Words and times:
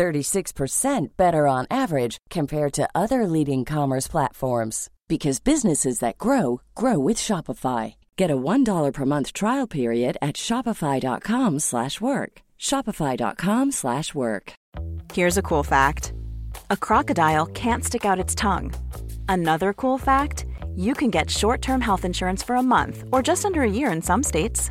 36% 0.00 1.08
better 1.18 1.46
on 1.46 1.66
average 1.70 2.16
compared 2.30 2.72
to 2.72 2.88
other 2.94 3.26
leading 3.26 3.66
commerce 3.66 4.08
platforms 4.08 4.88
because 5.08 5.40
businesses 5.40 5.98
that 5.98 6.16
grow 6.16 6.62
grow 6.74 6.98
with 6.98 7.18
Shopify. 7.18 7.96
Get 8.16 8.30
a 8.30 8.36
$1 8.36 8.92
per 8.94 9.04
month 9.04 9.34
trial 9.34 9.66
period 9.66 10.16
at 10.22 10.36
shopify.com/work. 10.36 12.32
shopify.com/work. 12.68 14.52
Here's 15.16 15.38
a 15.38 15.46
cool 15.50 15.64
fact. 15.64 16.12
A 16.70 16.76
crocodile 16.86 17.46
can't 17.62 17.84
stick 17.84 18.04
out 18.04 18.22
its 18.24 18.34
tongue. 18.34 18.72
Another 19.28 19.70
cool 19.82 19.98
fact, 19.98 20.46
you 20.76 20.94
can 20.94 21.10
get 21.10 21.30
short-term 21.30 21.80
health 21.80 22.04
insurance 22.04 22.42
for 22.46 22.56
a 22.56 22.68
month 22.76 22.96
or 23.12 23.20
just 23.30 23.44
under 23.44 23.62
a 23.62 23.74
year 23.78 23.90
in 23.92 24.02
some 24.02 24.22
states. 24.22 24.70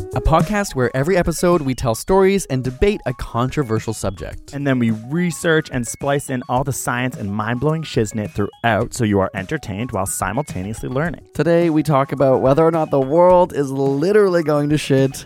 A 0.13 0.19
podcast 0.19 0.75
where 0.75 0.95
every 0.95 1.15
episode 1.15 1.61
we 1.61 1.73
tell 1.73 1.95
stories 1.95 2.45
and 2.47 2.65
debate 2.65 2.99
a 3.05 3.13
controversial 3.13 3.93
subject. 3.93 4.51
And 4.53 4.67
then 4.67 4.77
we 4.77 4.91
research 4.91 5.69
and 5.71 5.87
splice 5.87 6.29
in 6.29 6.43
all 6.49 6.65
the 6.65 6.73
science 6.73 7.15
and 7.15 7.31
mind 7.31 7.61
blowing 7.61 7.83
shiznit 7.83 8.31
throughout 8.31 8.93
so 8.93 9.05
you 9.05 9.21
are 9.21 9.31
entertained 9.33 9.93
while 9.93 10.05
simultaneously 10.05 10.89
learning. 10.89 11.29
Today 11.33 11.69
we 11.69 11.81
talk 11.81 12.11
about 12.11 12.41
whether 12.41 12.65
or 12.65 12.71
not 12.71 12.91
the 12.91 12.99
world 12.99 13.53
is 13.53 13.71
literally 13.71 14.43
going 14.43 14.67
to 14.69 14.77
shit 14.77 15.23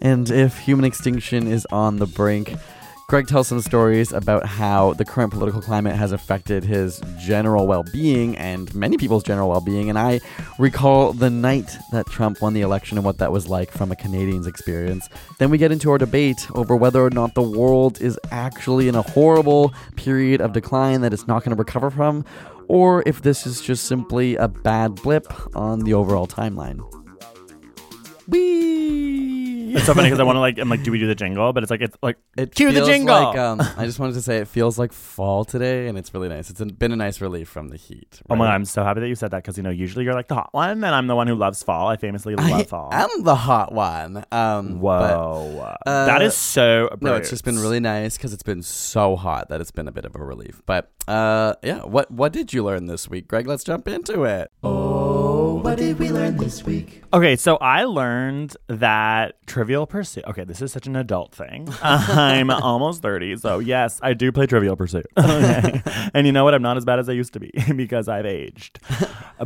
and 0.00 0.30
if 0.30 0.58
human 0.58 0.84
extinction 0.84 1.48
is 1.48 1.66
on 1.72 1.96
the 1.96 2.06
brink. 2.06 2.54
Greg 3.10 3.26
tells 3.26 3.48
some 3.48 3.60
stories 3.60 4.12
about 4.12 4.46
how 4.46 4.92
the 4.92 5.04
current 5.04 5.32
political 5.32 5.60
climate 5.60 5.96
has 5.96 6.12
affected 6.12 6.62
his 6.62 7.02
general 7.18 7.66
well 7.66 7.82
being 7.92 8.36
and 8.36 8.72
many 8.72 8.96
people's 8.96 9.24
general 9.24 9.48
well 9.48 9.60
being. 9.60 9.88
And 9.88 9.98
I 9.98 10.20
recall 10.60 11.12
the 11.12 11.28
night 11.28 11.76
that 11.90 12.06
Trump 12.06 12.40
won 12.40 12.52
the 12.52 12.60
election 12.60 12.96
and 12.98 13.04
what 13.04 13.18
that 13.18 13.32
was 13.32 13.48
like 13.48 13.72
from 13.72 13.90
a 13.90 13.96
Canadian's 13.96 14.46
experience. 14.46 15.08
Then 15.40 15.50
we 15.50 15.58
get 15.58 15.72
into 15.72 15.90
our 15.90 15.98
debate 15.98 16.46
over 16.54 16.76
whether 16.76 17.04
or 17.04 17.10
not 17.10 17.34
the 17.34 17.42
world 17.42 18.00
is 18.00 18.16
actually 18.30 18.86
in 18.86 18.94
a 18.94 19.02
horrible 19.02 19.74
period 19.96 20.40
of 20.40 20.52
decline 20.52 21.00
that 21.00 21.12
it's 21.12 21.26
not 21.26 21.42
going 21.42 21.56
to 21.56 21.60
recover 21.60 21.90
from, 21.90 22.24
or 22.68 23.02
if 23.06 23.22
this 23.22 23.44
is 23.44 23.60
just 23.60 23.86
simply 23.86 24.36
a 24.36 24.46
bad 24.46 24.94
blip 24.94 25.26
on 25.56 25.80
the 25.80 25.94
overall 25.94 26.28
timeline. 26.28 26.80
Whee! 28.28 28.79
It's 29.76 29.86
so 29.86 29.94
funny 29.94 30.08
because 30.08 30.20
I 30.20 30.24
want 30.24 30.36
to 30.36 30.40
like, 30.40 30.58
I'm 30.58 30.68
like, 30.68 30.82
do 30.82 30.90
we 30.90 30.98
do 30.98 31.06
the 31.06 31.14
jingle? 31.14 31.52
But 31.52 31.62
it's 31.62 31.70
like, 31.70 31.80
it's 31.80 31.96
like, 32.02 32.16
It 32.36 32.54
cue 32.54 32.68
the 32.68 32.74
feels 32.76 32.88
jingle. 32.88 33.14
Like, 33.14 33.38
um, 33.38 33.60
I 33.76 33.86
just 33.86 33.98
wanted 33.98 34.14
to 34.14 34.22
say 34.22 34.38
it 34.38 34.48
feels 34.48 34.78
like 34.78 34.92
fall 34.92 35.44
today, 35.44 35.86
and 35.86 35.96
it's 35.96 36.12
really 36.12 36.28
nice. 36.28 36.50
It's 36.50 36.60
been 36.60 36.92
a 36.92 36.96
nice 36.96 37.20
relief 37.20 37.48
from 37.48 37.68
the 37.68 37.76
heat. 37.76 38.20
oh 38.28 38.34
my 38.34 38.44
right? 38.44 38.50
God, 38.50 38.54
I'm 38.54 38.64
so 38.64 38.82
happy 38.84 39.00
that 39.00 39.08
you 39.08 39.14
said 39.14 39.30
that 39.30 39.38
because, 39.38 39.56
you 39.56 39.62
know, 39.62 39.70
usually 39.70 40.04
you're 40.04 40.14
like 40.14 40.28
the 40.28 40.34
hot 40.34 40.50
one, 40.52 40.82
and 40.84 40.94
I'm 40.94 41.06
the 41.06 41.16
one 41.16 41.26
who 41.26 41.34
loves 41.34 41.62
fall. 41.62 41.88
I 41.88 41.96
famously 41.96 42.34
love 42.34 42.66
fall. 42.68 42.90
I'm 42.92 43.22
the 43.22 43.36
hot 43.36 43.72
one. 43.72 44.24
Um, 44.32 44.80
Whoa. 44.80 45.54
but, 45.84 45.90
uh, 45.90 46.06
that 46.06 46.22
is 46.22 46.36
so. 46.36 46.96
no, 47.00 47.14
it's 47.14 47.30
just 47.30 47.44
been 47.44 47.58
really 47.58 47.80
nice 47.80 48.16
because 48.16 48.32
it's 48.32 48.42
been 48.42 48.62
so 48.62 49.16
hot 49.16 49.48
that 49.50 49.60
it's 49.60 49.70
been 49.70 49.88
a 49.88 49.92
bit 49.92 50.04
of 50.04 50.16
a 50.16 50.24
relief. 50.24 50.62
But 50.66 50.90
uh, 51.08 51.54
yeah, 51.62 51.82
what 51.82 52.10
what 52.10 52.32
did 52.32 52.52
you 52.52 52.64
learn 52.64 52.86
this 52.86 53.08
week, 53.08 53.28
Greg? 53.28 53.46
Let's 53.46 53.64
jump 53.64 53.88
into 53.88 54.24
it. 54.24 54.50
Oh, 54.62 55.29
what 55.62 55.76
did 55.76 55.98
we 55.98 56.10
learn 56.10 56.36
this 56.38 56.64
week? 56.64 57.02
Okay, 57.12 57.36
so 57.36 57.56
I 57.56 57.84
learned 57.84 58.56
that 58.68 59.44
Trivial 59.46 59.86
Pursuit. 59.86 60.24
Okay, 60.26 60.44
this 60.44 60.62
is 60.62 60.72
such 60.72 60.86
an 60.86 60.96
adult 60.96 61.34
thing. 61.34 61.68
I'm 61.82 62.50
almost 62.50 63.02
30, 63.02 63.36
so 63.36 63.58
yes, 63.58 64.00
I 64.02 64.14
do 64.14 64.32
play 64.32 64.46
Trivial 64.46 64.76
Pursuit. 64.76 65.06
Okay. 65.40 65.82
and 66.14 66.26
you 66.26 66.32
know 66.32 66.44
what? 66.44 66.54
I'm 66.54 66.62
not 66.62 66.76
as 66.76 66.84
bad 66.84 66.98
as 66.98 67.08
I 67.08 67.12
used 67.12 67.32
to 67.34 67.40
be 67.40 67.52
because 67.76 68.08
I've 68.08 68.26
aged. 68.26 68.80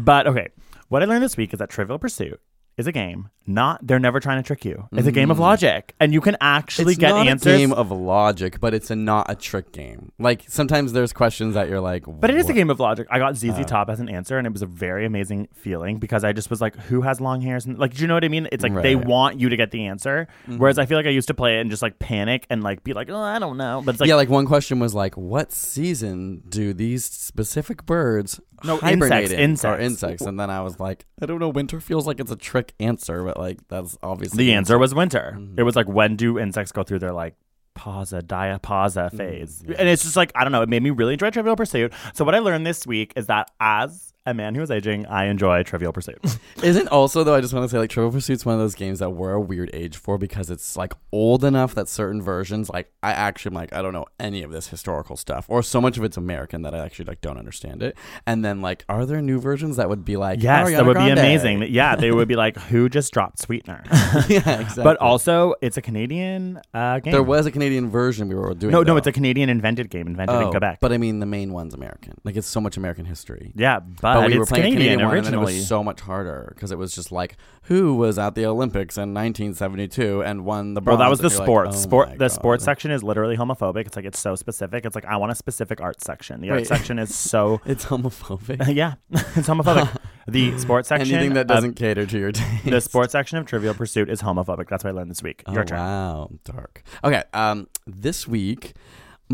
but 0.00 0.26
okay, 0.26 0.48
what 0.88 1.02
I 1.02 1.06
learned 1.06 1.22
this 1.22 1.36
week 1.36 1.52
is 1.52 1.58
that 1.58 1.68
Trivial 1.70 1.98
Pursuit 1.98 2.40
is 2.76 2.86
a 2.86 2.92
game. 2.92 3.28
Not 3.46 3.86
they're 3.86 3.98
never 3.98 4.20
trying 4.20 4.42
to 4.42 4.46
trick 4.46 4.64
you. 4.64 4.88
It's 4.92 5.06
a 5.06 5.12
game 5.12 5.30
of 5.30 5.38
logic, 5.38 5.94
and 6.00 6.14
you 6.14 6.22
can 6.22 6.34
actually 6.40 6.92
It's 6.92 7.00
get 7.00 7.10
not 7.10 7.26
answers. 7.26 7.52
a 7.54 7.58
game 7.58 7.72
of 7.74 7.90
logic, 7.90 8.58
but 8.58 8.72
it's 8.72 8.90
a 8.90 8.96
not 8.96 9.30
a 9.30 9.34
trick 9.34 9.70
game. 9.70 10.12
Like 10.18 10.44
sometimes 10.48 10.92
there's 10.94 11.12
questions 11.12 11.52
that 11.54 11.68
you're 11.68 11.80
like, 11.80 12.04
But 12.06 12.30
it 12.30 12.36
is 12.36 12.48
a 12.48 12.54
game 12.54 12.70
of 12.70 12.80
logic. 12.80 13.06
I 13.10 13.18
got 13.18 13.36
ZZ 13.36 13.50
Uh. 13.50 13.64
Top 13.64 13.90
as 13.90 14.00
an 14.00 14.08
answer, 14.08 14.38
and 14.38 14.46
it 14.46 14.52
was 14.52 14.62
a 14.62 14.66
very 14.66 15.04
amazing 15.04 15.48
feeling 15.52 15.98
because 15.98 16.24
I 16.24 16.32
just 16.32 16.48
was 16.48 16.62
like, 16.62 16.74
"Who 16.84 17.02
has 17.02 17.20
long 17.20 17.42
hairs?" 17.42 17.66
And 17.66 17.78
like, 17.78 17.94
do 17.94 18.00
you 18.00 18.08
know 18.08 18.14
what 18.14 18.24
I 18.24 18.28
mean? 18.28 18.48
It's 18.50 18.62
like 18.62 18.72
they 18.72 18.94
Right. 18.94 19.02
Mm-hmm. 19.02 19.10
want 19.10 19.40
you 19.40 19.50
to 19.50 19.56
get 19.58 19.70
the 19.72 19.86
answer, 19.86 20.26
whereas 20.46 20.78
I 20.78 20.86
feel 20.86 20.96
like 20.96 21.06
I 21.06 21.10
used 21.10 21.28
to 21.28 21.34
play 21.34 21.58
it 21.58 21.60
and 21.60 21.70
just 21.70 21.82
like 21.82 21.98
panic 21.98 22.46
and 22.48 22.62
like 22.62 22.82
be 22.82 22.94
like, 22.94 23.10
"Oh, 23.10 23.20
I 23.20 23.38
don't 23.38 23.58
know." 23.58 23.82
But 23.84 23.96
it's 23.96 24.00
like, 24.00 24.08
yeah, 24.08 24.14
like 24.14 24.30
one 24.30 24.46
question 24.46 24.78
was 24.78 24.94
like, 24.94 25.16
"What 25.18 25.52
season 25.52 26.42
do 26.48 26.72
these 26.72 27.04
specific 27.04 27.84
birds 27.84 28.40
No, 28.64 28.78
insects, 28.80 29.30
insects. 29.32 29.64
or 29.64 29.78
insects?" 29.78 30.22
And 30.22 30.38
then 30.40 30.50
I 30.50 30.60
was 30.62 30.80
like, 30.80 31.04
"I 31.20 31.26
don't 31.26 31.38
know. 31.38 31.48
Winter 31.50 31.80
feels 31.80 32.06
like 32.06 32.18
it's 32.20 32.30
a 32.30 32.36
trick 32.36 32.72
answer, 32.80 33.22
but 33.24 33.36
like 33.38 33.58
that's 33.68 33.98
obviously 34.02 34.44
the 34.46 34.52
answer 34.54 34.78
was 34.78 34.94
winter. 34.94 35.34
Mm-hmm. 35.36 35.58
It 35.60 35.62
was 35.64 35.76
like, 35.76 35.88
when 35.88 36.16
do 36.16 36.38
insects 36.38 36.72
go 36.72 36.82
through 36.82 37.00
their 37.00 37.12
like 37.12 37.34
pausa, 37.76 38.22
diapausa 38.22 39.08
Mm-hmm. 39.08 39.16
phase? 39.16 39.62
And 39.78 39.88
it's 39.88 40.02
just 40.04 40.16
like, 40.16 40.32
I 40.34 40.44
don't 40.44 40.52
know. 40.52 40.62
It 40.62 40.68
made 40.68 40.82
me 40.82 40.90
really 40.90 41.12
enjoy 41.14 41.30
Trivial 41.30 41.56
Pursuit. 41.56 41.92
So 42.14 42.24
what 42.24 42.34
I 42.34 42.38
learned 42.38 42.66
this 42.66 42.86
week 42.86 43.12
is 43.16 43.26
that 43.26 43.50
as 43.60 44.13
a 44.26 44.32
man 44.32 44.54
who 44.54 44.62
is 44.62 44.70
aging, 44.70 45.04
I 45.06 45.26
enjoy 45.26 45.62
Trivial 45.64 45.92
Pursuit. 45.92 46.18
Isn't 46.62 46.88
also 46.88 47.24
though? 47.24 47.34
I 47.34 47.40
just 47.42 47.52
want 47.52 47.64
to 47.64 47.68
say 47.68 47.78
like 47.78 47.90
Trivial 47.90 48.10
Pursuit's 48.10 48.46
one 48.46 48.54
of 48.54 48.60
those 48.60 48.74
games 48.74 48.98
that 49.00 49.10
we're 49.10 49.32
a 49.32 49.40
weird 49.40 49.68
age 49.74 49.96
for 49.98 50.16
because 50.16 50.50
it's 50.50 50.76
like 50.76 50.94
old 51.12 51.44
enough 51.44 51.74
that 51.74 51.88
certain 51.88 52.22
versions, 52.22 52.70
like 52.70 52.90
I 53.02 53.12
actually 53.12 53.50
am 53.50 53.54
like 53.54 53.72
I 53.74 53.82
don't 53.82 53.92
know 53.92 54.06
any 54.18 54.42
of 54.42 54.50
this 54.50 54.68
historical 54.68 55.16
stuff, 55.16 55.44
or 55.48 55.62
so 55.62 55.78
much 55.80 55.98
of 55.98 56.04
it's 56.04 56.16
American 56.16 56.62
that 56.62 56.74
I 56.74 56.78
actually 56.78 57.04
like 57.06 57.20
don't 57.20 57.36
understand 57.36 57.82
it. 57.82 57.96
And 58.26 58.42
then 58.44 58.62
like, 58.62 58.84
are 58.88 59.04
there 59.04 59.20
new 59.20 59.38
versions 59.40 59.76
that 59.76 59.88
would 59.90 60.04
be 60.06 60.16
like, 60.16 60.42
yes, 60.42 60.70
that 60.70 60.82
Ariana 60.82 60.86
would 60.86 60.96
be 60.96 61.10
amazing. 61.10 61.62
Yeah, 61.74 61.96
they 61.96 62.10
would 62.12 62.28
be 62.28 62.36
like, 62.36 62.56
who 62.56 62.88
just 62.88 63.12
dropped 63.12 63.40
Sweetener? 63.40 63.82
yeah, 64.28 64.60
exactly. 64.60 64.84
But 64.84 64.96
also, 64.98 65.54
it's 65.60 65.76
a 65.76 65.82
Canadian 65.82 66.60
uh, 66.72 67.00
game. 67.00 67.12
there 67.12 67.22
was 67.22 67.46
a 67.46 67.50
Canadian 67.50 67.90
version 67.90 68.28
we 68.28 68.34
were 68.34 68.54
doing. 68.54 68.70
no, 68.72 68.82
no, 68.82 68.96
it's 68.96 69.06
a 69.06 69.12
Canadian 69.12 69.48
invented 69.48 69.90
game, 69.90 70.06
invented 70.06 70.36
in 70.36 70.42
Oh, 70.44 70.50
Quebec. 70.50 70.78
But 70.80 70.92
I 70.92 70.98
mean, 70.98 71.18
the 71.20 71.26
main 71.26 71.52
one's 71.52 71.74
American. 71.74 72.14
Like 72.22 72.36
it's 72.36 72.46
so 72.46 72.60
much 72.60 72.76
American 72.76 73.04
history. 73.06 73.52
yeah, 73.56 73.80
but, 73.80 74.13
But 74.14 74.26
we 74.26 74.32
it's 74.32 74.38
were 74.38 74.46
playing 74.46 74.72
Canadian, 74.74 74.98
Canadian 74.98 75.08
one, 75.08 75.16
and 75.16 75.26
it 75.26 75.28
originally. 75.30 75.54
was 75.58 75.68
so 75.68 75.84
much 75.84 76.00
harder 76.00 76.52
because 76.54 76.70
it 76.70 76.78
was 76.78 76.94
just 76.94 77.12
like 77.12 77.36
who 77.64 77.94
was 77.94 78.18
at 78.18 78.34
the 78.34 78.46
Olympics 78.46 78.96
in 78.96 79.14
1972 79.14 80.22
and 80.22 80.44
won 80.44 80.74
the 80.74 80.80
Bro, 80.80 80.96
bronze. 80.96 81.06
that 81.06 81.10
was 81.10 81.18
the 81.20 81.24
and 81.26 81.32
you're 81.32 81.38
like, 81.40 81.46
sports. 81.46 81.76
oh 81.76 81.80
Sport. 81.80 82.18
The 82.18 82.28
sports 82.28 82.64
section 82.64 82.90
is 82.90 83.02
literally 83.02 83.36
homophobic. 83.36 83.86
It's 83.86 83.96
like 83.96 84.04
it's 84.04 84.18
so 84.18 84.34
specific. 84.34 84.84
It's 84.84 84.94
like 84.94 85.06
I 85.06 85.16
want 85.16 85.32
a 85.32 85.34
specific 85.34 85.80
art 85.80 86.02
section. 86.02 86.40
The 86.40 86.50
art 86.50 86.66
section 86.66 86.98
is 86.98 87.14
so. 87.14 87.60
It's 87.74 87.86
homophobic. 87.86 88.74
yeah, 88.74 88.94
it's 89.10 89.48
homophobic. 89.48 89.96
the 90.28 90.56
sports 90.58 90.88
section. 90.88 91.14
Anything 91.14 91.34
that 91.34 91.46
doesn't 91.46 91.74
cater 91.74 92.06
to 92.06 92.18
your 92.18 92.32
taste. 92.32 92.64
the 92.64 92.80
sports 92.80 93.12
section 93.12 93.38
of 93.38 93.46
Trivial 93.46 93.74
Pursuit 93.74 94.08
is 94.08 94.22
homophobic. 94.22 94.68
That's 94.68 94.84
what 94.84 94.90
I 94.90 94.92
learned 94.92 95.10
this 95.10 95.22
week. 95.22 95.42
Your 95.50 95.62
oh, 95.62 95.64
turn. 95.64 95.78
Wow, 95.78 96.30
dark. 96.44 96.82
Okay, 97.02 97.22
um, 97.32 97.68
this 97.86 98.28
week 98.28 98.74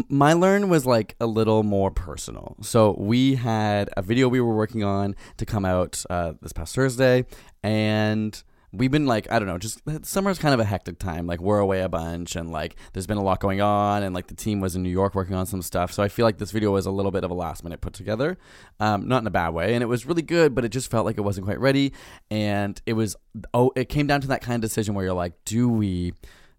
my 0.09 0.33
learn 0.33 0.69
was 0.69 0.87
like 0.87 1.17
a 1.21 1.27
little 1.27 1.63
more 1.63 1.91
personal. 1.91 2.57
So 2.63 2.95
we 2.99 3.35
had 3.35 3.91
a 3.97 4.03
video 4.03 4.29
we 4.29 4.41
were 4.41 4.55
working 4.55 4.85
on 4.85 5.17
to 5.37 5.47
come 5.47 5.65
out 5.65 6.05
uh, 6.09 6.35
this 6.41 6.53
past 6.53 6.75
Thursday, 6.75 7.27
and 7.63 8.41
we've 8.73 8.91
been 8.91 9.07
like 9.07 9.31
I 9.33 9.39
don't 9.39 9.49
know, 9.49 9.59
just 9.59 9.81
summer's 10.03 10.39
kind 10.39 10.55
of 10.55 10.61
a 10.61 10.65
hectic 10.65 10.99
time. 10.99 11.27
Like 11.27 11.41
we're 11.41 11.59
away 11.59 11.81
a 11.81 11.89
bunch, 11.89 12.37
and 12.37 12.53
like 12.53 12.77
there's 12.93 13.07
been 13.07 13.19
a 13.19 13.23
lot 13.23 13.41
going 13.41 13.61
on, 13.61 14.03
and 14.03 14.15
like 14.15 14.29
the 14.29 14.35
team 14.35 14.61
was 14.61 14.77
in 14.77 14.83
New 14.83 14.91
York 14.91 15.15
working 15.15 15.35
on 15.35 15.47
some 15.47 15.63
stuff. 15.63 15.93
So 15.93 16.03
I 16.03 16.09
feel 16.09 16.25
like 16.25 16.39
this 16.39 16.53
video 16.53 16.71
was 16.71 16.87
a 16.87 16.91
little 16.91 17.11
bit 17.11 17.25
of 17.25 17.31
a 17.31 17.35
last 17.35 17.65
minute 17.65 17.81
put 17.81 17.93
together, 17.93 18.39
um, 18.79 19.09
not 19.09 19.23
in 19.23 19.27
a 19.27 19.31
bad 19.31 19.51
way, 19.51 19.75
and 19.75 19.83
it 19.83 19.87
was 19.87 20.07
really 20.07 20.23
good, 20.23 20.55
but 20.55 20.65
it 20.65 20.71
just 20.71 20.91
felt 20.91 21.05
like 21.05 21.19
it 21.19 21.23
wasn't 21.23 21.47
quite 21.47 21.61
ready, 21.61 21.93
and 22.31 22.81
it 22.87 22.93
was 22.93 23.17
oh, 23.55 23.73
it 23.75 23.89
came 23.89 24.07
down 24.07 24.21
to 24.21 24.29
that 24.29 24.41
kind 24.41 24.55
of 24.55 24.61
decision 24.61 24.95
where 24.95 25.05
you're 25.05 25.15
like, 25.15 25.33
do 25.45 25.69
we 25.69 26.15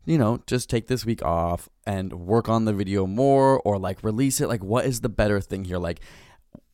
you 0.05 0.17
know, 0.17 0.41
just 0.47 0.69
take 0.69 0.87
this 0.87 1.05
week 1.05 1.23
off 1.23 1.69
and 1.85 2.13
work 2.13 2.49
on 2.49 2.65
the 2.65 2.73
video 2.73 3.05
more 3.07 3.59
or 3.61 3.77
like 3.77 4.03
release 4.03 4.41
it. 4.41 4.47
Like, 4.47 4.63
what 4.63 4.85
is 4.85 5.01
the 5.01 5.09
better 5.09 5.39
thing 5.41 5.65
here? 5.65 5.77
Like, 5.77 6.01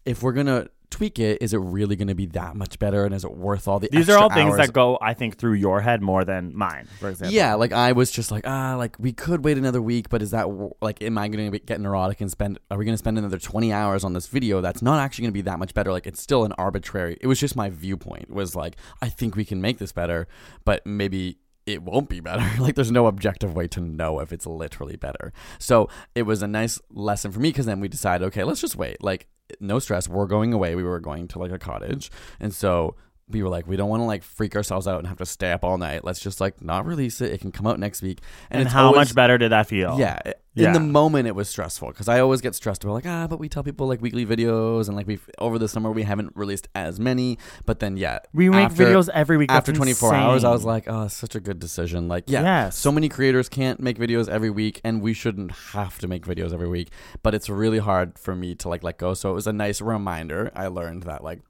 if 0.05 0.23
we're 0.23 0.33
gonna 0.33 0.69
tweak 0.89 1.19
it, 1.19 1.41
is 1.41 1.53
it 1.53 1.57
really 1.57 1.95
going 1.95 2.07
to 2.07 2.15
be 2.15 2.27
that 2.27 2.55
much 2.55 2.79
better? 2.79 3.05
And 3.05 3.13
is 3.13 3.25
it 3.25 3.35
worth 3.35 3.67
all 3.67 3.79
the 3.79 3.89
These 3.91 4.09
are 4.09 4.17
all 4.17 4.29
things 4.29 4.51
hours? 4.51 4.67
that 4.67 4.73
go, 4.73 4.97
I 5.01 5.13
think, 5.13 5.37
through 5.37 5.53
your 5.53 5.81
head 5.81 6.01
more 6.01 6.23
than 6.23 6.55
mine, 6.55 6.87
for 6.99 7.09
example. 7.09 7.35
Yeah, 7.35 7.55
like 7.55 7.73
I 7.73 7.91
was 7.91 8.09
just 8.09 8.31
like, 8.31 8.47
ah, 8.47 8.75
like 8.77 8.95
we 8.97 9.11
could 9.11 9.43
wait 9.43 9.57
another 9.57 9.81
week, 9.81 10.07
but 10.09 10.21
is 10.21 10.31
that 10.31 10.47
like, 10.81 11.01
am 11.01 11.17
I 11.17 11.27
going 11.27 11.51
to 11.51 11.59
get 11.59 11.81
neurotic 11.81 12.21
and 12.21 12.31
spend? 12.31 12.59
Are 12.71 12.77
we 12.77 12.85
going 12.85 12.93
to 12.93 12.97
spend 12.97 13.17
another 13.17 13.37
twenty 13.37 13.73
hours 13.73 14.03
on 14.03 14.13
this 14.13 14.27
video? 14.27 14.61
That's 14.61 14.81
not 14.81 14.99
actually 14.99 15.23
going 15.23 15.31
to 15.31 15.37
be 15.37 15.41
that 15.41 15.59
much 15.59 15.73
better. 15.73 15.91
Like, 15.91 16.07
it's 16.07 16.21
still 16.21 16.45
an 16.45 16.53
arbitrary. 16.53 17.17
It 17.19 17.27
was 17.27 17.39
just 17.39 17.55
my 17.55 17.69
viewpoint. 17.69 18.31
Was 18.31 18.55
like, 18.55 18.77
I 19.01 19.09
think 19.09 19.35
we 19.35 19.45
can 19.45 19.61
make 19.61 19.79
this 19.79 19.91
better, 19.91 20.27
but 20.63 20.85
maybe 20.85 21.37
it 21.67 21.83
won't 21.83 22.09
be 22.09 22.19
better. 22.21 22.49
like, 22.61 22.73
there's 22.73 22.91
no 22.91 23.05
objective 23.05 23.53
way 23.53 23.67
to 23.67 23.81
know 23.81 24.19
if 24.19 24.31
it's 24.33 24.47
literally 24.47 24.95
better. 24.95 25.33
So 25.59 25.89
it 26.15 26.23
was 26.23 26.41
a 26.41 26.47
nice 26.47 26.79
lesson 26.89 27.31
for 27.31 27.39
me 27.39 27.49
because 27.49 27.67
then 27.67 27.79
we 27.79 27.89
decided, 27.89 28.25
okay, 28.27 28.43
let's 28.43 28.61
just 28.61 28.75
wait. 28.75 29.03
Like, 29.03 29.27
no 29.59 29.77
stress. 29.79 30.07
We're 30.07 30.25
going 30.25 30.53
away. 30.53 30.75
We 30.75 30.83
were 30.83 30.99
going 30.99 31.27
to 31.29 31.39
like 31.39 31.51
a 31.51 31.59
cottage, 31.59 32.09
and 32.39 32.53
so 32.53 32.95
we 33.29 33.43
were 33.43 33.49
like, 33.49 33.67
we 33.67 33.75
don't 33.75 33.89
want 33.89 33.99
to 34.01 34.05
like 34.05 34.23
freak 34.23 34.55
ourselves 34.55 34.87
out 34.87 34.99
and 34.99 35.07
have 35.07 35.17
to 35.17 35.25
stay 35.25 35.51
up 35.51 35.63
all 35.63 35.77
night. 35.77 36.05
Let's 36.05 36.19
just 36.19 36.39
like 36.39 36.61
not 36.61 36.85
release 36.85 37.19
it. 37.19 37.31
It 37.33 37.41
can 37.41 37.51
come 37.51 37.67
out 37.67 37.77
next 37.79 38.01
week. 38.01 38.21
And, 38.49 38.61
it's 38.61 38.71
how 38.71 38.87
always- 38.87 39.09
much 39.09 39.15
better 39.15 39.37
did 39.37 39.51
that 39.51 39.67
feel? 39.67 39.97
Yeah. 39.99 40.19
Yeah. 40.53 40.67
In 40.69 40.73
the 40.73 40.79
moment, 40.79 41.27
it 41.27 41.35
was 41.35 41.47
stressful 41.47 41.89
because 41.89 42.07
I 42.09 42.19
always 42.19 42.41
get 42.41 42.55
stressed 42.55 42.83
about 42.83 42.93
like 42.93 43.05
ah, 43.05 43.27
but 43.27 43.37
we 43.37 43.47
tell 43.47 43.61
people 43.61 43.85
like 43.85 44.01
weekly 44.01 44.25
videos 44.25 44.87
and 44.87 44.97
like 44.97 45.05
we 45.05 45.19
over 45.37 45.59
the 45.59 45.67
summer 45.67 45.91
we 45.91 46.01
haven't 46.01 46.31
released 46.35 46.67
as 46.73 46.99
many. 46.99 47.37
But 47.67 47.79
then 47.79 47.95
yeah, 47.95 48.19
We 48.33 48.49
make 48.49 48.65
after- 48.71 48.85
videos 48.85 49.07
every 49.13 49.37
week. 49.37 49.51
After 49.51 49.71
That's 49.71 49.77
24 49.77 50.15
hours, 50.15 50.43
I 50.43 50.49
was 50.49 50.63
like, 50.65 50.85
oh, 50.87 51.09
such 51.09 51.35
a 51.35 51.39
good 51.39 51.59
decision. 51.59 52.07
Like, 52.07 52.23
yeah, 52.27 52.41
Yes. 52.41 52.75
so 52.77 52.91
many 52.91 53.07
creators 53.07 53.49
can't 53.49 53.79
make 53.79 53.99
videos 53.99 54.27
every 54.27 54.49
week, 54.49 54.81
and 54.83 55.01
we 55.03 55.13
shouldn't 55.13 55.51
have 55.73 55.99
to 55.99 56.07
make 56.07 56.25
videos 56.25 56.53
every 56.53 56.69
week. 56.69 56.89
But 57.21 57.35
it's 57.35 57.49
really 57.49 57.77
hard 57.79 58.17
for 58.17 58.35
me 58.35 58.55
to 58.55 58.67
like 58.67 58.81
let 58.81 58.97
go. 58.97 59.13
So 59.13 59.29
it 59.29 59.33
was 59.33 59.45
a 59.45 59.53
nice 59.53 59.79
reminder. 59.79 60.51
I 60.55 60.67
learned 60.67 61.03
that 61.03 61.23
like, 61.23 61.41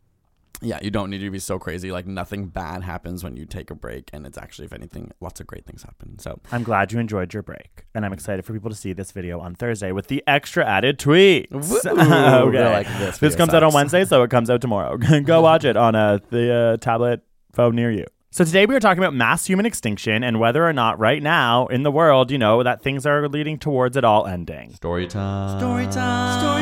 yeah, 0.62 0.80
you 0.82 0.90
don't 0.92 1.10
need 1.10 1.20
to 1.20 1.30
be 1.30 1.40
so 1.40 1.60
crazy. 1.60 1.92
Like 1.92 2.08
nothing 2.08 2.48
bad 2.48 2.84
happens 2.84 3.24
when 3.24 3.36
you 3.36 3.46
take 3.46 3.70
a 3.72 3.76
break, 3.76 4.10
and 4.14 4.26
it's 4.26 4.38
actually, 4.38 4.66
if 4.66 4.74
anything, 4.74 5.12
lots 5.22 5.40
of 5.40 5.48
great 5.48 5.66
things 5.66 5.84
happen. 5.84 6.20
So 6.20 6.40
I'm 6.52 6.64
glad 6.64 6.92
you 6.92 7.00
enjoyed 7.00 7.34
your 7.34 7.44
break, 7.44 7.86
and 7.94 8.06
I'm 8.06 8.14
excited 8.14 8.44
for 8.46 8.54
people 8.54 8.70
to 8.70 8.76
see 8.76 8.94
this 8.94 9.12
video 9.12 9.40
on 9.40 9.56
Thursday 9.56 9.92
with 9.92 10.08
the 10.08 10.24
extra 10.28 10.66
added 10.66 10.98
tweets. 11.00 11.52
Woo! 11.52 11.92
okay. 12.50 12.74
Like, 12.74 12.88
this 12.88 13.18
this 13.20 13.20
video 13.20 13.38
comes 13.38 13.54
out 13.54 13.64
on. 13.64 13.74
Wednesday, 13.74 14.06
so 14.06 14.24
it 14.24 14.32
comes 14.32 14.50
out 14.50 14.62
tomorrow. 14.62 14.98
Go 15.24 15.42
watch 15.42 15.64
it 15.64 15.78
on 15.78 15.94
uh, 15.94 16.20
the 16.30 16.54
uh, 16.54 16.78
tablet 16.78 17.22
phone 17.54 17.76
near 17.76 17.92
you. 17.92 18.06
So 18.32 18.44
today 18.44 18.66
we 18.66 18.76
are 18.76 18.80
talking 18.80 19.04
about 19.04 19.14
mass 19.14 19.46
human 19.46 19.66
extinction 19.66 20.24
and 20.24 20.40
whether 20.40 20.66
or 20.66 20.74
not 20.74 21.00
right 21.00 21.22
now 21.24 21.68
in 21.68 21.84
the 21.84 21.92
world, 21.92 22.30
you 22.30 22.38
know, 22.38 22.62
that 22.62 22.82
things 22.82 23.06
are 23.06 23.28
leading 23.28 23.58
towards 23.58 23.98
it 23.98 24.04
all 24.04 24.28
ending. 24.28 24.74
story 24.74 25.08
time, 25.08 25.60
Story 25.60 25.86
time. 25.86 25.92
Story 25.92 25.94
time. 25.94 26.40
Story 26.40 26.54
time. 26.54 26.57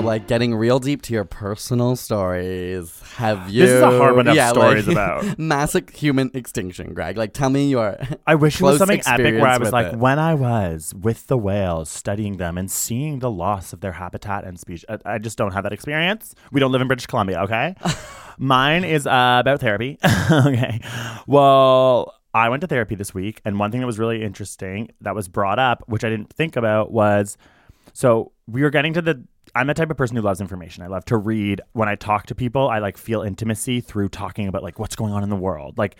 So 0.00 0.06
like 0.06 0.26
getting 0.26 0.54
real 0.54 0.78
deep 0.78 1.02
to 1.02 1.12
your 1.12 1.24
personal 1.24 1.94
stories. 1.96 3.00
Have 3.16 3.50
you? 3.50 3.62
This 3.62 3.70
is 3.70 3.82
a 3.82 3.98
hard 3.98 4.16
one 4.16 4.24
to 4.24 4.30
have 4.30 4.36
yeah, 4.36 4.50
stories 4.50 4.86
like, 4.86 4.96
about. 4.96 5.38
massive 5.38 5.88
human 5.90 6.30
extinction, 6.34 6.94
Greg. 6.94 7.16
Like, 7.16 7.34
tell 7.34 7.50
me 7.50 7.68
your. 7.68 7.98
I 8.26 8.34
wish 8.34 8.60
it 8.60 8.62
was 8.62 8.78
something 8.78 9.02
epic 9.04 9.34
where 9.34 9.46
I 9.46 9.58
was 9.58 9.72
like, 9.72 9.92
it. 9.92 9.98
when 9.98 10.18
I 10.18 10.34
was 10.34 10.94
with 10.98 11.26
the 11.26 11.36
whales, 11.36 11.90
studying 11.90 12.38
them 12.38 12.56
and 12.56 12.70
seeing 12.70 13.18
the 13.18 13.30
loss 13.30 13.72
of 13.72 13.80
their 13.80 13.92
habitat 13.92 14.44
and 14.44 14.58
species. 14.58 14.84
I, 14.88 15.14
I 15.14 15.18
just 15.18 15.36
don't 15.36 15.52
have 15.52 15.64
that 15.64 15.72
experience. 15.72 16.34
We 16.50 16.60
don't 16.60 16.72
live 16.72 16.80
in 16.80 16.86
British 16.86 17.06
Columbia, 17.06 17.42
okay? 17.42 17.74
Mine 18.38 18.84
is 18.84 19.06
uh, 19.06 19.38
about 19.40 19.60
therapy. 19.60 19.98
okay. 20.32 20.80
Well, 21.26 22.14
I 22.32 22.48
went 22.48 22.62
to 22.62 22.66
therapy 22.66 22.94
this 22.94 23.12
week, 23.12 23.42
and 23.44 23.58
one 23.58 23.70
thing 23.70 23.80
that 23.80 23.86
was 23.86 23.98
really 23.98 24.22
interesting 24.22 24.90
that 25.02 25.14
was 25.14 25.28
brought 25.28 25.58
up, 25.58 25.82
which 25.88 26.04
I 26.04 26.08
didn't 26.08 26.32
think 26.32 26.56
about, 26.56 26.90
was 26.90 27.36
so 27.92 28.32
we 28.46 28.62
were 28.62 28.70
getting 28.70 28.94
to 28.94 29.02
the. 29.02 29.24
I'm 29.54 29.66
the 29.66 29.74
type 29.74 29.90
of 29.90 29.96
person 29.96 30.16
who 30.16 30.22
loves 30.22 30.40
information. 30.40 30.82
I 30.82 30.86
love 30.88 31.04
to 31.06 31.16
read. 31.16 31.60
When 31.72 31.88
I 31.88 31.94
talk 31.96 32.26
to 32.26 32.34
people, 32.34 32.68
I 32.68 32.78
like 32.78 32.96
feel 32.96 33.22
intimacy 33.22 33.80
through 33.80 34.10
talking 34.10 34.46
about 34.48 34.62
like 34.62 34.78
what's 34.78 34.96
going 34.96 35.12
on 35.12 35.22
in 35.22 35.30
the 35.30 35.36
world. 35.36 35.76
Like 35.78 35.96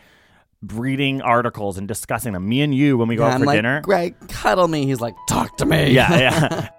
reading 0.74 1.22
articles 1.22 1.78
and 1.78 1.88
discussing 1.88 2.32
them. 2.34 2.48
Me 2.48 2.60
and 2.62 2.74
you 2.74 2.98
when 2.98 3.08
we 3.08 3.16
go 3.16 3.22
Yeah, 3.22 3.28
out 3.28 3.34
I'm 3.34 3.40
for 3.40 3.46
like, 3.46 3.56
dinner. 3.58 3.80
Greg, 3.80 4.14
cuddle 4.28 4.68
me. 4.68 4.84
He's 4.86 5.00
like, 5.00 5.14
talk 5.28 5.56
to 5.58 5.66
me. 5.66 5.90
Yeah, 5.92 6.18
yeah. 6.18 6.68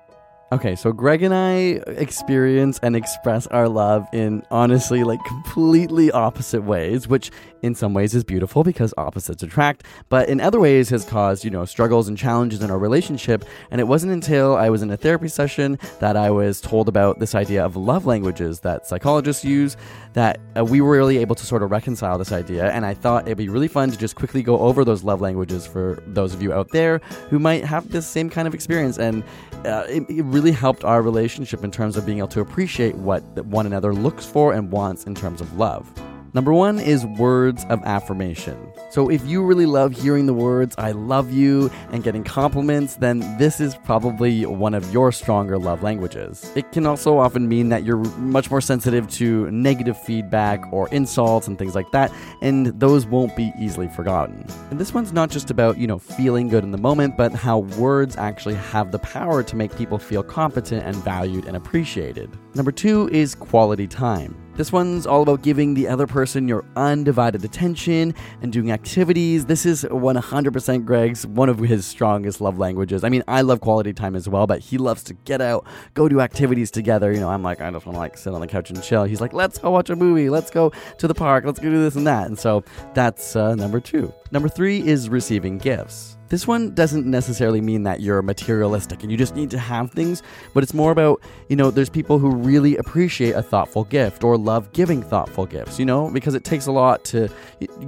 Okay, 0.53 0.75
so 0.75 0.91
Greg 0.91 1.23
and 1.23 1.33
I 1.33 1.81
experience 1.87 2.77
and 2.83 2.93
express 2.93 3.47
our 3.47 3.69
love 3.69 4.05
in 4.11 4.43
honestly 4.51 5.05
like 5.05 5.23
completely 5.23 6.11
opposite 6.11 6.63
ways, 6.63 7.07
which 7.07 7.31
in 7.61 7.75
some 7.75 7.93
ways 7.93 8.13
is 8.13 8.23
beautiful 8.23 8.63
because 8.63 8.93
opposites 8.97 9.43
attract, 9.43 9.83
but 10.09 10.29
in 10.29 10.41
other 10.41 10.59
ways 10.59 10.89
has 10.89 11.05
caused, 11.05 11.43
you 11.43 11.51
know, 11.51 11.65
struggles 11.65 12.07
and 12.07 12.17
challenges 12.17 12.61
in 12.61 12.71
our 12.71 12.79
relationship. 12.79 13.45
And 13.69 13.79
it 13.79 13.85
wasn't 13.85 14.13
until 14.13 14.55
I 14.55 14.69
was 14.69 14.81
in 14.81 14.91
a 14.91 14.97
therapy 14.97 15.27
session 15.27 15.79
that 15.99 16.17
I 16.17 16.29
was 16.29 16.61
told 16.61 16.87
about 16.87 17.19
this 17.19 17.35
idea 17.35 17.63
of 17.63 17.75
love 17.75 18.05
languages 18.05 18.59
that 18.61 18.87
psychologists 18.87 19.45
use 19.45 19.77
that 20.13 20.39
uh, 20.57 20.65
we 20.65 20.81
were 20.81 20.91
really 20.91 21.17
able 21.19 21.35
to 21.35 21.45
sort 21.45 21.63
of 21.63 21.71
reconcile 21.71 22.17
this 22.17 22.31
idea. 22.31 22.71
And 22.71 22.85
I 22.85 22.93
thought 22.93 23.27
it'd 23.27 23.37
be 23.37 23.49
really 23.49 23.67
fun 23.67 23.91
to 23.91 23.97
just 23.97 24.15
quickly 24.15 24.43
go 24.43 24.59
over 24.59 24.83
those 24.83 25.03
love 25.03 25.21
languages 25.21 25.65
for 25.65 26.03
those 26.07 26.33
of 26.33 26.41
you 26.41 26.53
out 26.53 26.69
there 26.69 26.99
who 27.29 27.39
might 27.39 27.63
have 27.63 27.91
this 27.91 28.07
same 28.07 28.29
kind 28.29 28.47
of 28.47 28.53
experience. 28.53 28.97
And 28.97 29.23
uh, 29.65 29.85
it, 29.87 30.09
it 30.09 30.23
really 30.23 30.51
helped 30.51 30.83
our 30.83 31.01
relationship 31.01 31.63
in 31.63 31.71
terms 31.71 31.97
of 31.97 32.05
being 32.05 32.17
able 32.17 32.27
to 32.29 32.41
appreciate 32.41 32.95
what 32.95 33.23
one 33.45 33.65
another 33.65 33.93
looks 33.93 34.25
for 34.25 34.53
and 34.53 34.71
wants 34.71 35.05
in 35.05 35.15
terms 35.15 35.39
of 35.39 35.57
love. 35.57 35.91
Number 36.33 36.53
one 36.53 36.79
is 36.79 37.05
words 37.05 37.65
of 37.65 37.83
affirmation. 37.83 38.71
So, 38.89 39.09
if 39.09 39.25
you 39.25 39.43
really 39.43 39.65
love 39.65 39.91
hearing 39.91 40.27
the 40.27 40.33
words, 40.33 40.75
I 40.77 40.91
love 40.91 41.31
you, 41.31 41.69
and 41.91 42.03
getting 42.03 42.23
compliments, 42.23 42.95
then 42.95 43.19
this 43.37 43.59
is 43.59 43.75
probably 43.83 44.45
one 44.45 44.73
of 44.73 44.93
your 44.93 45.11
stronger 45.11 45.57
love 45.57 45.83
languages. 45.83 46.49
It 46.55 46.71
can 46.71 46.85
also 46.85 47.17
often 47.17 47.49
mean 47.49 47.67
that 47.69 47.83
you're 47.83 48.03
much 48.17 48.49
more 48.49 48.61
sensitive 48.61 49.09
to 49.11 49.51
negative 49.51 50.01
feedback 50.01 50.63
or 50.71 50.87
insults 50.89 51.47
and 51.47 51.59
things 51.59 51.75
like 51.75 51.91
that, 51.91 52.13
and 52.41 52.67
those 52.79 53.05
won't 53.05 53.35
be 53.35 53.51
easily 53.59 53.89
forgotten. 53.89 54.45
And 54.69 54.79
this 54.79 54.93
one's 54.93 55.11
not 55.11 55.29
just 55.29 55.51
about, 55.51 55.77
you 55.77 55.87
know, 55.87 55.99
feeling 55.99 56.47
good 56.47 56.63
in 56.63 56.71
the 56.71 56.77
moment, 56.77 57.17
but 57.17 57.33
how 57.33 57.59
words 57.59 58.15
actually 58.15 58.55
have 58.55 58.91
the 58.91 58.99
power 58.99 59.43
to 59.43 59.55
make 59.57 59.75
people 59.75 59.97
feel 59.97 60.23
competent 60.23 60.85
and 60.85 60.95
valued 60.95 61.45
and 61.45 61.57
appreciated. 61.57 62.29
Number 62.55 62.71
two 62.71 63.09
is 63.11 63.35
quality 63.35 63.87
time. 63.87 64.35
This 64.61 64.71
one's 64.71 65.07
all 65.07 65.23
about 65.23 65.41
giving 65.41 65.73
the 65.73 65.87
other 65.87 66.05
person 66.05 66.47
your 66.47 66.63
undivided 66.75 67.43
attention 67.43 68.13
and 68.43 68.53
doing 68.53 68.71
activities. 68.71 69.47
This 69.47 69.65
is 69.65 69.85
100% 69.85 70.85
Greg's 70.85 71.25
one 71.25 71.49
of 71.49 71.57
his 71.57 71.83
strongest 71.83 72.41
love 72.41 72.59
languages. 72.59 73.03
I 73.03 73.09
mean, 73.09 73.23
I 73.27 73.41
love 73.41 73.59
quality 73.59 73.91
time 73.91 74.15
as 74.15 74.29
well, 74.29 74.45
but 74.45 74.59
he 74.59 74.77
loves 74.77 75.01
to 75.05 75.15
get 75.15 75.41
out, 75.41 75.65
go 75.95 76.07
do 76.07 76.21
activities 76.21 76.69
together. 76.69 77.11
You 77.11 77.21
know, 77.21 77.29
I'm 77.29 77.41
like, 77.41 77.59
I 77.59 77.71
just 77.71 77.87
want 77.87 77.95
to 77.95 77.99
like 77.99 78.19
sit 78.19 78.35
on 78.35 78.39
the 78.39 78.45
couch 78.45 78.69
and 78.69 78.83
chill. 78.83 79.03
He's 79.03 79.19
like, 79.19 79.33
let's 79.33 79.57
go 79.57 79.71
watch 79.71 79.89
a 79.89 79.95
movie, 79.95 80.29
let's 80.29 80.51
go 80.51 80.71
to 80.99 81.07
the 81.07 81.15
park, 81.15 81.43
let's 81.43 81.59
go 81.59 81.71
do 81.71 81.81
this 81.81 81.95
and 81.95 82.05
that. 82.05 82.27
And 82.27 82.37
so 82.37 82.63
that's 82.93 83.35
uh, 83.35 83.55
number 83.55 83.79
two. 83.79 84.13
Number 84.29 84.47
three 84.47 84.87
is 84.87 85.09
receiving 85.09 85.57
gifts. 85.57 86.19
This 86.31 86.47
one 86.47 86.73
doesn't 86.73 87.05
necessarily 87.05 87.59
mean 87.59 87.83
that 87.83 87.99
you're 87.99 88.21
materialistic 88.21 89.03
and 89.03 89.11
you 89.11 89.17
just 89.17 89.35
need 89.35 89.51
to 89.51 89.59
have 89.59 89.91
things, 89.91 90.23
but 90.53 90.63
it's 90.63 90.73
more 90.73 90.93
about, 90.93 91.21
you 91.49 91.57
know, 91.57 91.71
there's 91.71 91.89
people 91.89 92.19
who 92.19 92.33
really 92.33 92.77
appreciate 92.77 93.33
a 93.33 93.43
thoughtful 93.43 93.83
gift 93.83 94.23
or 94.23 94.37
love 94.37 94.71
giving 94.71 95.03
thoughtful 95.03 95.45
gifts, 95.45 95.77
you 95.77 95.85
know, 95.85 96.09
because 96.09 96.33
it 96.33 96.45
takes 96.45 96.67
a 96.67 96.71
lot 96.71 97.03
to 97.03 97.27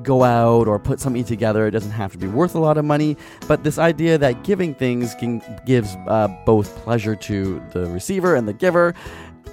go 0.04 0.26
out 0.26 0.68
or 0.68 0.78
put 0.78 1.00
something 1.00 1.24
together. 1.24 1.68
It 1.68 1.72
doesn't 1.72 1.92
have 1.92 2.12
to 2.12 2.18
be 2.18 2.28
worth 2.28 2.54
a 2.54 2.60
lot 2.60 2.78
of 2.78 2.84
money, 2.84 3.16
but 3.48 3.64
this 3.64 3.78
idea 3.78 4.18
that 4.18 4.44
giving 4.44 4.76
things 4.76 5.16
can 5.16 5.42
gives 5.66 5.96
uh, 6.10 6.28
both 6.46 6.76
pleasure 6.84 7.16
to 7.16 7.64
the 7.72 7.86
receiver 7.92 8.36
and 8.36 8.46
the 8.46 8.54
giver. 8.54 8.94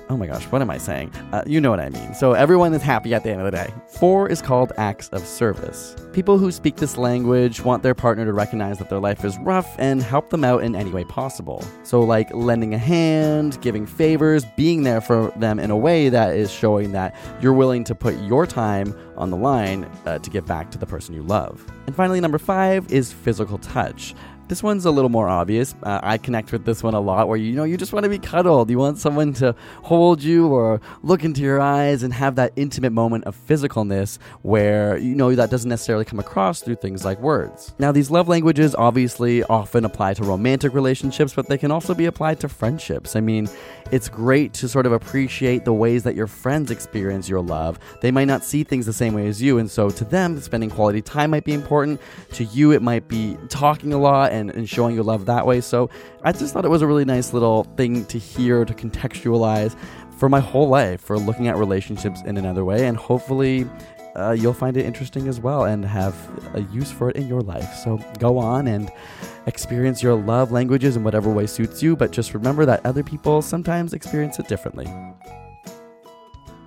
Oh 0.08 0.16
my 0.16 0.26
gosh, 0.26 0.44
what 0.46 0.60
am 0.60 0.70
I 0.70 0.78
saying? 0.78 1.12
Uh, 1.32 1.42
you 1.46 1.60
know 1.60 1.70
what 1.70 1.78
I 1.78 1.88
mean. 1.88 2.14
So 2.14 2.32
everyone 2.32 2.74
is 2.74 2.82
happy 2.82 3.14
at 3.14 3.22
the 3.22 3.30
end 3.30 3.40
of 3.40 3.44
the 3.44 3.56
day. 3.56 3.72
Four 3.88 4.28
is 4.28 4.42
called 4.42 4.72
acts 4.76 5.08
of 5.10 5.24
service. 5.24 5.94
People 6.12 6.36
who 6.36 6.50
speak 6.50 6.76
this 6.76 6.96
language 6.96 7.60
want 7.62 7.84
their 7.84 7.94
partner 7.94 8.24
to 8.24 8.32
recognize 8.32 8.78
that 8.78 8.90
their 8.90 8.98
life 8.98 9.24
is 9.24 9.38
rough 9.38 9.76
and 9.78 10.02
help 10.02 10.30
them 10.30 10.42
out 10.42 10.64
in 10.64 10.74
any 10.74 10.90
way 10.90 11.04
possible. 11.04 11.64
So, 11.84 12.00
like 12.00 12.28
lending 12.34 12.74
a 12.74 12.78
hand, 12.78 13.60
giving 13.60 13.86
favors, 13.86 14.44
being 14.56 14.82
there 14.82 15.00
for 15.00 15.32
them 15.36 15.60
in 15.60 15.70
a 15.70 15.76
way 15.76 16.08
that 16.08 16.34
is 16.34 16.50
showing 16.50 16.90
that 16.92 17.14
you're 17.40 17.52
willing 17.52 17.84
to 17.84 17.94
put 17.94 18.18
your 18.22 18.46
time 18.46 18.92
on 19.16 19.30
the 19.30 19.36
line 19.36 19.88
uh, 20.06 20.18
to 20.18 20.30
give 20.30 20.46
back 20.46 20.70
to 20.72 20.78
the 20.78 20.86
person 20.86 21.14
you 21.14 21.22
love. 21.22 21.64
And 21.86 21.94
finally, 21.94 22.20
number 22.20 22.38
five 22.38 22.90
is 22.90 23.12
physical 23.12 23.58
touch. 23.58 24.14
This 24.50 24.64
one's 24.64 24.84
a 24.84 24.90
little 24.90 25.10
more 25.10 25.28
obvious. 25.28 25.76
Uh, 25.84 26.00
I 26.02 26.18
connect 26.18 26.50
with 26.50 26.64
this 26.64 26.82
one 26.82 26.92
a 26.92 26.98
lot 26.98 27.28
where 27.28 27.36
you 27.36 27.54
know 27.54 27.62
you 27.62 27.76
just 27.76 27.92
want 27.92 28.02
to 28.02 28.10
be 28.10 28.18
cuddled. 28.18 28.68
You 28.68 28.78
want 28.78 28.98
someone 28.98 29.32
to 29.34 29.54
hold 29.84 30.24
you 30.24 30.48
or 30.48 30.80
look 31.04 31.22
into 31.22 31.40
your 31.40 31.60
eyes 31.60 32.02
and 32.02 32.12
have 32.12 32.34
that 32.34 32.52
intimate 32.56 32.90
moment 32.90 33.22
of 33.26 33.36
physicalness 33.46 34.18
where 34.42 34.98
you 34.98 35.14
know 35.14 35.32
that 35.36 35.50
doesn't 35.50 35.68
necessarily 35.68 36.04
come 36.04 36.18
across 36.18 36.62
through 36.62 36.74
things 36.74 37.04
like 37.04 37.20
words. 37.20 37.76
Now, 37.78 37.92
these 37.92 38.10
love 38.10 38.26
languages 38.26 38.74
obviously 38.74 39.44
often 39.44 39.84
apply 39.84 40.14
to 40.14 40.24
romantic 40.24 40.74
relationships, 40.74 41.32
but 41.32 41.46
they 41.46 41.56
can 41.56 41.70
also 41.70 41.94
be 41.94 42.06
applied 42.06 42.40
to 42.40 42.48
friendships. 42.48 43.14
I 43.14 43.20
mean, 43.20 43.48
it's 43.92 44.08
great 44.08 44.52
to 44.54 44.68
sort 44.68 44.84
of 44.84 44.90
appreciate 44.90 45.64
the 45.64 45.72
ways 45.72 46.02
that 46.02 46.16
your 46.16 46.26
friends 46.26 46.72
experience 46.72 47.28
your 47.28 47.40
love. 47.40 47.78
They 48.00 48.10
might 48.10 48.26
not 48.26 48.44
see 48.44 48.64
things 48.64 48.84
the 48.84 48.92
same 48.92 49.14
way 49.14 49.28
as 49.28 49.40
you, 49.40 49.58
and 49.58 49.70
so 49.70 49.90
to 49.90 50.04
them, 50.04 50.40
spending 50.40 50.70
quality 50.70 51.02
time 51.02 51.30
might 51.30 51.44
be 51.44 51.52
important. 51.52 52.00
To 52.32 52.42
you, 52.42 52.72
it 52.72 52.82
might 52.82 53.06
be 53.06 53.36
talking 53.48 53.92
a 53.92 53.98
lot 53.98 54.32
and, 54.32 54.39
and 54.48 54.66
showing 54.68 54.94
your 54.94 55.04
love 55.04 55.26
that 55.26 55.46
way. 55.46 55.60
So 55.60 55.90
I 56.22 56.32
just 56.32 56.54
thought 56.54 56.64
it 56.64 56.70
was 56.70 56.80
a 56.80 56.86
really 56.86 57.04
nice 57.04 57.34
little 57.34 57.64
thing 57.76 58.06
to 58.06 58.18
hear, 58.18 58.64
to 58.64 58.72
contextualize 58.72 59.76
for 60.18 60.30
my 60.30 60.40
whole 60.40 60.68
life 60.68 61.02
for 61.02 61.18
looking 61.18 61.48
at 61.48 61.56
relationships 61.56 62.22
in 62.24 62.38
another 62.38 62.64
way, 62.64 62.86
and 62.86 62.96
hopefully. 62.96 63.66
Uh, 64.16 64.32
you'll 64.32 64.52
find 64.52 64.76
it 64.76 64.84
interesting 64.84 65.28
as 65.28 65.38
well 65.38 65.66
and 65.66 65.84
have 65.84 66.16
a 66.56 66.62
use 66.72 66.90
for 66.90 67.10
it 67.10 67.16
in 67.16 67.28
your 67.28 67.42
life. 67.42 67.72
So 67.74 67.96
go 68.18 68.38
on 68.38 68.66
and 68.66 68.90
experience 69.46 70.02
your 70.02 70.16
love 70.16 70.50
languages 70.50 70.96
in 70.96 71.04
whatever 71.04 71.30
way 71.30 71.46
suits 71.46 71.80
you, 71.80 71.94
but 71.94 72.10
just 72.10 72.34
remember 72.34 72.66
that 72.66 72.84
other 72.84 73.04
people 73.04 73.40
sometimes 73.40 73.94
experience 73.94 74.40
it 74.40 74.48
differently. 74.48 74.86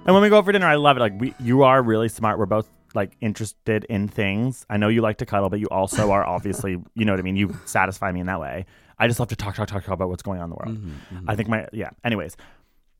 And 0.05 0.13
when 0.13 0.21
we 0.21 0.29
go 0.29 0.37
out 0.37 0.45
for 0.45 0.53
dinner, 0.53 0.67
I 0.67 0.75
love 0.75 0.95
it. 0.95 1.01
Like 1.01 1.19
we, 1.19 1.33
you 1.37 1.63
are 1.63 1.83
really 1.83 2.07
smart. 2.07 2.39
We're 2.39 2.45
both 2.45 2.69
like 2.93 3.17
interested 3.21 3.83
in 3.85 4.07
things. 4.07 4.65
I 4.69 4.77
know 4.77 4.87
you 4.87 5.01
like 5.01 5.17
to 5.17 5.25
cuddle, 5.25 5.49
but 5.49 5.59
you 5.59 5.67
also 5.69 6.11
are 6.11 6.25
obviously, 6.35 6.77
you 6.95 7.05
know 7.05 7.13
what 7.13 7.19
I 7.19 7.23
mean. 7.23 7.35
You 7.35 7.55
satisfy 7.65 8.11
me 8.11 8.19
in 8.19 8.27
that 8.27 8.39
way. 8.39 8.65
I 8.99 9.07
just 9.07 9.19
love 9.19 9.29
to 9.29 9.35
talk, 9.35 9.55
talk, 9.55 9.67
talk, 9.67 9.83
talk 9.83 9.93
about 9.93 10.09
what's 10.09 10.23
going 10.23 10.39
on 10.39 10.45
in 10.45 10.49
the 10.51 10.55
world. 10.55 10.77
Mm-hmm, 10.77 11.29
I 11.29 11.35
think 11.35 11.49
my 11.49 11.67
yeah. 11.73 11.89
Anyways, 12.03 12.37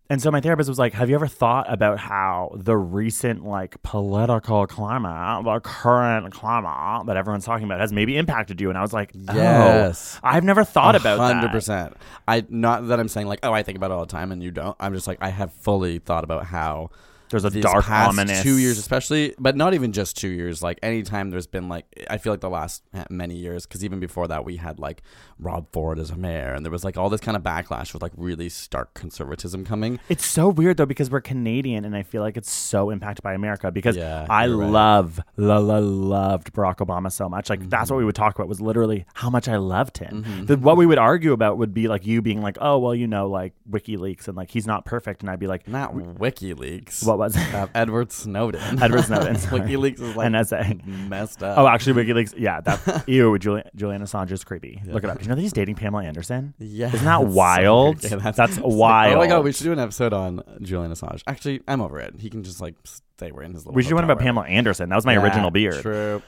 and 0.09 0.21
so 0.21 0.31
my 0.31 0.41
therapist 0.41 0.67
was 0.67 0.77
like, 0.77 0.93
"Have 0.93 1.09
you 1.09 1.15
ever 1.15 1.27
thought 1.27 1.71
about 1.71 1.97
how 1.99 2.51
the 2.55 2.75
recent 2.75 3.45
like 3.45 3.81
political 3.83 4.67
climate, 4.67 5.45
the 5.45 5.59
current 5.61 6.33
climate 6.33 7.07
that 7.07 7.15
everyone's 7.15 7.45
talking 7.45 7.65
about, 7.65 7.79
has 7.79 7.93
maybe 7.93 8.17
impacted 8.17 8.59
you?" 8.59 8.69
And 8.69 8.77
I 8.77 8.81
was 8.81 8.91
like, 8.91 9.11
"Oh, 9.29 9.33
Yes. 9.33 10.19
I've 10.21 10.43
never 10.43 10.63
thought 10.65 10.95
about 10.95 11.19
100%. 11.19 11.93
I 12.27 12.43
not 12.49 12.87
that 12.87 12.99
I'm 12.99 13.07
saying 13.07 13.27
like, 13.27 13.39
oh, 13.43 13.53
I 13.53 13.63
think 13.63 13.77
about 13.77 13.91
it 13.91 13.93
all 13.93 14.05
the 14.05 14.11
time, 14.11 14.31
and 14.31 14.43
you 14.43 14.51
don't. 14.51 14.75
I'm 14.79 14.93
just 14.93 15.07
like, 15.07 15.19
I 15.21 15.29
have 15.29 15.53
fully 15.53 15.99
thought 15.99 16.23
about 16.23 16.45
how 16.45 16.89
There's 17.33 17.45
a 17.45 17.49
these 17.49 17.63
dark, 17.63 17.85
past 17.85 18.09
ominous 18.09 18.41
two 18.43 18.57
years, 18.57 18.77
especially, 18.77 19.33
but 19.39 19.55
not 19.57 19.73
even 19.73 19.91
just 19.91 20.15
two 20.17 20.29
years. 20.29 20.63
Like 20.63 20.79
anytime 20.81 21.29
there's 21.31 21.47
been 21.47 21.67
like, 21.67 21.85
I 22.09 22.17
feel 22.17 22.31
like 22.33 22.39
the 22.41 22.49
last 22.49 22.83
many 23.09 23.35
years, 23.35 23.65
because 23.65 23.83
even 23.83 23.99
before 23.99 24.27
that, 24.29 24.45
we 24.45 24.57
had 24.57 24.79
like 24.79 25.01
Rob 25.39 25.67
Ford 25.71 25.99
as 25.99 26.09
a 26.11 26.15
mayor, 26.15 26.53
and 26.53 26.63
there 26.65 26.71
was 26.71 26.83
like 26.83 26.95
all 26.97 27.09
this 27.09 27.19
kind 27.21 27.35
of 27.35 27.43
backlash 27.43 27.91
with 27.93 28.01
like 28.01 28.13
really 28.15 28.47
stark 28.49 28.93
conservatism 28.93 29.65
coming. 29.65 29.99
It's 30.09 30.25
so 30.25 30.47
weird 30.49 30.77
though 30.77 30.85
because 30.85 31.09
we're 31.11 31.21
Canadian 31.21 31.83
and 31.85 31.95
I 31.95 32.03
feel 32.03 32.21
like 32.21 32.37
it's 32.37 32.51
so 32.51 32.89
impacted 32.89 33.23
by 33.23 33.33
America 33.33 33.71
because 33.71 33.97
Yeah, 33.97 34.25
I 34.29 34.45
you're 34.45 34.57
right. 34.57 34.69
love 34.69 35.19
la, 35.35 35.57
la, 35.57 35.79
loved 35.79 36.53
Barack 36.53 36.77
Obama 36.77 37.11
so 37.11 37.27
much. 37.27 37.49
Like 37.49 37.69
that's 37.69 37.83
Mm-hmm. 37.83 37.95
what 37.95 37.97
we 37.99 38.05
would 38.05 38.15
talk 38.15 38.35
about 38.35 38.47
was 38.47 38.61
literally 38.61 39.05
how 39.13 39.29
much 39.29 39.47
I 39.49 39.57
loved 39.57 39.97
him. 39.97 40.45
The, 40.45 40.55
what 40.57 40.77
we 40.77 40.85
would 40.85 40.97
argue 40.99 41.33
about 41.33 41.57
would 41.57 41.73
be 41.73 41.87
like 41.87 42.05
you 42.05 42.21
being 42.21 42.41
like, 42.41 42.57
oh 42.61 42.77
well, 42.79 42.93
you 42.95 43.07
know, 43.07 43.27
like 43.27 43.53
WikiLeaks 43.69 44.27
and 44.27 44.37
like 44.37 44.51
he's 44.51 44.67
not 44.67 44.85
perfect, 44.85 45.21
and 45.21 45.29
I'd 45.29 45.39
be 45.39 45.47
like, 45.47 45.67
Not 45.67 45.93
WikiLeaks. 45.93 47.05
what 47.05 47.17
was 47.23 47.35
it? 47.35 47.53
Uh, 47.53 47.67
Edward 47.75 48.11
Snowden. 48.11 48.81
Edward 48.81 49.03
Snowden. 49.05 49.35
WikiLeaks 49.35 50.01
is 50.01 50.15
like 50.15 50.31
NSA. 50.31 50.85
messed 51.09 51.41
up. 51.43 51.57
Oh, 51.57 51.67
actually, 51.67 52.03
WikiLeaks. 52.03 52.33
Yeah, 52.37 52.61
that 52.61 53.03
ew. 53.07 53.37
Julian, 53.37 53.67
Julian 53.75 54.01
Assange 54.01 54.31
is 54.31 54.43
creepy. 54.43 54.81
Look 54.85 55.03
it 55.03 55.09
up. 55.09 55.17
Did 55.17 55.25
you 55.25 55.29
know 55.29 55.35
that 55.35 55.41
he's 55.41 55.53
dating 55.53 55.75
Pamela 55.75 56.03
Anderson? 56.03 56.53
Yeah, 56.59 56.87
Isn't 56.93 57.05
that 57.05 57.19
that's 57.19 57.29
so 57.31 57.35
wild? 57.35 58.03
Yeah, 58.03 58.31
That's 58.31 58.55
sick. 58.55 58.63
wild. 58.65 59.15
Oh 59.15 59.19
my 59.19 59.27
god, 59.27 59.43
we 59.43 59.51
should 59.51 59.63
do 59.65 59.71
an 59.71 59.79
episode 59.79 60.13
on 60.13 60.41
Julian 60.61 60.91
Assange. 60.91 61.21
Actually, 61.27 61.61
I'm 61.67 61.81
over 61.81 61.99
it. 61.99 62.15
He 62.19 62.29
can 62.29 62.43
just 62.43 62.61
like 62.61 62.75
stay 62.83 63.31
where 63.31 63.43
in 63.43 63.53
his 63.53 63.65
little. 63.65 63.75
We 63.75 63.83
should 63.83 63.89
do 63.89 63.95
one 63.95 64.03
about 64.03 64.19
Pamela 64.19 64.45
Anderson. 64.47 64.89
That 64.89 64.95
was 64.95 65.05
my 65.05 65.13
wherever. 65.13 65.27
original 65.27 65.47
Yeah, 65.47 65.69
beard. 65.71 65.81
True. 65.81 66.21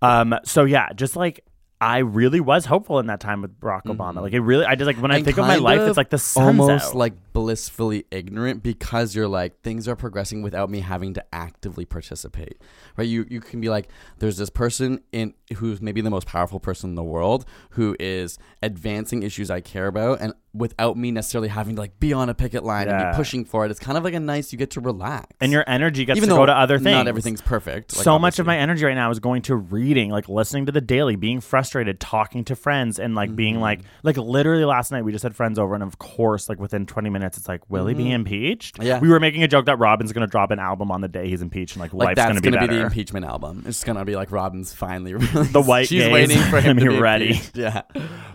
Um. 0.00 0.34
So 0.44 0.64
yeah, 0.64 0.92
just 0.94 1.16
like 1.16 1.44
I 1.82 1.98
really 1.98 2.38
was 2.38 2.64
hopeful 2.66 3.00
in 3.00 3.06
that 3.06 3.18
time 3.18 3.42
with 3.42 3.58
Barack 3.58 3.86
Obama. 3.86 4.22
Like 4.22 4.32
it 4.34 4.40
really, 4.40 4.64
I 4.64 4.76
just 4.76 4.86
like 4.86 4.98
when 4.98 5.10
I 5.10 5.16
Mm-hmm. 5.16 5.24
Think 5.24 5.38
of 5.38 5.46
my 5.46 5.56
life, 5.56 5.80
of 5.80 5.88
it's 5.88 5.96
like 5.96 6.10
the 6.10 6.18
sun's 6.18 6.60
almost 6.60 6.90
out. 6.90 6.94
like 6.94 7.14
blissfully 7.32 8.04
ignorant 8.12 8.62
because 8.62 9.16
you're 9.16 9.26
like 9.26 9.60
things 9.62 9.88
are 9.88 9.96
progressing 9.96 10.42
without 10.42 10.70
me 10.70 10.78
having 10.80 11.12
to 11.14 11.24
actively 11.34 11.84
participate 11.84 12.58
right 12.96 13.08
you 13.08 13.26
you 13.28 13.40
can 13.40 13.60
be 13.60 13.68
like 13.70 13.88
there's 14.18 14.36
this 14.36 14.50
person 14.50 15.00
in 15.12 15.32
who's 15.52 15.80
maybe 15.80 16.00
the 16.00 16.10
most 16.10 16.26
powerful 16.26 16.60
person 16.60 16.90
in 16.90 16.96
the 16.96 17.02
world 17.02 17.44
who 17.70 17.96
is 17.98 18.38
advancing 18.62 19.22
issues 19.22 19.50
i 19.50 19.60
care 19.60 19.86
about 19.86 20.20
and 20.20 20.32
without 20.54 20.98
me 20.98 21.10
necessarily 21.10 21.48
having 21.48 21.76
to 21.76 21.80
like 21.80 21.98
be 21.98 22.12
on 22.12 22.28
a 22.28 22.34
picket 22.34 22.62
line 22.62 22.86
and 22.88 22.98
be 23.10 23.16
pushing 23.16 23.44
for 23.44 23.64
it 23.64 23.70
it's 23.70 23.80
kind 23.80 23.96
of 23.96 24.04
like 24.04 24.12
a 24.12 24.20
nice 24.20 24.52
you 24.52 24.58
get 24.58 24.70
to 24.70 24.80
relax 24.80 25.26
and 25.40 25.50
your 25.50 25.64
energy 25.66 26.04
gets 26.04 26.18
even 26.18 26.28
to 26.28 26.34
go 26.34 26.44
to 26.44 26.52
other 26.52 26.78
things. 26.78 26.92
not 26.92 27.08
everything's 27.08 27.40
perfect 27.40 27.96
like, 27.96 28.04
so 28.04 28.18
much 28.18 28.38
of 28.38 28.44
my 28.46 28.58
energy 28.58 28.84
right 28.84 28.94
now 28.94 29.10
is 29.10 29.18
going 29.18 29.42
to 29.42 29.56
reading, 29.56 30.10
like 30.10 30.28
listening 30.28 30.66
to 30.66 30.72
the 30.72 30.80
daily, 30.80 31.16
being 31.16 31.40
frustrated, 31.40 32.00
talking 32.00 32.44
to 32.44 32.54
friends, 32.56 32.98
and 32.98 33.14
like 33.14 33.34
being 33.34 33.54
Mm-hmm. 33.54 33.62
like, 33.62 33.80
like 34.02 34.16
literally 34.16 34.64
last 34.64 34.92
night 34.92 35.02
we 35.04 35.12
just 35.12 35.22
had 35.22 35.34
friends 35.34 35.58
over, 35.58 35.74
and 35.74 35.82
of 35.82 35.98
course, 35.98 36.48
like 36.48 36.58
within 36.58 36.86
20 36.86 37.10
minutes, 37.10 37.38
it's 37.38 37.48
like, 37.48 37.68
will 37.70 37.86
he 37.86 37.94
be 37.94 38.10
impeached? 38.10 38.76
Mm-hmm. 38.76 38.86
Yeah. 38.86 38.98
We 39.00 39.08
were 39.08 39.20
making 39.20 39.42
a 39.42 39.48
joke 39.48 39.66
that 39.66 39.78
Robin's 39.78 40.12
going 40.12 40.26
to 40.26 40.30
drop 40.30 40.50
an 40.50 40.58
album 40.58 40.90
on 40.90 41.00
the 41.00 41.08
day 41.08 41.28
he's 41.28 41.42
impeached, 41.42 41.76
and 41.76 41.80
like, 41.80 41.92
like 41.92 42.16
life's 42.16 42.16
that's 42.16 42.26
going 42.28 42.36
to 42.36 42.40
be 42.42 42.50
gonna 42.50 42.66
better. 42.66 42.78
the 42.78 42.84
impeachment 42.86 43.26
album. 43.26 43.64
It's 43.66 43.84
gonna 43.84 44.04
be 44.04 44.16
like 44.16 44.30
Robin's 44.32 44.72
finally. 44.72 45.12
The 45.50 45.62
white 45.62 45.88
She's 45.88 46.02
gaze. 46.04 46.12
waiting 46.12 46.38
for 46.42 46.60
him 46.60 46.76
to 46.78 46.82
be 46.90 46.98
ready. 46.98 47.28
impeached. 47.30 47.56
Yeah, 47.56 47.82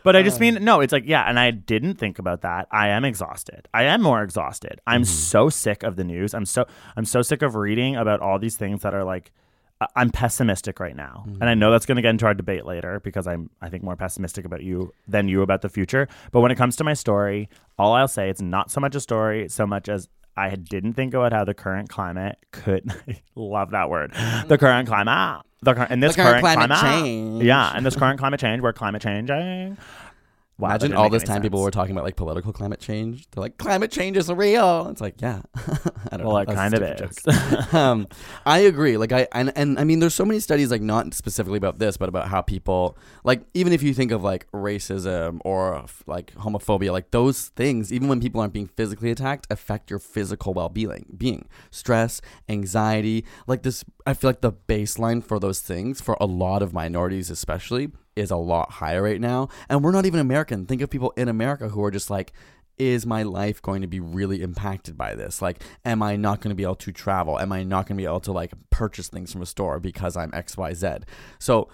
But 0.03 0.15
I 0.15 0.23
just 0.23 0.39
mean 0.39 0.63
no, 0.63 0.81
it's 0.81 0.93
like 0.93 1.03
yeah, 1.05 1.23
and 1.23 1.39
I 1.39 1.51
didn't 1.51 1.95
think 1.95 2.19
about 2.19 2.41
that. 2.41 2.67
I 2.71 2.89
am 2.89 3.05
exhausted. 3.05 3.67
I 3.73 3.83
am 3.83 4.01
more 4.01 4.21
exhausted. 4.23 4.79
I'm 4.87 5.01
Mm-hmm. 5.01 5.05
so 5.13 5.49
sick 5.49 5.83
of 5.83 5.95
the 5.95 6.03
news. 6.03 6.33
I'm 6.33 6.45
so 6.45 6.65
I'm 6.95 7.05
so 7.05 7.21
sick 7.21 7.41
of 7.41 7.55
reading 7.55 7.95
about 7.95 8.19
all 8.21 8.39
these 8.39 8.57
things 8.57 8.81
that 8.81 8.93
are 8.93 9.03
like 9.03 9.31
I- 9.79 9.87
I'm 9.95 10.09
pessimistic 10.09 10.79
right 10.79 10.95
now. 10.95 11.23
Mm-hmm. 11.27 11.41
And 11.41 11.49
I 11.49 11.53
know 11.53 11.71
that's 11.71 11.85
going 11.85 11.97
to 11.97 12.01
get 12.01 12.09
into 12.09 12.25
our 12.25 12.33
debate 12.33 12.65
later 12.65 12.99
because 13.03 13.27
I'm 13.27 13.49
I 13.61 13.69
think 13.69 13.83
more 13.83 13.95
pessimistic 13.95 14.43
about 14.45 14.63
you 14.63 14.93
than 15.07 15.27
you 15.27 15.41
about 15.41 15.61
the 15.61 15.69
future. 15.69 16.07
But 16.31 16.41
when 16.41 16.51
it 16.51 16.55
comes 16.55 16.75
to 16.77 16.83
my 16.83 16.93
story, 16.93 17.49
all 17.77 17.93
I'll 17.93 18.07
say 18.07 18.29
it's 18.29 18.41
not 18.41 18.71
so 18.71 18.79
much 18.81 18.95
a 18.95 18.99
story 18.99 19.49
so 19.49 19.67
much 19.67 19.87
as 19.89 20.09
I 20.35 20.55
didn't 20.55 20.93
think 20.93 21.13
about 21.15 21.31
how 21.33 21.43
the 21.45 21.53
current 21.55 21.89
climate 21.89 22.37
could 22.51 22.91
love 23.35 23.71
that 23.71 23.89
word. 23.89 24.13
The 24.47 24.57
current 24.59 24.87
climate 24.87 25.43
the 25.61 25.73
current 25.73 25.91
in 25.91 25.99
this 25.99 26.15
The 26.15 26.23
current 26.23 26.41
climate 26.41 26.69
climate 26.69 27.03
change. 27.03 27.43
Yeah, 27.43 27.71
and 27.75 27.85
this 27.85 27.95
current 27.95 28.19
climate 28.19 28.39
change, 28.39 28.61
we're 28.61 28.73
climate 28.73 29.01
changing. 29.01 29.77
Wow, 30.59 30.69
Imagine 30.69 30.93
all 30.95 31.09
this 31.11 31.21
any 31.21 31.27
time 31.27 31.41
people 31.43 31.61
were 31.61 31.69
talking 31.69 31.91
about 31.91 32.03
like 32.03 32.15
political 32.15 32.51
climate 32.51 32.79
change. 32.79 33.29
They're 33.29 33.41
like, 33.43 33.59
climate 33.59 33.91
change 33.91 34.17
is 34.17 34.27
real. 34.31 34.87
It's 34.89 34.99
like, 34.99 35.21
yeah. 35.21 35.41
I 36.11 36.17
don't 36.17 36.25
Well, 36.25 36.31
know. 36.37 36.37
it 36.39 36.47
kind 36.47 36.73
of 36.73 36.81
is. 36.81 37.73
um, 37.75 38.07
I 38.43 38.59
agree. 38.59 38.97
Like 38.97 39.11
I 39.11 39.27
and, 39.33 39.53
and 39.55 39.77
I 39.77 39.83
mean, 39.83 39.99
there's 39.99 40.15
so 40.15 40.25
many 40.25 40.39
studies 40.39 40.71
like 40.71 40.81
not 40.81 41.13
specifically 41.13 41.57
about 41.57 41.77
this, 41.77 41.95
but 41.97 42.09
about 42.09 42.29
how 42.29 42.41
people 42.41 42.97
like 43.23 43.43
even 43.53 43.71
if 43.71 43.83
you 43.83 43.93
think 43.93 44.11
of 44.11 44.23
like 44.23 44.49
racism 44.51 45.39
or 45.45 45.85
like 46.07 46.33
homophobia, 46.33 46.91
like 46.91 47.11
those 47.11 47.49
things, 47.49 47.93
even 47.93 48.07
when 48.07 48.19
people 48.19 48.41
aren't 48.41 48.53
being 48.53 48.67
physically 48.67 49.11
attacked, 49.11 49.45
affect 49.51 49.91
your 49.91 49.99
physical 49.99 50.55
well-being, 50.55 51.05
being 51.17 51.47
stress, 51.69 52.19
anxiety. 52.49 53.25
Like 53.45 53.61
this, 53.61 53.85
I 54.07 54.15
feel 54.15 54.29
like 54.29 54.41
the 54.41 54.53
baseline 54.53 55.23
for 55.23 55.39
those 55.39 55.59
things 55.59 56.01
for 56.01 56.17
a 56.19 56.25
lot 56.25 56.63
of 56.63 56.73
minorities, 56.73 57.29
especially, 57.29 57.89
is 58.17 58.31
a 58.31 58.37
lot 58.37 58.71
higher 58.71 59.01
right 59.01 59.21
now. 59.21 59.49
And 59.69 59.83
we're 59.83 59.91
not 59.91 60.05
even 60.05 60.19
American. 60.19 60.65
Think 60.65 60.81
of 60.81 60.89
people 60.89 61.13
in 61.15 61.27
America 61.27 61.69
who 61.69 61.83
are 61.83 61.91
just 61.91 62.09
like 62.09 62.33
is 62.77 63.05
my 63.05 63.23
life 63.23 63.61
going 63.61 63.81
to 63.81 63.87
be 63.87 63.99
really 63.99 64.41
impacted 64.41 64.97
by 64.97 65.15
this? 65.15 65.41
Like, 65.41 65.63
am 65.83 66.03
I 66.03 66.15
not 66.15 66.41
going 66.41 66.49
to 66.49 66.55
be 66.55 66.63
able 66.63 66.75
to 66.75 66.91
travel? 66.91 67.39
Am 67.39 67.51
I 67.51 67.63
not 67.63 67.87
going 67.87 67.97
to 67.97 68.01
be 68.01 68.05
able 68.05 68.19
to 68.21 68.31
like 68.31 68.53
purchase 68.69 69.07
things 69.07 69.31
from 69.31 69.41
a 69.41 69.47
store 69.47 69.79
because 69.79 70.15
I'm 70.15 70.31
XYZ? 70.31 71.03
So 71.39 71.69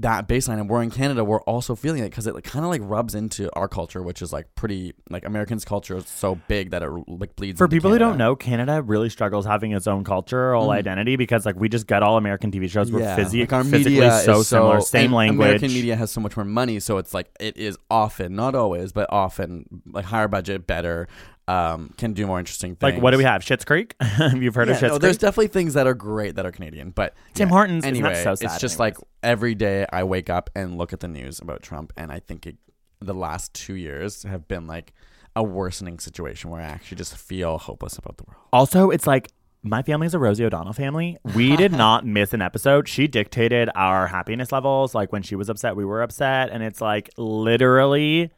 that 0.00 0.28
baseline, 0.28 0.60
and 0.60 0.68
we're 0.68 0.82
in 0.82 0.90
Canada, 0.90 1.24
we're 1.24 1.42
also 1.42 1.74
feeling 1.74 2.02
it 2.02 2.10
because 2.10 2.26
it 2.26 2.34
like, 2.34 2.44
kind 2.44 2.64
of 2.64 2.70
like 2.70 2.80
rubs 2.84 3.14
into 3.14 3.50
our 3.54 3.68
culture, 3.68 4.02
which 4.02 4.22
is 4.22 4.32
like 4.32 4.54
pretty 4.54 4.94
like 5.08 5.24
Americans' 5.24 5.64
culture 5.64 5.96
is 5.96 6.08
so 6.08 6.36
big 6.48 6.70
that 6.70 6.82
it 6.82 6.90
like 7.08 7.36
bleeds. 7.36 7.58
For 7.58 7.68
people 7.68 7.90
who 7.90 7.98
don't 7.98 8.16
know, 8.16 8.34
Canada 8.34 8.82
really 8.82 9.10
struggles 9.10 9.44
having 9.44 9.72
its 9.72 9.86
own 9.86 10.04
cultural 10.04 10.62
mm-hmm. 10.62 10.70
identity 10.70 11.16
because 11.16 11.46
like 11.46 11.56
we 11.56 11.68
just 11.68 11.86
get 11.86 12.02
all 12.02 12.16
American 12.16 12.50
TV 12.50 12.68
shows. 12.70 12.90
We're 12.90 13.00
physi- 13.00 13.40
like 13.40 13.52
our 13.52 13.64
physically 13.64 13.92
media 13.92 14.20
so 14.20 14.40
is 14.40 14.48
similar, 14.48 14.80
same 14.80 15.12
language. 15.12 15.46
American 15.46 15.72
media 15.72 15.96
has 15.96 16.10
so 16.10 16.20
much 16.20 16.36
more 16.36 16.44
money, 16.44 16.80
so 16.80 16.98
it's 16.98 17.14
like 17.14 17.30
it 17.38 17.56
is 17.56 17.76
often, 17.90 18.34
not 18.34 18.54
always, 18.54 18.92
but 18.92 19.06
often 19.10 19.82
like 19.86 20.06
higher 20.06 20.28
budget, 20.28 20.66
better, 20.66 21.08
um, 21.50 21.92
can 21.96 22.12
do 22.12 22.26
more 22.26 22.38
interesting 22.38 22.76
things. 22.76 22.94
like 22.94 23.02
what 23.02 23.10
do 23.10 23.18
we 23.18 23.24
have? 23.24 23.42
Schitt's 23.42 23.64
Creek. 23.64 23.94
You've 24.34 24.54
heard 24.54 24.68
Yeah, 24.68 24.74
of 24.74 24.80
Schitt's 24.80 24.92
no, 24.92 24.98
there's 24.98 25.18
definitely 25.18 25.48
things 25.48 25.74
that 25.74 25.86
are 25.86 25.94
great 25.94 26.36
that 26.36 26.46
are 26.46 26.52
Canadian, 26.52 26.90
but 26.90 27.14
Tim 27.34 27.48
yeah. 27.48 27.52
Hortons, 27.54 27.84
Anyway, 27.84 28.14
so 28.22 28.32
it's 28.32 28.40
just 28.40 28.62
anyways? 28.62 28.78
like 28.78 28.96
every 29.22 29.54
day 29.54 29.86
I 29.92 30.04
wake 30.04 30.30
up 30.30 30.50
and 30.54 30.78
look 30.78 30.92
at 30.92 31.00
the 31.00 31.08
news 31.08 31.40
about 31.40 31.62
Trump, 31.62 31.92
and 31.96 32.12
I 32.12 32.20
think 32.20 32.46
it, 32.46 32.56
the 33.00 33.14
last 33.14 33.52
two 33.54 33.74
years 33.74 34.22
have 34.24 34.46
been 34.46 34.66
like 34.66 34.92
a 35.36 35.42
worsening 35.42 35.98
situation 35.98 36.50
where 36.50 36.60
I 36.60 36.64
actually 36.64 36.98
just 36.98 37.16
feel 37.16 37.58
hopeless 37.58 37.96
about 37.98 38.16
the 38.18 38.24
world. 38.28 38.40
Also, 38.52 38.90
it's 38.90 39.06
like 39.06 39.30
my 39.62 39.82
family 39.82 40.06
is 40.06 40.14
a 40.14 40.18
Rosie 40.18 40.44
O'Donnell 40.44 40.72
family. 40.72 41.18
We 41.34 41.56
did 41.64 41.72
not 41.72 42.06
miss 42.06 42.32
an 42.32 42.42
episode. 42.42 42.88
She 42.88 43.06
dictated 43.06 43.68
our 43.74 44.06
happiness 44.06 44.52
levels. 44.52 44.94
Like 44.94 45.12
when 45.12 45.22
she 45.22 45.36
was 45.36 45.48
upset, 45.48 45.76
we 45.76 45.84
were 45.84 46.02
upset, 46.02 46.50
and 46.50 46.62
it's 46.62 46.80
like 46.80 47.10
literally 47.16 48.30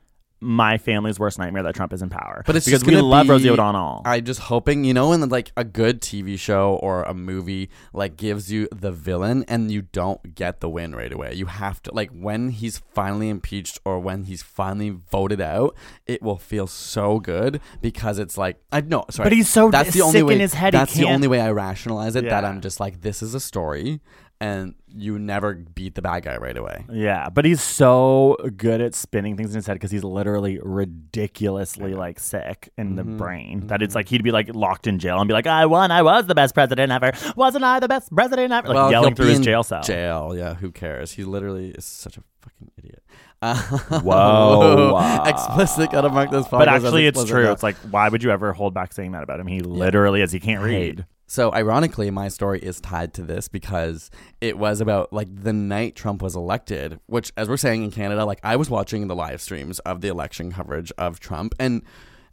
my 0.42 0.76
family's 0.78 1.18
worst 1.18 1.38
nightmare 1.38 1.62
that 1.62 1.74
Trump 1.74 1.92
is 1.92 2.02
in 2.02 2.10
power. 2.10 2.42
But 2.46 2.56
it's 2.56 2.66
because 2.66 2.84
we 2.84 2.96
love 2.96 3.26
be- 3.26 3.30
Rosie 3.30 3.50
O'Donnell. 3.50 4.02
I'm 4.04 4.24
just 4.24 4.40
hoping, 4.40 4.84
you 4.84 4.92
know, 4.92 5.10
when 5.10 5.26
like 5.28 5.52
a 5.56 5.64
good 5.64 6.00
TV 6.00 6.38
show 6.38 6.74
or 6.82 7.04
a 7.04 7.14
movie 7.14 7.70
like 7.92 8.16
gives 8.16 8.50
you 8.52 8.68
the 8.72 8.90
villain 8.92 9.44
and 9.48 9.70
you 9.70 9.82
don't 9.82 10.34
get 10.34 10.60
the 10.60 10.68
win 10.68 10.94
right 10.94 11.12
away. 11.12 11.34
You 11.34 11.46
have 11.46 11.80
to 11.84 11.94
like 11.94 12.10
when 12.10 12.50
he's 12.50 12.78
finally 12.92 13.28
impeached 13.28 13.80
or 13.84 14.00
when 14.00 14.24
he's 14.24 14.42
finally 14.42 14.90
voted 14.90 15.40
out, 15.40 15.76
it 16.06 16.22
will 16.22 16.38
feel 16.38 16.66
so 16.66 17.20
good 17.20 17.60
because 17.80 18.18
it's 18.18 18.36
like 18.36 18.60
I 18.72 18.80
know, 18.80 19.04
sorry, 19.10 19.26
But 19.26 19.32
he's 19.34 19.48
so 19.48 19.70
that's 19.70 19.88
the 19.92 20.00
sick 20.00 20.02
only 20.02 20.20
in 20.20 20.26
way. 20.26 20.38
his 20.38 20.54
head, 20.54 20.74
he 20.74 20.78
That's 20.78 20.94
the 20.94 21.04
only 21.04 21.28
way 21.28 21.40
I 21.40 21.50
rationalize 21.52 22.16
it. 22.16 22.24
That 22.24 22.44
I'm 22.44 22.60
just 22.60 22.80
like, 22.80 23.02
this 23.02 23.22
is 23.22 23.34
a 23.34 23.40
story. 23.40 24.00
And 24.42 24.74
you 24.92 25.20
never 25.20 25.54
beat 25.54 25.94
the 25.94 26.02
bad 26.02 26.24
guy 26.24 26.36
right 26.36 26.56
away. 26.56 26.84
Yeah, 26.90 27.28
but 27.28 27.44
he's 27.44 27.62
so 27.62 28.36
good 28.56 28.80
at 28.80 28.92
spinning 28.94 29.36
things 29.36 29.50
in 29.50 29.54
his 29.56 29.66
head 29.68 29.74
because 29.74 29.92
he's 29.92 30.02
literally 30.02 30.58
ridiculously 30.60 31.94
like 31.94 32.18
sick 32.18 32.68
in 32.76 32.96
the 32.96 33.04
Mhm. 33.04 33.18
brain 33.18 33.66
that 33.68 33.82
it's 33.82 33.94
like 33.94 34.08
he'd 34.08 34.24
be 34.24 34.32
like 34.32 34.52
locked 34.54 34.88
in 34.88 34.98
jail 34.98 35.18
and 35.20 35.28
be 35.28 35.32
like, 35.32 35.46
"I 35.46 35.66
won, 35.66 35.92
I 35.92 36.02
was 36.02 36.26
the 36.26 36.34
best 36.34 36.54
president 36.54 36.90
ever. 36.90 37.12
Wasn't 37.36 37.62
I 37.62 37.78
the 37.78 37.86
best 37.88 38.12
president 38.12 38.52
ever?" 38.52 38.66
Like 38.68 38.74
Well, 38.74 38.90
yelling 38.90 39.14
through 39.14 39.26
his 39.26 39.40
jail 39.40 39.62
cell. 39.62 39.82
Jail, 39.82 40.34
yeah. 40.36 40.54
Who 40.54 40.72
cares? 40.72 41.12
He 41.12 41.22
literally 41.22 41.70
is 41.70 41.84
such 41.84 42.16
a 42.16 42.22
fucking 42.40 42.70
idiot. 42.78 43.02
Whoa. 44.02 45.22
explicit. 45.26 45.90
Gotta 45.92 46.08
mark 46.10 46.30
this. 46.30 46.46
But 46.48 46.66
podcast 46.68 46.84
actually, 46.84 47.06
it's 47.06 47.24
true. 47.24 47.50
It's 47.50 47.62
like, 47.62 47.76
why 47.90 48.08
would 48.08 48.22
you 48.22 48.30
ever 48.30 48.52
hold 48.52 48.74
back 48.74 48.92
saying 48.92 49.12
that 49.12 49.22
about 49.22 49.40
him? 49.40 49.46
He 49.46 49.60
literally 49.60 50.20
is. 50.22 50.32
He 50.32 50.40
can't 50.40 50.62
read. 50.62 51.06
So 51.32 51.50
ironically, 51.50 52.10
my 52.10 52.28
story 52.28 52.60
is 52.60 52.78
tied 52.78 53.14
to 53.14 53.22
this 53.22 53.48
because 53.48 54.10
it 54.42 54.58
was 54.58 54.82
about 54.82 55.14
like 55.14 55.28
the 55.34 55.54
night 55.54 55.96
Trump 55.96 56.20
was 56.20 56.36
elected, 56.36 57.00
which 57.06 57.32
as 57.38 57.48
we're 57.48 57.56
saying 57.56 57.84
in 57.84 57.90
Canada, 57.90 58.26
like 58.26 58.38
I 58.42 58.56
was 58.56 58.68
watching 58.68 59.08
the 59.08 59.16
live 59.16 59.40
streams 59.40 59.78
of 59.78 60.02
the 60.02 60.08
election 60.08 60.52
coverage 60.52 60.92
of 60.98 61.20
Trump 61.20 61.54
and 61.58 61.80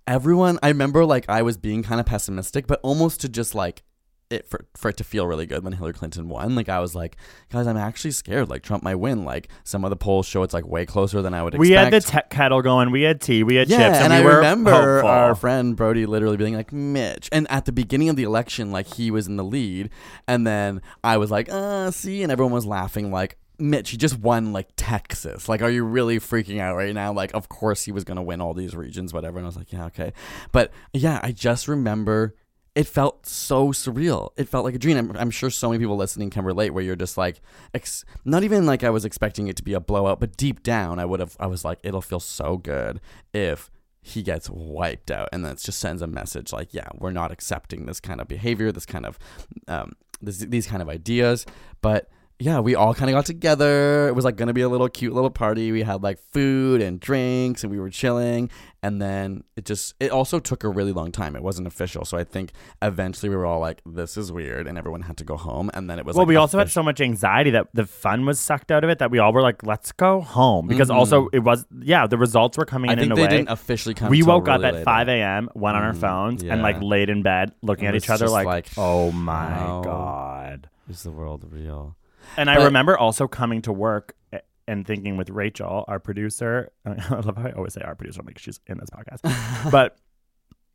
everyone 0.06 0.60
I 0.62 0.68
remember 0.68 1.06
like 1.06 1.30
I 1.30 1.44
was 1.44 1.56
being 1.56 1.82
kind 1.82 2.02
of 2.02 2.08
pessimistic, 2.08 2.68
but 2.68 2.82
almost 2.84 3.22
to 3.22 3.30
just 3.30 3.56
like 3.56 3.84
it 4.30 4.48
for 4.48 4.66
for 4.76 4.90
it 4.90 4.98
to 4.98 5.04
feel 5.04 5.26
really 5.26 5.46
good 5.46 5.64
when 5.64 5.74
Hillary 5.74 5.94
Clinton 5.94 6.30
won. 6.30 6.54
Like 6.56 6.70
I 6.70 6.80
was 6.80 6.94
like, 6.96 7.18
guys, 7.52 7.66
I'm 7.68 7.78
actually 7.78 8.12
scared. 8.12 8.50
Like 8.50 8.62
Trump 8.64 8.84
might 8.84 8.96
win. 8.96 9.26
Like 9.26 9.50
some 9.64 9.84
of 9.84 9.90
the 9.90 9.96
polls 9.96 10.28
show 10.28 10.44
it's 10.44 10.54
like 10.54 10.68
way 10.68 10.86
closer 10.86 11.22
than 11.22 11.34
I 11.34 11.42
would 11.44 11.56
expect. 11.56 11.62
We 11.62 11.72
had 11.72 11.92
the 11.94 12.00
te- 12.02 12.28
kettle 12.30 12.62
going. 12.62 12.92
We 12.92 13.02
had 13.02 13.22
tea. 13.22 13.44
We 13.44 13.56
had 13.56 13.70
Yeah, 13.70 13.78
chips. 13.90 13.98
and, 13.98 14.06
And, 14.06 14.14
I 14.14 14.20
we 14.22 14.26
were 14.28 14.36
remember 14.38 14.72
hopeful. 14.72 15.10
our 15.10 15.36
friend 15.36 15.76
Brody 15.76 16.06
literally 16.06 16.38
being 16.38 16.54
like, 16.56 16.72
Mitch. 16.72 17.28
And 17.32 17.50
at 17.50 17.66
the 17.66 17.72
beginning 17.72 18.10
of 18.10 18.16
the 18.16 18.24
election, 18.24 18.72
like 18.72 18.88
he 18.88 19.10
was 19.12 19.28
in 19.28 19.36
the 19.38 19.44
lead. 19.44 19.90
And 20.28 20.46
then 20.46 20.82
I 21.04 21.18
was 21.18 21.32
like, 21.32 21.50
uh, 21.52 21.90
see? 21.92 22.22
And 22.24 22.32
everyone 22.32 22.54
was 22.54 22.66
laughing, 22.66 23.12
like, 23.12 23.38
Mitch, 23.62 23.90
he 23.90 23.98
just 23.98 24.18
won 24.20 24.54
like 24.54 24.70
Texas. 24.78 25.50
Like, 25.50 25.62
are 25.62 25.70
you 25.70 25.84
really 25.84 26.18
freaking 26.20 26.60
out 26.62 26.76
right 26.78 26.94
now? 26.94 27.12
Like, 27.12 27.34
of 27.34 27.50
course 27.50 27.84
he 27.84 27.92
was 27.92 28.06
going 28.06 28.16
to 28.16 28.22
win 28.22 28.40
all 28.40 28.54
these 28.54 28.74
regions, 28.76 29.12
whatever. 29.14 29.38
And 29.38 29.46
I 29.46 29.50
was 29.50 29.58
like, 29.58 29.74
yeah, 29.74 29.86
okay. 29.88 30.14
But 30.54 30.72
yeah, 30.94 31.20
I 31.24 31.34
just 31.34 31.68
remember 31.68 32.36
it 32.76 32.86
felt 32.86 33.26
so 33.26 33.70
surreal. 33.70 34.32
It 34.38 34.48
felt 34.48 34.64
like 34.64 34.76
a 34.76 34.80
dream. 34.80 34.98
I'm, 34.98 35.16
I'm 35.18 35.32
sure 35.32 35.50
so 35.50 35.70
many 35.70 35.80
people 35.80 35.98
listening 35.98 36.30
can 36.30 36.46
relate 36.46 36.70
where 36.72 36.84
you're 36.84 36.96
just 36.96 37.18
like, 37.18 37.42
ex- 37.74 38.06
not 38.26 38.44
even 38.44 38.66
like 38.66 38.84
I 38.84 38.90
was 38.90 39.06
expecting 39.06 39.48
it 39.48 39.56
to 39.58 39.64
be 39.64 39.74
a 39.74 39.80
blowout, 39.80 40.20
but 40.20 40.38
deep 40.38 40.64
down, 40.64 41.00
I 41.00 41.06
would 41.06 41.20
have, 41.20 41.36
I 41.40 41.48
was 41.48 41.66
like, 41.66 41.80
it'll 41.84 42.02
feel 42.02 42.20
so 42.20 42.58
good 42.58 43.02
if 43.34 43.72
he 44.02 44.22
gets 44.22 44.50
wiped 44.50 45.12
out. 45.12 45.30
And 45.32 45.44
then 45.44 45.54
it 45.54 45.60
just 45.60 45.80
sends 45.80 46.02
a 46.02 46.08
message 46.08 46.54
like, 46.54 46.74
yeah, 46.74 46.88
we're 46.98 47.12
not 47.12 47.32
accepting 47.32 47.86
this 47.86 48.00
kind 48.00 48.22
of 48.22 48.28
behavior, 48.28 48.72
this 48.72 48.86
kind 48.86 49.06
of, 49.06 49.20
um, 49.68 49.94
this, 50.22 50.38
these 50.40 50.68
kind 50.68 50.82
of 50.82 50.90
ideas. 50.90 51.46
But 51.82 52.10
yeah, 52.40 52.60
we 52.62 52.74
all 52.76 52.94
kind 52.94 53.10
of 53.10 53.16
got 53.16 53.26
together. 53.26 54.08
It 54.08 54.16
was 54.16 54.24
like 54.26 54.38
gonna 54.38 54.54
be 54.54 54.62
a 54.62 54.70
little 54.70 54.88
cute 54.90 55.14
little 55.14 55.30
party. 55.30 55.72
We 55.72 55.84
had 55.84 56.02
like 56.02 56.20
food 56.32 56.82
and 56.82 57.00
drinks, 57.00 57.64
and 57.64 57.72
we 57.72 57.80
were 57.80 57.90
chilling. 57.90 58.50
And 58.82 59.02
then 59.02 59.44
it 59.58 59.66
just, 59.66 59.94
it 60.00 60.10
also 60.10 60.40
took 60.40 60.64
a 60.64 60.70
really 60.70 60.94
long 60.94 61.12
time. 61.12 61.36
It 61.36 61.44
wasn't 61.44 61.68
official, 61.68 62.06
so 62.06 62.18
I 62.18 62.24
think 62.24 62.54
eventually 62.82 63.28
we 63.28 63.36
were 63.36 63.46
all 63.46 63.60
like, 63.60 63.82
"This 63.86 64.16
is 64.16 64.32
weird," 64.32 64.68
and 64.68 64.78
everyone 64.78 65.02
had 65.02 65.18
to 65.18 65.26
go 65.26 65.36
home. 65.36 65.70
And 65.74 65.90
then 65.90 66.00
it 66.00 66.06
was 66.06 66.16
like 66.16 66.20
Well, 66.20 66.26
like 66.28 66.30
we 66.30 66.36
also 66.38 66.58
had 66.60 66.72
so 66.72 66.82
much 66.82 67.02
anxiety 67.02 67.50
that 67.52 67.68
the 67.74 67.86
fun 67.86 68.26
was 68.26 68.40
sucked 68.40 68.72
out 68.72 68.86
of 68.86 68.90
it 68.90 69.00
that 69.00 69.12
we 69.12 69.20
all 69.20 69.34
were 69.34 69.42
like, 69.42 69.64
let's 69.66 69.92
go 69.92 70.22
home. 70.22 70.68
Because 70.68 70.90
also, 70.90 71.28
it 71.34 71.40
was, 71.40 71.66
yeah, 71.82 72.08
the 72.08 72.18
results 72.18 72.58
were 72.58 72.64
coming 72.64 72.90
Mm-hmm. 72.90 73.00
I 73.00 73.04
in 73.04 73.10
think 73.10 73.12
in 73.12 73.16
they 73.18 73.22
way. 73.24 73.28
didn't 73.38 73.50
officially 73.50 73.96
come. 73.96 74.10
we 74.10 74.24
woke 74.24 74.48
up 74.48 74.64
at 74.64 74.76
late 74.76 74.86
5 74.86 75.10
a.m., 75.10 75.50
went 75.56 75.76
on 75.76 75.84
our 75.84 75.92
Mm, 75.94 76.00
phones, 76.00 76.44
and 76.44 76.62
like 76.62 76.82
laid 76.82 77.10
in 77.10 77.22
bed 77.22 77.52
looking 77.62 77.86
at 77.88 77.96
each 77.96 78.10
other 78.10 78.30
like, 78.30 78.46
like, 78.46 78.68
oh 78.78 79.12
my 79.12 79.82
God. 79.84 80.70
Is 80.90 81.04
the 81.04 81.12
world 81.12 81.44
real? 81.52 81.98
And 82.38 82.50
I 82.50 82.58
But- 82.58 82.66
remember 82.66 82.98
also 82.98 83.28
coming 83.28 83.62
to 83.64 83.74
work 83.74 84.16
eh, 84.32 84.40
and 84.68 84.86
thinking 84.86 85.18
with 85.18 85.30
Rachel, 85.30 85.86
our 85.88 86.00
producer. 86.00 86.72
I 86.86 86.92
love 87.10 87.38
how 87.38 87.48
I 87.48 87.52
always 87.52 87.74
say 87.74 87.82
our 87.82 87.96
producer, 87.96 88.22
like 88.24 88.38
she's 88.38 88.60
in 88.68 88.78
this 88.78 88.90
podcast, 88.90 89.72
but 89.72 89.98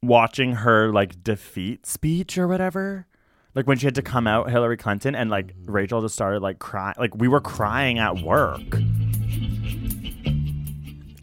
watching 0.03 0.53
her 0.53 0.93
like 0.93 1.23
defeat 1.23 1.87
speech 1.87 2.37
or 2.39 2.47
whatever. 2.47 3.07
Like 3.55 3.67
when 3.67 3.79
she 3.79 3.87
had 3.87 3.95
to 3.95 4.03
come 4.03 4.27
out 4.27 4.51
Hillary 4.51 4.77
Clinton 4.77 5.15
and 5.15 5.31
like 5.31 5.55
mm-hmm. 5.55 5.71
Rachel 5.71 6.01
just 6.01 6.15
started 6.15 6.43
like 6.43 6.59
crying. 6.59 6.97
Like 6.99 7.15
we 7.15 7.29
were 7.29 7.41
crying 7.41 7.99
at 7.99 8.21
work. 8.23 8.61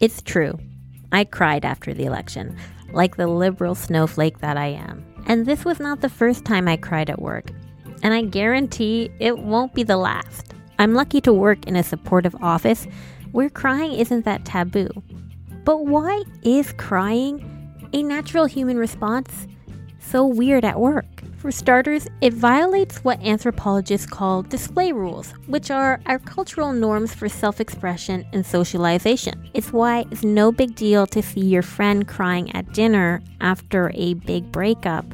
It's 0.00 0.22
true. 0.22 0.58
I 1.12 1.24
cried 1.24 1.64
after 1.64 1.92
the 1.94 2.06
election, 2.06 2.56
like 2.92 3.16
the 3.16 3.26
liberal 3.26 3.74
snowflake 3.74 4.38
that 4.38 4.56
I 4.56 4.68
am. 4.68 5.04
And 5.26 5.46
this 5.46 5.64
was 5.64 5.78
not 5.78 6.00
the 6.00 6.08
first 6.08 6.44
time 6.44 6.66
I 6.66 6.76
cried 6.76 7.10
at 7.10 7.20
work. 7.20 7.52
And 8.02 8.12
I 8.12 8.22
guarantee 8.22 9.10
it 9.20 9.38
won't 9.38 9.74
be 9.74 9.82
the 9.82 9.96
last. 9.96 10.54
I'm 10.78 10.94
lucky 10.94 11.20
to 11.22 11.32
work 11.32 11.66
in 11.66 11.76
a 11.76 11.82
supportive 11.82 12.34
office 12.42 12.86
where 13.30 13.48
crying 13.48 13.92
isn't 13.92 14.24
that 14.24 14.44
taboo. 14.44 14.90
But 15.64 15.86
why 15.86 16.22
is 16.42 16.72
crying 16.72 17.48
a 17.92 18.02
natural 18.02 18.46
human 18.46 18.76
response 18.76 19.46
so 20.00 20.26
weird 20.26 20.64
at 20.64 20.80
work? 20.80 21.22
For 21.42 21.50
starters, 21.50 22.06
it 22.20 22.34
violates 22.34 22.98
what 22.98 23.20
anthropologists 23.20 24.06
call 24.06 24.42
display 24.42 24.92
rules, 24.92 25.32
which 25.48 25.72
are 25.72 26.00
our 26.06 26.20
cultural 26.20 26.72
norms 26.72 27.12
for 27.12 27.28
self 27.28 27.60
expression 27.60 28.24
and 28.32 28.46
socialization. 28.46 29.50
It's 29.52 29.72
why 29.72 30.04
it's 30.12 30.22
no 30.22 30.52
big 30.52 30.76
deal 30.76 31.04
to 31.08 31.20
see 31.20 31.40
your 31.40 31.62
friend 31.62 32.06
crying 32.06 32.54
at 32.54 32.72
dinner 32.72 33.22
after 33.40 33.90
a 33.94 34.14
big 34.14 34.52
breakup, 34.52 35.04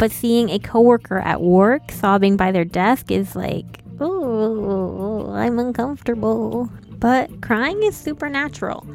but 0.00 0.10
seeing 0.10 0.48
a 0.48 0.58
coworker 0.58 1.18
at 1.18 1.42
work 1.42 1.92
sobbing 1.92 2.34
by 2.34 2.50
their 2.50 2.64
desk 2.64 3.10
is 3.10 3.36
like, 3.36 3.80
oh, 4.00 5.30
I'm 5.30 5.58
uncomfortable. 5.58 6.70
But 6.88 7.42
crying 7.42 7.82
is 7.82 7.98
supernatural. 7.98 8.86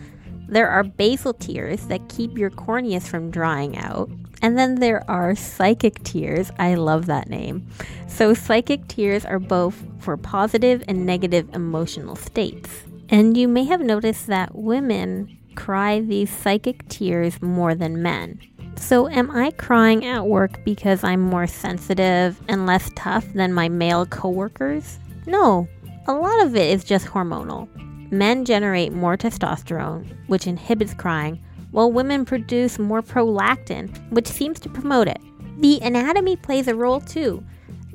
There 0.50 0.68
are 0.68 0.84
basal 0.84 1.34
tears 1.34 1.86
that 1.90 2.10
keep 2.10 2.40
your 2.40 2.50
corneas 2.50 3.04
from 3.08 3.30
drying 3.30 3.78
out. 3.78 4.10
And 4.42 4.58
then 4.58 4.76
there 4.76 5.08
are 5.08 5.36
psychic 5.36 6.04
tears. 6.04 6.52
I 6.58 6.74
love 6.74 7.06
that 7.06 7.30
name. 7.30 7.68
So, 8.08 8.34
psychic 8.34 8.88
tears 8.88 9.26
are 9.26 9.40
both 9.40 9.84
for 10.00 10.18
positive 10.18 10.84
and 10.88 11.06
negative 11.06 11.48
emotional 11.54 12.16
states. 12.16 12.84
And 13.10 13.38
you 13.38 13.48
may 13.48 13.66
have 13.66 13.82
noticed 13.82 14.26
that 14.28 14.56
women 14.56 15.38
cry 15.56 16.00
these 16.00 16.32
psychic 16.32 16.88
tears 16.90 17.42
more 17.44 17.76
than 17.76 18.02
men. 18.02 18.40
So, 18.78 19.10
am 19.10 19.32
I 19.32 19.52
crying 19.52 20.06
at 20.06 20.28
work 20.28 20.64
because 20.64 21.04
I'm 21.04 21.22
more 21.22 21.48
sensitive 21.48 22.40
and 22.48 22.66
less 22.66 22.92
tough 22.96 23.26
than 23.34 23.54
my 23.54 23.68
male 23.68 24.06
coworkers? 24.06 25.00
No, 25.26 25.68
a 26.08 26.14
lot 26.14 26.46
of 26.46 26.56
it 26.56 26.70
is 26.70 26.84
just 26.84 27.08
hormonal. 27.08 27.68
Men 28.12 28.46
generate 28.46 28.94
more 28.94 29.18
testosterone, 29.18 30.16
which 30.28 30.46
inhibits 30.46 30.94
crying, 30.94 31.44
while 31.72 31.92
women 31.92 32.26
produce 32.26 32.78
more 32.78 33.02
prolactin, 33.02 33.90
which 34.12 34.28
seems 34.28 34.60
to 34.60 34.70
promote 34.70 35.08
it. 35.08 35.20
The 35.58 35.80
anatomy 35.82 36.36
plays 36.36 36.68
a 36.68 36.76
role 36.76 37.00
too. 37.00 37.44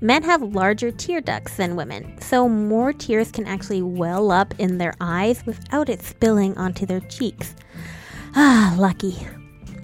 Men 0.01 0.23
have 0.23 0.43
larger 0.43 0.91
tear 0.91 1.21
ducts 1.21 1.57
than 1.57 1.77
women, 1.77 2.21
so 2.21 2.49
more 2.49 2.93
tears 2.93 3.31
can 3.31 3.47
actually 3.47 3.83
well 3.83 4.31
up 4.31 4.55
in 4.59 4.79
their 4.79 4.95
eyes 5.01 5.45
without 5.47 5.89
it 5.89 6.03
spilling 6.03 6.57
onto 6.57 6.87
their 6.87 7.01
cheeks. 7.01 7.55
Ah, 8.35 8.75
lucky. 8.79 9.27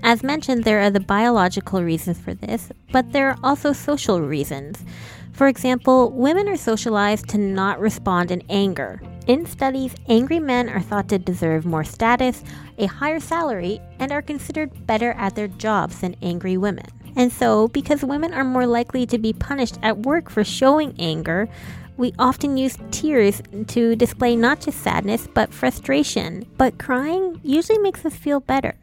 As 0.03 0.23
mentioned, 0.23 0.65
there 0.65 0.81
are 0.83 0.91
the 0.91 1.01
biological 1.01 1.83
reasons 1.83 2.19
for 2.19 2.35
this, 2.35 2.71
but 2.93 3.13
there 3.13 3.31
are 3.31 3.39
also 3.43 3.73
social 3.73 4.21
reasons. 4.21 4.85
For 5.33 5.49
example, 5.49 6.11
women 6.13 6.49
are 6.49 6.57
socialized 6.57 7.29
to 7.29 7.39
not 7.39 7.81
respond 7.81 8.31
in 8.31 8.43
anger. 8.49 9.03
In 9.27 9.45
studies, 9.45 9.95
angry 10.09 10.39
men 10.39 10.69
are 10.69 10.81
thought 10.81 11.09
to 11.11 11.19
deserve 11.19 11.67
more 11.67 11.85
status, 11.85 12.43
a 12.79 12.87
higher 12.87 13.21
salary, 13.21 13.81
and 13.99 14.13
are 14.13 14.23
considered 14.23 14.87
better 14.87 15.13
at 15.13 15.35
their 15.35 15.49
jobs 15.49 16.01
than 16.01 16.17
angry 16.23 16.57
women. 16.57 16.87
And 17.17 17.33
so, 17.33 17.69
because 17.69 18.05
women 18.05 18.33
are 18.33 18.45
more 18.45 18.67
likely 18.67 19.07
to 19.07 19.19
be 19.19 19.33
punished 19.33 19.79
at 19.83 19.99
work 19.99 20.31
for 20.31 20.45
showing 20.45 20.95
anger, 20.99 21.49
we 21.97 22.13
often 22.19 22.57
use 22.57 22.77
tears 22.91 23.43
to 23.69 23.97
display 23.97 24.37
not 24.37 24.61
just 24.61 24.81
sadness, 24.81 25.27
but 25.27 25.53
frustration. 25.53 26.47
But 26.59 26.79
crying 26.79 27.41
usually 27.43 27.79
makes 27.79 28.05
us 28.05 28.15
feel 28.15 28.41
better. 28.41 28.75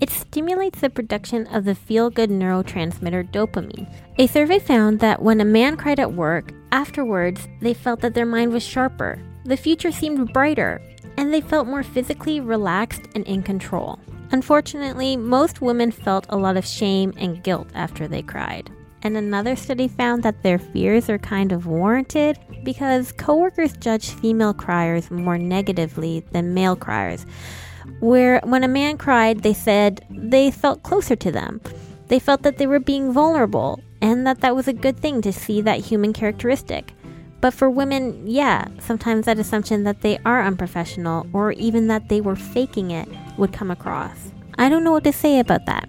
It 0.00 0.10
stimulates 0.10 0.80
the 0.80 0.90
production 0.90 1.48
of 1.48 1.64
the 1.64 1.74
feel 1.74 2.08
good 2.08 2.30
neurotransmitter 2.30 3.32
dopamine. 3.32 3.92
A 4.18 4.28
survey 4.28 4.60
found 4.60 5.00
that 5.00 5.20
when 5.20 5.40
a 5.40 5.44
man 5.44 5.76
cried 5.76 5.98
at 5.98 6.12
work, 6.12 6.52
afterwards 6.70 7.48
they 7.60 7.74
felt 7.74 8.00
that 8.00 8.14
their 8.14 8.24
mind 8.26 8.52
was 8.52 8.62
sharper, 8.62 9.20
the 9.44 9.56
future 9.56 9.90
seemed 9.90 10.32
brighter, 10.32 10.80
and 11.16 11.34
they 11.34 11.40
felt 11.40 11.66
more 11.66 11.82
physically 11.82 12.38
relaxed 12.38 13.02
and 13.16 13.26
in 13.26 13.42
control. 13.42 13.98
Unfortunately, 14.30 15.16
most 15.16 15.60
women 15.62 15.90
felt 15.90 16.26
a 16.28 16.36
lot 16.36 16.56
of 16.56 16.64
shame 16.64 17.12
and 17.16 17.42
guilt 17.42 17.68
after 17.74 18.06
they 18.06 18.22
cried. 18.22 18.70
And 19.02 19.16
another 19.16 19.56
study 19.56 19.88
found 19.88 20.22
that 20.22 20.42
their 20.44 20.58
fears 20.58 21.08
are 21.08 21.18
kind 21.18 21.50
of 21.50 21.66
warranted 21.66 22.38
because 22.62 23.10
coworkers 23.12 23.72
judge 23.78 24.10
female 24.10 24.54
criers 24.54 25.10
more 25.10 25.38
negatively 25.38 26.20
than 26.30 26.54
male 26.54 26.76
criers 26.76 27.26
where 28.00 28.40
when 28.44 28.64
a 28.64 28.68
man 28.68 28.96
cried, 28.98 29.42
they 29.42 29.54
said 29.54 30.04
they 30.10 30.50
felt 30.50 30.82
closer 30.82 31.16
to 31.16 31.32
them. 31.32 31.60
They 32.08 32.18
felt 32.18 32.42
that 32.42 32.58
they 32.58 32.66
were 32.66 32.80
being 32.80 33.12
vulnerable 33.12 33.80
and 34.00 34.26
that 34.26 34.40
that 34.40 34.54
was 34.54 34.68
a 34.68 34.72
good 34.72 34.98
thing 34.98 35.20
to 35.22 35.32
see 35.32 35.60
that 35.62 35.80
human 35.80 36.12
characteristic. 36.12 36.92
But 37.40 37.54
for 37.54 37.70
women, 37.70 38.26
yeah, 38.26 38.66
sometimes 38.80 39.26
that 39.26 39.38
assumption 39.38 39.84
that 39.84 40.00
they 40.00 40.18
are 40.24 40.42
unprofessional 40.42 41.26
or 41.32 41.52
even 41.52 41.86
that 41.88 42.08
they 42.08 42.20
were 42.20 42.36
faking 42.36 42.90
it 42.90 43.08
would 43.36 43.52
come 43.52 43.70
across. 43.70 44.32
I 44.58 44.68
don't 44.68 44.82
know 44.82 44.92
what 44.92 45.04
to 45.04 45.12
say 45.12 45.38
about 45.38 45.66
that. 45.66 45.88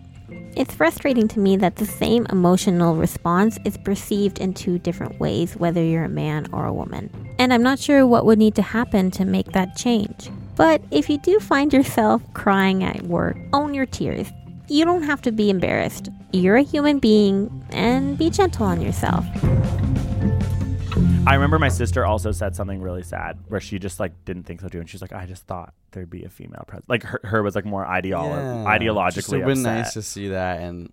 It's 0.55 0.75
frustrating 0.75 1.27
to 1.29 1.39
me 1.39 1.57
that 1.57 1.77
the 1.77 1.85
same 1.85 2.27
emotional 2.29 2.95
response 2.95 3.57
is 3.65 3.77
perceived 3.77 4.39
in 4.39 4.53
two 4.53 4.77
different 4.77 5.19
ways, 5.19 5.55
whether 5.55 5.83
you're 5.83 6.03
a 6.03 6.09
man 6.09 6.47
or 6.51 6.65
a 6.65 6.73
woman. 6.73 7.09
And 7.39 7.53
I'm 7.53 7.63
not 7.63 7.79
sure 7.79 8.05
what 8.05 8.25
would 8.25 8.39
need 8.39 8.55
to 8.55 8.61
happen 8.61 9.09
to 9.11 9.25
make 9.25 9.53
that 9.53 9.75
change. 9.75 10.29
But 10.59 10.81
if 10.91 11.09
you 11.09 11.17
do 11.19 11.39
find 11.39 11.71
yourself 11.71 12.21
crying 12.33 12.83
at 12.83 13.03
work, 13.03 13.37
own 13.53 13.73
your 13.73 13.85
tears. 13.85 14.27
You 14.67 14.83
don't 14.83 15.03
have 15.03 15.21
to 15.21 15.31
be 15.31 15.49
embarrassed. 15.49 16.09
You're 16.33 16.57
a 16.57 16.61
human 16.63 16.99
being 16.99 17.63
and 17.69 18.17
be 18.17 18.29
gentle 18.29 18.65
on 18.65 18.81
yourself. 18.81 19.25
I 21.25 21.35
remember 21.35 21.59
my 21.59 21.69
sister 21.69 22.05
also 22.05 22.33
said 22.33 22.57
something 22.57 22.81
really 22.81 23.03
sad 23.03 23.37
where 23.47 23.61
she 23.61 23.79
just 23.79 24.01
like 24.01 24.25
didn't 24.25 24.43
think 24.43 24.59
so 24.59 24.67
too, 24.67 24.81
and 24.81 24.89
she's 24.89 25.01
like, 25.01 25.13
I 25.13 25.25
just 25.25 25.43
thought 25.43 25.73
there'd 25.91 26.09
be 26.09 26.25
a 26.25 26.29
female 26.29 26.65
president. 26.67 26.89
Like 26.89 27.03
her, 27.03 27.21
her 27.23 27.41
was 27.41 27.55
like 27.55 27.63
more 27.63 27.85
ideolo- 27.85 28.27
Yeah. 28.27 28.65
ideologically 28.65 29.13
Just, 29.13 29.31
it 29.33 29.37
would 29.37 29.45
been 29.45 29.59
upset. 29.59 29.75
nice 29.77 29.93
to 29.93 30.01
see 30.01 30.27
that, 30.27 30.59
and 30.59 30.91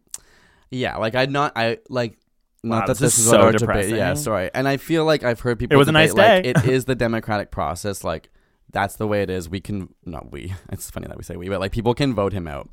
yeah, 0.70 0.96
like 0.98 1.16
I'd 1.16 1.32
not, 1.32 1.52
I 1.56 1.78
like. 1.88 2.16
Not 2.62 2.82
Wow, 2.82 2.86
that 2.86 2.92
this 2.94 2.98
this 3.00 3.18
is 3.18 3.24
is 3.26 3.30
so 3.30 3.40
our 3.40 3.52
debate. 3.52 3.90
Yeah, 3.94 4.14
sorry. 4.14 4.50
And 4.54 4.66
I 4.66 4.76
feel 4.76 5.04
like 5.04 5.22
I've 5.24 5.38
heard 5.40 5.58
people. 5.58 5.74
It 5.74 5.78
was 5.78 5.88
a 5.88 5.92
nice 5.92 6.14
day. 6.14 6.36
Like, 6.36 6.46
it 6.46 6.64
is 6.68 6.84
the 6.84 6.94
democratic 6.96 7.50
process. 7.52 8.02
Like 8.02 8.28
that's 8.76 8.96
the 8.96 9.06
way 9.06 9.22
it 9.22 9.30
is. 9.30 9.48
We 9.48 9.60
can 9.60 9.88
not 10.04 10.30
we. 10.30 10.54
It's 10.70 10.90
funny 10.90 11.06
that 11.06 11.16
we 11.16 11.22
say 11.22 11.36
we, 11.36 11.48
but 11.48 11.60
like 11.60 11.72
people 11.72 11.94
can 11.94 12.14
vote 12.14 12.34
him 12.34 12.46
out 12.46 12.68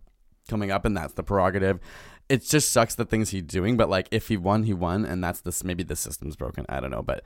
coming 0.50 0.70
up, 0.70 0.84
and 0.84 0.98
that's 0.98 1.14
the 1.14 1.24
prerogative. 1.24 1.80
It 2.28 2.44
just 2.44 2.74
sucks 2.74 2.96
the 2.96 3.06
things 3.06 3.30
he's 3.30 3.44
doing, 3.44 3.78
but 3.78 3.90
like 3.90 4.10
if 4.12 4.28
he 4.28 4.36
won, 4.36 4.64
he 4.64 4.74
won, 4.74 5.06
and 5.06 5.24
that's 5.24 5.40
this. 5.40 5.64
Maybe 5.64 5.82
the 5.82 5.96
system's 5.96 6.36
broken. 6.36 6.66
I 6.68 6.82
don't 6.82 6.92
know, 6.92 7.04
but 7.04 7.24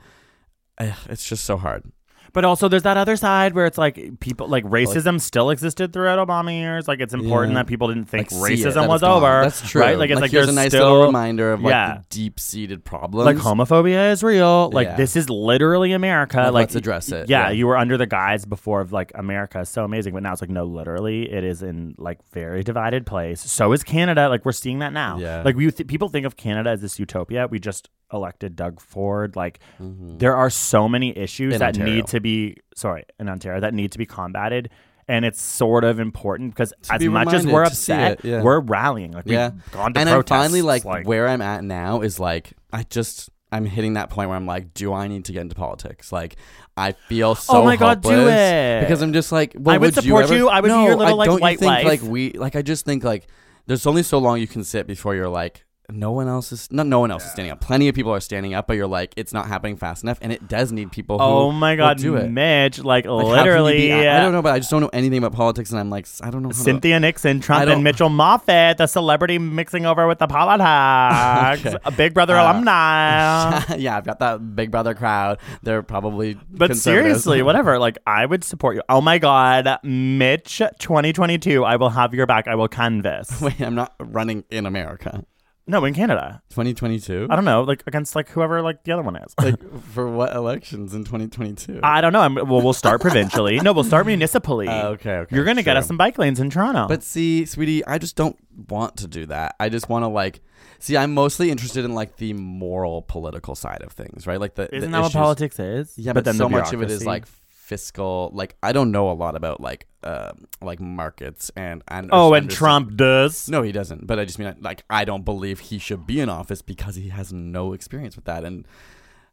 eh, 0.78 0.94
it's 1.08 1.28
just 1.28 1.44
so 1.44 1.56
hard. 1.56 1.90
But 2.32 2.44
also, 2.44 2.68
there's 2.68 2.82
that 2.82 2.96
other 2.96 3.16
side 3.16 3.54
where 3.54 3.66
it's 3.66 3.78
like 3.78 4.20
people 4.20 4.48
like 4.48 4.64
racism 4.64 5.20
still 5.20 5.50
existed 5.50 5.92
throughout 5.92 6.18
Obama 6.26 6.52
years. 6.52 6.86
Like 6.88 7.00
it's 7.00 7.14
important 7.14 7.52
Yeah. 7.54 7.60
that 7.62 7.66
people 7.66 7.88
didn't 7.88 8.06
think 8.06 8.30
Like, 8.30 8.52
it, 8.52 8.54
racism 8.58 8.74
that 8.74 8.88
was 8.88 9.02
over. 9.02 9.42
That's 9.42 9.68
true. 9.68 9.80
Right? 9.80 9.98
Like 9.98 10.10
it's 10.10 10.20
like, 10.20 10.30
here's 10.30 10.46
there's 10.46 10.56
a 10.56 10.60
nice 10.60 10.70
still, 10.70 10.84
little 10.92 11.06
reminder 11.06 11.52
of 11.52 11.62
like 11.62 11.70
yeah. 11.72 11.94
the 11.98 12.04
deep-seated 12.10 12.84
problems. 12.84 13.26
like 13.26 13.36
homophobia 13.36 14.12
is 14.12 14.22
real. 14.22 14.70
Like 14.70 14.88
Yeah. 14.88 14.96
this 14.96 15.16
is 15.16 15.28
literally 15.30 15.92
America. 15.92 16.36
Like, 16.38 16.44
like 16.52 16.54
let's 16.54 16.74
address 16.74 17.10
it. 17.10 17.28
Yeah, 17.28 17.46
Yeah. 17.46 17.50
you 17.50 17.66
were 17.66 17.76
under 17.76 17.96
the 17.96 18.06
guise 18.06 18.44
before 18.44 18.80
of 18.80 18.92
like 18.92 19.12
America 19.14 19.60
is 19.60 19.68
so 19.68 19.84
amazing, 19.84 20.14
but 20.14 20.22
now 20.22 20.32
it's 20.32 20.40
like 20.40 20.50
no, 20.50 20.64
literally, 20.64 21.30
it 21.32 21.44
is 21.44 21.62
in 21.62 21.94
like 21.98 22.18
very 22.32 22.62
divided 22.62 23.06
place. 23.06 23.40
So 23.40 23.72
is 23.72 23.82
Canada. 23.82 24.28
Like 24.28 24.44
we're 24.44 24.52
seeing 24.52 24.80
that 24.80 24.92
now. 24.92 25.18
Yeah. 25.18 25.42
Like 25.44 25.56
we 25.56 25.70
th- 25.70 25.86
people 25.88 26.08
think 26.08 26.26
of 26.26 26.36
Canada 26.36 26.70
as 26.70 26.80
this 26.80 26.98
utopia. 26.98 27.46
We 27.48 27.58
just 27.58 27.88
elected 28.12 28.56
Doug 28.56 28.80
Ford. 28.80 29.36
Like 29.36 29.60
Mhm. 29.80 30.18
there 30.18 30.34
are 30.36 30.50
so 30.50 30.88
many 30.88 31.16
issues 31.16 31.54
In 31.54 31.58
that 31.60 31.74
Ontario. 31.76 31.94
need 31.94 32.06
to 32.08 32.20
be 32.20 32.56
sorry 32.74 33.04
in 33.20 33.28
Ontario 33.28 33.60
that 33.60 33.74
need 33.74 33.92
to 33.92 33.98
be 33.98 34.06
combated. 34.06 34.70
And 35.10 35.24
it's 35.24 35.40
sort 35.40 35.84
of 35.84 35.98
important 35.98 36.54
because 36.54 36.74
To 36.82 36.94
as 36.94 36.98
be 36.98 37.08
much 37.08 37.32
as 37.32 37.46
we're 37.46 37.64
upset, 37.64 38.20
it, 38.20 38.24
yeah. 38.26 38.42
we're 38.42 38.60
rallying. 38.60 39.12
Like 39.12 39.24
Yeah. 39.26 39.50
we've 39.50 39.72
gone 39.72 39.94
to 39.94 40.00
and 40.00 40.08
I'm 40.10 40.22
finally 40.22 40.60
like, 40.62 40.84
where 41.06 41.26
I'm 41.28 41.40
at 41.40 41.64
now 41.64 42.00
is 42.02 42.20
like 42.20 42.52
I 42.72 42.84
just 42.90 43.30
I'm 43.50 43.64
hitting 43.64 43.94
that 43.94 44.10
point 44.10 44.28
where 44.28 44.36
I'm 44.36 44.44
like, 44.44 44.74
do 44.74 44.92
I 44.92 45.08
need 45.08 45.24
to 45.24 45.32
get 45.32 45.40
into 45.40 45.54
politics? 45.54 46.12
Like 46.12 46.36
I 46.76 46.92
feel 46.92 47.34
so. 47.34 47.54
Oh 47.62 47.64
my 47.64 47.76
God, 47.76 48.02
do 48.02 48.28
it. 48.28 48.80
Because 48.82 49.00
I'm 49.00 49.14
just 49.14 49.32
like, 49.32 49.54
well, 49.58 49.74
I 49.74 49.78
would 49.78 49.96
you 49.96 50.02
support 50.02 50.24
ever- 50.24 50.36
you. 50.36 50.48
I 50.50 50.60
would 50.60 50.68
be 50.68 50.74
your 50.74 50.94
little, 50.96 51.02
I, 51.14 51.16
like, 51.16 51.26
don't 51.30 51.40
white 51.40 51.52
you 51.52 51.58
think 51.58 51.70
wife. 51.70 51.84
like 51.86 52.02
we 52.02 52.32
like 52.32 52.54
I 52.56 52.62
just 52.62 52.84
think 52.84 53.02
like 53.04 53.26
there's 53.66 53.86
only 53.86 54.02
so 54.02 54.18
long 54.18 54.38
you 54.38 54.46
can 54.46 54.62
sit 54.64 54.86
before 54.86 55.14
you're 55.14 55.28
like. 55.30 55.64
No 55.90 56.12
one 56.12 56.28
else 56.28 56.52
is 56.52 56.70
not. 56.70 56.86
No 56.86 57.00
one 57.00 57.10
else 57.10 57.24
is 57.24 57.30
standing 57.32 57.50
up. 57.50 57.62
Plenty 57.62 57.88
of 57.88 57.94
people 57.94 58.12
are 58.12 58.20
standing 58.20 58.52
up, 58.52 58.66
but 58.66 58.74
you're 58.76 58.86
like, 58.86 59.14
it's 59.16 59.32
not 59.32 59.48
happening 59.48 59.78
fast 59.78 60.02
enough, 60.02 60.18
and 60.20 60.30
it 60.30 60.46
does 60.46 60.70
need 60.70 60.92
people. 60.92 61.16
Who 61.18 61.24
Oh 61.24 61.50
my 61.50 61.76
God, 61.76 61.96
do 61.96 62.16
it. 62.16 62.28
Mitch! 62.28 62.78
Like, 62.78 63.06
Like, 63.06 63.06
how 63.06 63.20
can 63.22 63.26
you 63.30 63.36
literally, 63.36 63.92
I, 63.94 64.18
I 64.18 64.20
don't 64.20 64.32
know, 64.32 64.42
but 64.42 64.52
I 64.52 64.58
just 64.58 64.70
don't 64.70 64.82
know 64.82 64.90
anything 64.92 65.16
about 65.16 65.32
politics, 65.32 65.70
and 65.70 65.80
I'm 65.80 65.88
like, 65.88 66.06
I 66.20 66.28
don't 66.28 66.42
know. 66.42 66.50
How 66.50 66.52
to, 66.52 66.58
Cynthia 66.58 67.00
Nixon, 67.00 67.40
Trump, 67.40 67.66
and 67.66 67.82
Mitchell 67.82 68.10
Moffit, 68.10 68.76
the 68.76 68.86
celebrity 68.86 69.38
mixing 69.38 69.86
over 69.86 70.06
with 70.06 70.18
the 70.18 70.26
politics. 70.26 71.64
Okay. 71.68 71.78
A 71.86 71.90
Big 71.90 72.12
Brother 72.12 72.36
Uh, 72.36 72.42
alumni. 72.44 73.62
yeah, 73.78 73.96
I've 73.96 74.04
got 74.04 74.18
that 74.18 74.54
Big 74.54 74.70
Brother 74.70 74.94
crowd. 74.94 75.38
They're 75.62 75.82
probably. 75.82 76.36
But 76.50 76.76
seriously, 76.76 77.40
whatever. 77.48 77.78
Like, 77.78 77.96
I 78.06 78.26
would 78.26 78.44
support 78.44 78.76
you. 78.76 78.82
Oh 78.90 79.00
my 79.00 79.18
God, 79.18 79.78
Mitch, 79.82 80.58
2022. 80.58 81.64
I 81.64 81.76
will 81.76 81.88
have 81.90 82.12
your 82.12 82.26
back. 82.26 82.46
I 82.46 82.56
will 82.56 82.68
canvas. 82.68 83.40
Wait, 83.40 83.58
I'm 83.60 83.74
not 83.74 83.94
running 83.98 84.44
in 84.50 84.66
America. 84.66 85.24
No, 85.68 85.84
in 85.84 85.92
Canada. 85.92 86.42
2022. 86.48 87.26
I 87.28 87.36
don't 87.36 87.44
know. 87.44 87.62
Like 87.62 87.82
against 87.86 88.16
like 88.16 88.30
whoever 88.30 88.62
like 88.62 88.84
the 88.84 88.92
other 88.92 89.02
one 89.02 89.16
is. 89.16 89.34
like 89.38 89.56
for 89.92 90.08
what 90.08 90.34
elections 90.34 90.94
in 90.94 91.04
2022? 91.04 91.80
I 91.82 92.00
don't 92.00 92.14
know. 92.14 92.20
I'm, 92.20 92.34
well, 92.34 92.62
we'll 92.62 92.72
start 92.72 93.02
provincially. 93.02 93.60
No, 93.60 93.74
we'll 93.74 93.84
start 93.84 94.06
municipally. 94.06 94.66
Uh, 94.66 94.88
okay, 94.92 95.16
okay. 95.18 95.36
You're 95.36 95.44
gonna 95.44 95.62
get 95.62 95.76
us 95.76 95.86
some 95.86 95.98
bike 95.98 96.16
lanes 96.16 96.40
in 96.40 96.48
Toronto. 96.48 96.88
But 96.88 97.02
see, 97.02 97.44
sweetie, 97.44 97.84
I 97.84 97.98
just 97.98 98.16
don't 98.16 98.36
want 98.68 98.96
to 98.98 99.06
do 99.06 99.26
that. 99.26 99.56
I 99.60 99.68
just 99.68 99.90
want 99.90 100.04
to 100.04 100.08
like. 100.08 100.40
See, 100.80 100.96
I'm 100.96 101.12
mostly 101.12 101.50
interested 101.50 101.84
in 101.84 101.94
like 101.94 102.16
the 102.16 102.32
moral, 102.32 103.02
political 103.02 103.54
side 103.54 103.82
of 103.82 103.92
things, 103.92 104.26
right? 104.26 104.40
Like 104.40 104.54
the 104.54 104.74
isn't 104.74 104.90
the 104.90 104.96
that 104.96 105.02
what 105.02 105.12
politics 105.12 105.58
is? 105.58 105.98
Yeah, 105.98 106.14
but, 106.14 106.24
then 106.24 106.34
so 106.34 106.44
the 106.44 106.50
much 106.50 106.72
of 106.72 106.82
it 106.82 106.90
is 106.90 107.04
like 107.04 107.26
fiscal. 107.68 108.30
Like 108.32 108.56
I 108.62 108.72
don't 108.72 108.90
know 108.90 109.10
a 109.10 109.12
lot 109.24 109.36
about 109.36 109.60
like 109.60 109.86
uh, 110.02 110.32
like 110.62 110.80
markets 110.80 111.50
and 111.54 111.82
and 111.88 112.08
Oh, 112.12 112.32
and 112.34 112.50
Trump 112.50 112.96
does. 112.96 113.48
No, 113.48 113.62
he 113.62 113.72
doesn't. 113.72 114.06
But 114.06 114.18
I 114.18 114.24
just 114.24 114.38
mean 114.38 114.54
like 114.60 114.82
I 114.90 115.04
don't 115.04 115.24
believe 115.24 115.60
he 115.60 115.78
should 115.78 116.06
be 116.06 116.20
in 116.20 116.28
office 116.28 116.62
because 116.62 116.96
he 116.96 117.08
has 117.10 117.32
no 117.32 117.72
experience 117.74 118.16
with 118.16 118.24
that, 118.24 118.44
and 118.44 118.66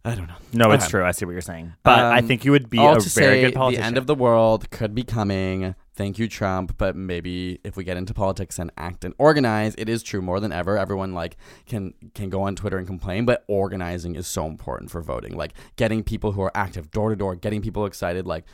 I 0.03 0.13
don't 0.15 0.27
know. 0.27 0.35
No, 0.53 0.71
it's 0.71 0.83
Okay. 0.83 0.91
true. 0.91 1.05
I 1.05 1.11
see 1.11 1.25
what 1.25 1.31
you're 1.31 1.41
saying. 1.41 1.73
But 1.83 1.99
I 2.03 2.19
Um, 2.19 2.27
think 2.27 2.45
you 2.45 2.51
would 2.51 2.69
be 2.69 2.77
All 2.79 2.97
a 2.97 2.99
to 2.99 3.09
very 3.09 3.37
say, 3.37 3.41
good 3.41 3.53
politician. 3.55 3.81
the 3.81 3.87
end 3.87 3.97
of 3.97 4.05
the 4.07 4.15
world 4.15 4.69
could 4.69 4.93
be 4.93 5.03
coming. 5.03 5.73
Thank 5.95 6.19
you, 6.19 6.27
Trump. 6.27 6.77
But 6.77 6.95
maybe 6.95 7.59
if 7.63 7.77
we 7.77 7.83
get 7.83 7.97
into 7.97 8.13
politics 8.13 8.59
and 8.59 8.71
act 8.77 9.05
and 9.05 9.13
organize, 9.17 9.75
it 9.77 9.87
is 9.87 10.03
true 10.03 10.21
more 10.21 10.39
than 10.39 10.51
ever. 10.51 10.77
Everyone 10.77 11.13
like 11.13 11.37
can 11.65 11.93
can 12.13 12.29
go 12.29 12.41
on 12.43 12.55
Twitter 12.55 12.77
and 12.77 12.85
complain, 12.85 13.25
but 13.25 13.43
organizing 13.47 14.15
is 14.15 14.27
so 14.27 14.45
important 14.45 14.91
for 14.91 15.01
voting. 15.01 15.35
Like 15.35 15.53
getting 15.77 16.03
people 16.03 16.33
who 16.33 16.41
are 16.41 16.51
active 16.53 16.91
door 16.91 17.09
to 17.09 17.15
door, 17.15 17.35
getting 17.35 17.61
people 17.61 17.85
excited. 17.85 18.27
Like 18.27 18.45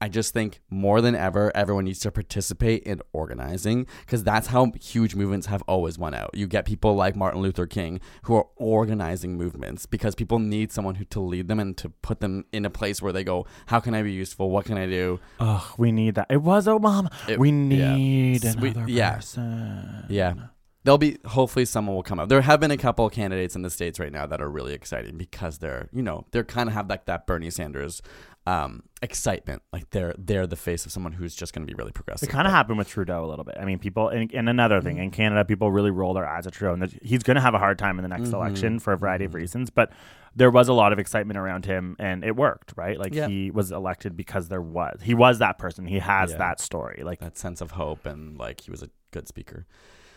I 0.00 0.08
just 0.08 0.32
think 0.32 0.60
more 0.70 1.00
than 1.02 1.14
ever, 1.14 1.54
everyone 1.54 1.84
needs 1.84 2.00
to 2.00 2.10
participate 2.10 2.84
in 2.84 3.02
organizing 3.12 3.86
because 4.00 4.24
that's 4.24 4.46
how 4.46 4.72
huge 4.80 5.14
movements 5.14 5.46
have 5.48 5.62
always 5.68 5.98
won 5.98 6.14
out. 6.14 6.30
You 6.32 6.46
get 6.46 6.64
people 6.64 6.94
like 6.94 7.16
Martin 7.16 7.42
Luther 7.42 7.66
King 7.66 8.00
who 8.22 8.34
are 8.36 8.46
organizing 8.56 9.36
movements 9.36 9.84
because 9.84 10.14
people 10.14 10.38
need 10.38 10.72
someone 10.72 10.94
who 10.94 11.04
to 11.06 11.20
lead 11.20 11.48
them 11.48 11.60
and 11.60 11.76
to 11.76 11.90
put 11.90 12.20
them 12.20 12.44
in 12.52 12.64
a 12.64 12.70
place 12.70 13.02
where 13.02 13.12
they 13.12 13.24
go, 13.24 13.46
"How 13.66 13.78
can 13.80 13.94
I 13.94 14.02
be 14.02 14.12
useful? 14.12 14.50
What 14.50 14.64
can 14.64 14.78
I 14.78 14.86
do?" 14.86 15.20
Oh, 15.38 15.74
we 15.76 15.92
need 15.92 16.14
that. 16.14 16.28
It 16.30 16.42
was 16.42 16.66
Obama. 16.66 17.12
It- 17.28 17.38
we 17.38 17.50
yeah. 17.50 17.94
need 17.94 18.42
we- 18.58 18.70
another 18.70 18.90
yeah. 18.90 19.16
person. 19.16 20.04
Yeah. 20.08 20.34
There'll 20.82 20.96
be 20.96 21.18
hopefully 21.26 21.66
someone 21.66 21.94
will 21.94 22.02
come 22.02 22.18
up. 22.18 22.30
There 22.30 22.40
have 22.40 22.58
been 22.58 22.70
a 22.70 22.76
couple 22.78 23.04
of 23.04 23.12
candidates 23.12 23.54
in 23.54 23.60
the 23.60 23.68
states 23.68 24.00
right 24.00 24.10
now 24.10 24.26
that 24.26 24.40
are 24.40 24.48
really 24.48 24.72
exciting 24.72 25.18
because 25.18 25.58
they're 25.58 25.90
you 25.92 26.02
know 26.02 26.24
they're 26.30 26.42
kind 26.42 26.70
of 26.70 26.74
have 26.74 26.88
like 26.88 27.04
that 27.04 27.26
Bernie 27.26 27.50
Sanders 27.50 28.00
um, 28.46 28.82
excitement. 29.02 29.62
Like 29.72 29.90
they're 29.90 30.14
they're 30.18 30.46
the 30.46 30.56
face 30.56 30.86
of 30.86 30.92
someone 30.92 31.12
who's 31.12 31.34
just 31.34 31.52
going 31.52 31.66
to 31.66 31.70
be 31.72 31.76
really 31.76 31.92
progressive. 31.92 32.28
It 32.28 32.32
kind 32.32 32.46
of 32.46 32.52
happened 32.52 32.78
with 32.78 32.88
Trudeau 32.88 33.24
a 33.24 33.28
little 33.28 33.44
bit. 33.44 33.56
I 33.60 33.64
mean, 33.64 33.78
people, 33.78 34.08
and, 34.08 34.32
and 34.32 34.48
another 34.48 34.80
thing, 34.80 34.96
Mm-hmm. 34.96 35.04
in 35.04 35.10
Canada, 35.10 35.44
people 35.44 35.70
really 35.70 35.90
roll 35.90 36.14
their 36.14 36.26
eyes 36.26 36.46
at 36.46 36.52
Trudeau, 36.54 36.74
and 36.74 36.98
he's 37.02 37.22
going 37.22 37.34
to 37.36 37.40
have 37.40 37.54
a 37.54 37.58
hard 37.58 37.78
time 37.78 37.98
in 37.98 38.02
the 38.02 38.08
next 38.08 38.30
Mhm. 38.30 38.34
election 38.34 38.78
for 38.78 38.92
a 38.92 38.96
variety 38.96 39.24
of 39.26 39.32
Mhm. 39.32 39.36
reasons. 39.36 39.70
But 39.70 39.92
there 40.34 40.50
was 40.50 40.68
a 40.68 40.72
lot 40.72 40.92
of 40.92 40.98
excitement 40.98 41.38
around 41.38 41.66
him, 41.66 41.96
and 41.98 42.24
it 42.24 42.34
worked, 42.36 42.72
right? 42.76 42.98
Like 42.98 43.14
Yeah. 43.14 43.26
he 43.28 43.50
was 43.50 43.72
elected 43.72 44.16
because 44.16 44.48
there 44.48 44.62
was 44.62 45.00
he 45.02 45.14
was 45.14 45.38
that 45.40 45.58
person. 45.58 45.86
He 45.86 45.98
has 45.98 46.30
Yeah. 46.32 46.38
that 46.38 46.60
story, 46.60 47.02
like, 47.04 47.20
that 47.20 47.36
sense 47.36 47.60
of 47.60 47.72
hope 47.72 48.06
and 48.06 48.38
like 48.38 48.62
he 48.62 48.70
was 48.70 48.82
a 48.82 48.88
good 49.10 49.28
speaker. 49.28 49.66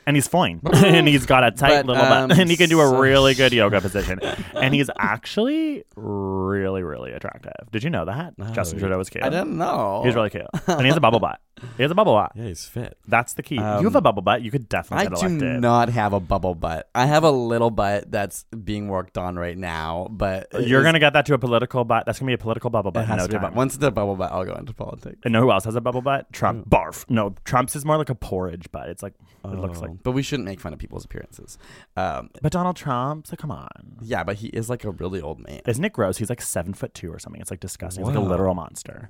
And 0.05 0.15
he's 0.15 0.27
fine, 0.27 0.59
and 0.73 1.07
he's 1.07 1.25
got 1.25 1.43
a 1.43 1.51
tight 1.51 1.85
But, 1.85 1.85
little 1.87 2.03
butt, 2.03 2.31
um, 2.31 2.31
and 2.31 2.49
he 2.49 2.57
can 2.57 2.69
do 2.69 2.81
a 2.81 2.85
so- 2.87 2.99
really 2.99 3.33
good 3.33 3.53
yoga 3.53 3.79
position, 3.87 4.19
and 4.55 4.73
he's 4.73 4.89
actually 4.99 5.83
really, 5.95 6.83
really 6.83 7.11
attractive. 7.11 7.53
Did 7.71 7.83
you 7.83 7.89
know 7.89 8.05
that 8.05 8.33
Justin 8.53 8.79
Trudeau 8.79 8.97
was 8.97 9.09
cute? 9.09 9.23
I 9.23 9.29
didn't 9.29 9.57
know. 9.57 10.01
He's 10.05 10.15
really 10.15 10.29
cute, 10.29 10.45
and 10.67 10.81
he 10.81 10.87
has 10.87 10.97
a 10.97 11.01
bubble 11.01 11.19
butt. 11.21 11.39
He 11.77 11.83
has 11.83 11.91
a 11.91 11.95
bubble 11.95 12.13
butt. 12.13 12.31
yeah, 12.35 12.45
he's 12.45 12.65
fit. 12.65 12.97
That's 13.07 13.33
the 13.33 13.43
key. 13.43 13.55
you 13.55 13.61
have 13.61 13.85
Um, 13.85 13.95
a 13.95 14.01
bubble 14.01 14.21
butt. 14.21 14.41
You 14.41 14.51
could 14.51 14.63
I 14.63 14.65
definitely 14.69 15.15
get 15.29 15.39
do 15.39 15.59
not 15.59 15.89
have 15.89 16.13
a 16.13 16.19
bubble 16.19 16.55
butt. 16.55 16.89
I 16.95 17.05
have 17.05 17.23
a 17.23 17.31
little 17.31 17.69
butt 17.71 18.11
that's 18.11 18.43
being 18.63 18.87
worked 18.87 19.17
on 19.17 19.35
right 19.35 19.57
now, 19.57 20.07
but 20.11 20.47
You're 20.53 20.79
is- 20.81 20.85
gonna 20.85 20.99
get 20.99 21.13
that 21.13 21.25
to 21.27 21.33
a 21.33 21.37
political 21.39 21.83
butt. 21.83 22.05
That's 22.05 22.19
gonna 22.19 22.29
be 22.29 22.33
a 22.33 22.37
political 22.37 22.69
bubble 22.69 22.91
butt 22.91 23.03
in 23.03 23.09
has 23.09 23.17
no 23.17 23.23
to 23.25 23.29
be 23.29 23.35
a 23.35 23.39
time. 23.39 23.49
butt. 23.51 23.55
Once 23.57 23.77
the 23.77 23.91
bubble 23.91 24.15
butt, 24.15 24.31
I'll 24.31 24.45
go 24.45 24.53
into 24.55 24.73
politics. 24.73 25.19
and 25.23 25.31
know 25.33 25.41
who 25.41 25.51
else 25.51 25.65
has 25.65 25.75
a 25.75 25.81
bubble 25.81 26.01
butt? 26.01 26.31
Trump. 26.33 26.65
Who? 26.65 26.69
Barf. 26.69 27.05
No, 27.09 27.35
Trump's 27.45 27.75
is 27.75 27.85
more 27.85 27.97
like 27.97 28.09
a 28.09 28.15
porridge 28.15 28.71
butt. 28.71 28.89
It's 28.89 29.03
like 29.03 29.13
it 29.45 29.47
looks 29.59 29.79
like. 29.81 29.91
Oh, 29.91 29.99
But 30.03 30.11
we 30.11 30.21
shouldn't 30.23 30.47
make 30.47 30.59
fun 30.59 30.73
of 30.73 30.79
people's 30.79 31.03
appearances. 31.05 31.57
Um, 31.97 32.29
But 32.41 32.51
Donald 32.51 32.75
Trump. 32.75 33.27
So 33.27 33.35
come 33.35 33.51
on. 33.51 33.67
yeah, 34.01 34.23
but 34.23 34.37
he 34.37 34.47
is 34.47 34.69
like 34.69 34.83
a 34.83 34.91
really 34.91 35.21
old 35.21 35.39
man. 35.39 35.61
Isn't 35.67 35.83
it 35.83 35.93
gross? 35.93 36.17
He's 36.17 36.29
like 36.29 36.41
seven 36.41 36.73
foot 36.73 36.93
two 36.93 37.11
or 37.11 37.19
something. 37.19 37.41
It's 37.41 37.51
like 37.51 37.59
disgusting. 37.59 38.03
He's 38.05 38.13
like 38.15 38.23
a 38.23 38.27
literal 38.27 38.53
monster. 38.55 39.09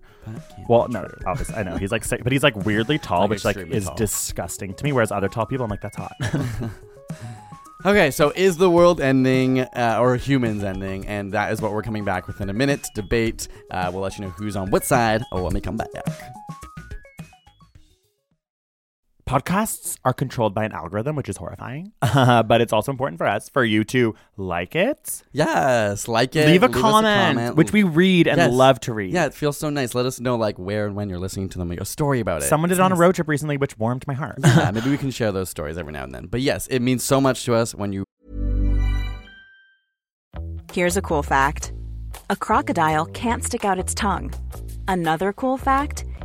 Well, 0.68 0.88
no, 0.90 1.02
true. 1.06 1.18
obviously 1.28 1.56
I 1.56 1.64
know 1.64 1.78
he's 1.78 1.92
like 1.92 2.04
sick, 2.04 2.24
but 2.24 2.32
he's 2.32 2.43
like 2.44 2.56
weirdly 2.66 3.00
tall, 3.00 3.22
Like 3.22 3.30
which 3.32 3.46
like 3.46 3.58
is 3.58 3.86
tall. 3.86 3.96
disgusting 3.96 4.74
to 4.76 4.84
me. 4.84 4.92
Whereas 4.92 5.12
other 5.12 5.28
tall 5.30 5.46
people, 5.46 5.64
I'm 5.64 5.70
like, 5.72 5.82
that's 5.82 5.98
hot. 5.98 6.14
Okay, 7.86 8.12
so 8.12 8.32
is 8.34 8.56
the 8.56 8.70
world 8.70 9.02
ending 9.02 9.60
uh, 9.60 9.98
or 10.00 10.16
humans 10.16 10.64
ending? 10.64 11.06
And 11.06 11.34
that 11.34 11.52
is 11.52 11.62
what 11.62 11.74
we're 11.74 11.82
coming 11.82 12.06
back 12.06 12.28
with 12.28 12.40
in 12.40 12.50
a 12.50 12.54
minute. 12.54 12.88
Debate. 12.96 13.50
Uh, 13.70 13.90
we'll 13.94 14.02
let 14.02 14.18
you 14.18 14.24
know 14.24 14.30
who's 14.32 14.56
on 14.56 14.72
what 14.72 14.86
side. 14.86 15.22
Oh, 15.34 15.44
let 15.44 15.52
me 15.52 15.60
come 15.60 15.76
back. 15.76 15.90
Podcasts 19.28 19.98
are 20.04 20.12
controlled 20.14 20.54
by 20.54 20.66
an 20.66 20.74
algorithm, 20.74 21.16
which 21.16 21.30
is 21.30 21.38
horrifying. 21.38 21.94
but 22.02 22.60
it's 22.60 22.74
also 22.74 22.92
important 22.92 23.18
for 23.18 23.26
us 23.26 23.48
for 23.48 23.64
you 23.64 23.86
to 23.86 24.14
like 24.36 24.76
it, 24.76 25.24
Yes, 25.32 26.10
like 26.10 26.36
it. 26.36 26.46
leave 26.48 26.62
a 26.62 26.66
us 26.66 26.74
comment, 26.76 27.56
which 27.56 27.72
we 27.72 27.84
read 27.84 28.28
and 28.28 28.38
Yes. 28.38 28.52
love 28.52 28.82
to 28.82 28.94
read. 28.94 29.14
Yeah, 29.14 29.26
it 29.26 29.34
feels 29.34 29.58
so 29.58 29.70
nice. 29.70 29.96
Let 29.96 30.06
us 30.06 30.20
know 30.20 30.36
like 30.36 30.60
where 30.60 30.86
and 30.86 30.96
when 30.96 31.08
you're 31.10 31.20
listening 31.20 31.48
to 31.50 31.58
them. 31.58 31.72
A 31.72 31.86
story 31.86 32.20
about 32.20 32.42
it. 32.44 32.46
Someone 32.48 32.68
did 32.68 32.74
It's 32.74 32.80
it 32.80 32.84
on 32.84 32.92
a 32.92 32.96
road 32.96 33.16
trip 33.16 33.30
recently, 33.30 33.56
which 33.56 33.78
warmed 33.80 34.06
my 34.08 34.14
heart. 34.14 34.40
yeah, 34.44 34.72
maybe 34.74 34.90
we 34.90 34.98
can 34.98 35.10
share 35.10 35.32
those 35.32 35.50
stories 35.50 35.78
every 35.78 35.94
now 35.94 36.04
and 36.04 36.14
then. 36.14 36.26
But 36.26 36.42
yes, 36.42 36.68
it 36.68 36.80
means 36.82 37.02
so 37.04 37.22
much 37.22 37.46
to 37.46 37.56
us 37.56 37.74
when 37.74 37.94
you 37.94 38.04
Here's 40.74 40.98
a 40.98 41.02
cool 41.02 41.24
fact 41.24 41.72
a 42.30 42.36
crocodile 42.36 43.06
can't 43.08 43.44
stick 43.44 43.64
out 43.64 43.80
its 43.80 43.94
tongue. 43.94 44.34
Another 44.88 45.32
cool 45.32 45.58
fact 45.58 46.04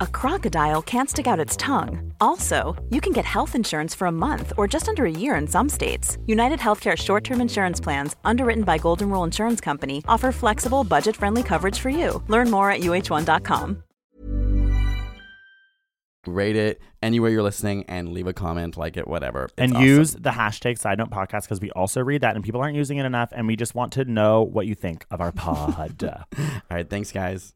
a 0.00 0.06
crocodile 0.06 0.82
can't 0.82 1.08
stick 1.10 1.26
out 1.26 1.40
its 1.40 1.56
tongue. 1.56 2.12
Also, 2.20 2.74
you 2.90 3.00
can 3.00 3.12
get 3.12 3.24
health 3.24 3.54
insurance 3.54 3.94
for 3.94 4.06
a 4.06 4.12
month 4.12 4.52
or 4.56 4.66
just 4.66 4.88
under 4.88 5.04
a 5.04 5.10
year 5.10 5.34
in 5.36 5.46
some 5.46 5.68
states. 5.68 6.18
United 6.26 6.58
Healthcare 6.58 6.96
short 6.96 7.24
term 7.24 7.40
insurance 7.40 7.80
plans, 7.80 8.16
underwritten 8.24 8.64
by 8.64 8.78
Golden 8.78 9.10
Rule 9.10 9.24
Insurance 9.24 9.60
Company, 9.60 10.02
offer 10.08 10.32
flexible, 10.32 10.84
budget 10.84 11.16
friendly 11.16 11.42
coverage 11.42 11.78
for 11.78 11.90
you. 11.90 12.22
Learn 12.28 12.50
more 12.50 12.70
at 12.70 12.80
uh1.com. 12.80 13.82
rate 16.26 16.56
it 16.56 16.80
anywhere 17.02 17.30
you're 17.30 17.42
listening 17.42 17.84
and 17.86 18.08
leave 18.08 18.26
a 18.26 18.32
comment, 18.32 18.76
like 18.78 18.96
it, 18.96 19.06
whatever. 19.06 19.44
It's 19.44 19.54
and 19.58 19.72
awesome. 19.74 19.84
use 19.84 20.12
the 20.14 20.30
hashtag 20.30 20.78
side 20.78 20.96
note 20.98 21.10
podcast 21.10 21.42
because 21.42 21.60
we 21.60 21.70
also 21.72 22.00
read 22.02 22.22
that 22.22 22.34
and 22.34 22.42
people 22.42 22.62
aren't 22.62 22.76
using 22.76 22.96
it 22.96 23.04
enough 23.04 23.30
and 23.34 23.46
we 23.46 23.56
just 23.56 23.74
want 23.74 23.92
to 23.92 24.04
know 24.06 24.42
what 24.42 24.66
you 24.66 24.74
think 24.74 25.04
of 25.10 25.20
our 25.20 25.32
pod. 25.44 26.02
All 26.02 26.50
right, 26.70 26.88
thanks, 26.88 27.12
guys. 27.12 27.54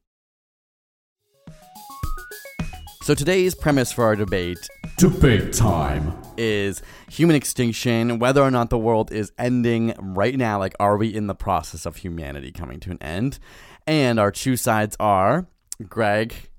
So 3.08 3.14
today's 3.14 3.54
premise 3.54 3.90
for 3.90 4.04
our 4.04 4.14
debate 4.14 4.68
Debate 4.98 5.54
time. 5.54 6.12
is 6.36 6.82
human 7.08 7.36
extinction, 7.36 8.18
whether 8.18 8.42
or 8.42 8.50
not 8.50 8.68
the 8.68 8.76
world 8.76 9.10
is 9.10 9.32
ending 9.38 9.94
right 9.98 10.36
now. 10.36 10.58
Like, 10.58 10.74
are 10.78 10.98
we 10.98 11.08
in 11.08 11.26
the 11.26 11.34
process 11.34 11.86
of 11.86 11.96
humanity 11.96 12.52
coming 12.52 12.80
to 12.80 12.90
an 12.90 12.98
end? 13.02 13.38
And 13.86 14.20
our 14.20 14.30
two 14.30 14.58
sides 14.58 14.94
are 15.00 15.46
Greg 15.88 16.50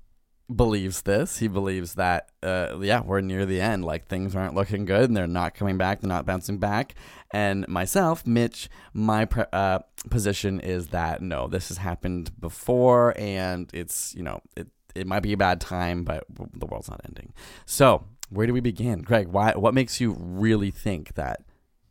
believes 0.52 1.02
this. 1.02 1.38
He 1.38 1.46
believes 1.46 1.94
that, 1.94 2.30
uh, 2.42 2.78
yeah, 2.80 3.00
we're 3.00 3.20
near 3.20 3.46
the 3.46 3.60
end. 3.60 3.84
Like, 3.84 4.08
things 4.08 4.34
aren't 4.34 4.56
looking 4.56 4.86
good 4.86 5.04
and 5.04 5.16
they're 5.16 5.28
not 5.28 5.54
coming 5.54 5.78
back, 5.78 6.00
they're 6.00 6.08
not 6.08 6.26
bouncing 6.26 6.58
back. 6.58 6.96
And 7.32 7.64
myself, 7.68 8.26
Mitch, 8.26 8.68
my 8.92 9.24
pre- 9.24 9.44
uh, 9.52 9.78
position 10.10 10.58
is 10.58 10.88
that 10.88 11.22
no, 11.22 11.46
this 11.46 11.68
has 11.68 11.76
happened 11.76 12.32
before 12.40 13.14
and 13.16 13.70
it's, 13.72 14.16
you 14.16 14.24
know, 14.24 14.40
it, 14.56 14.66
it 14.94 15.06
might 15.06 15.20
be 15.20 15.32
a 15.32 15.36
bad 15.36 15.60
time, 15.60 16.04
but 16.04 16.24
the 16.54 16.66
world's 16.66 16.88
not 16.88 17.00
ending. 17.04 17.32
So, 17.66 18.04
where 18.28 18.46
do 18.46 18.52
we 18.52 18.60
begin, 18.60 19.02
Greg? 19.02 19.28
Why? 19.28 19.52
What 19.52 19.74
makes 19.74 20.00
you 20.00 20.12
really 20.18 20.70
think 20.70 21.14
that 21.14 21.42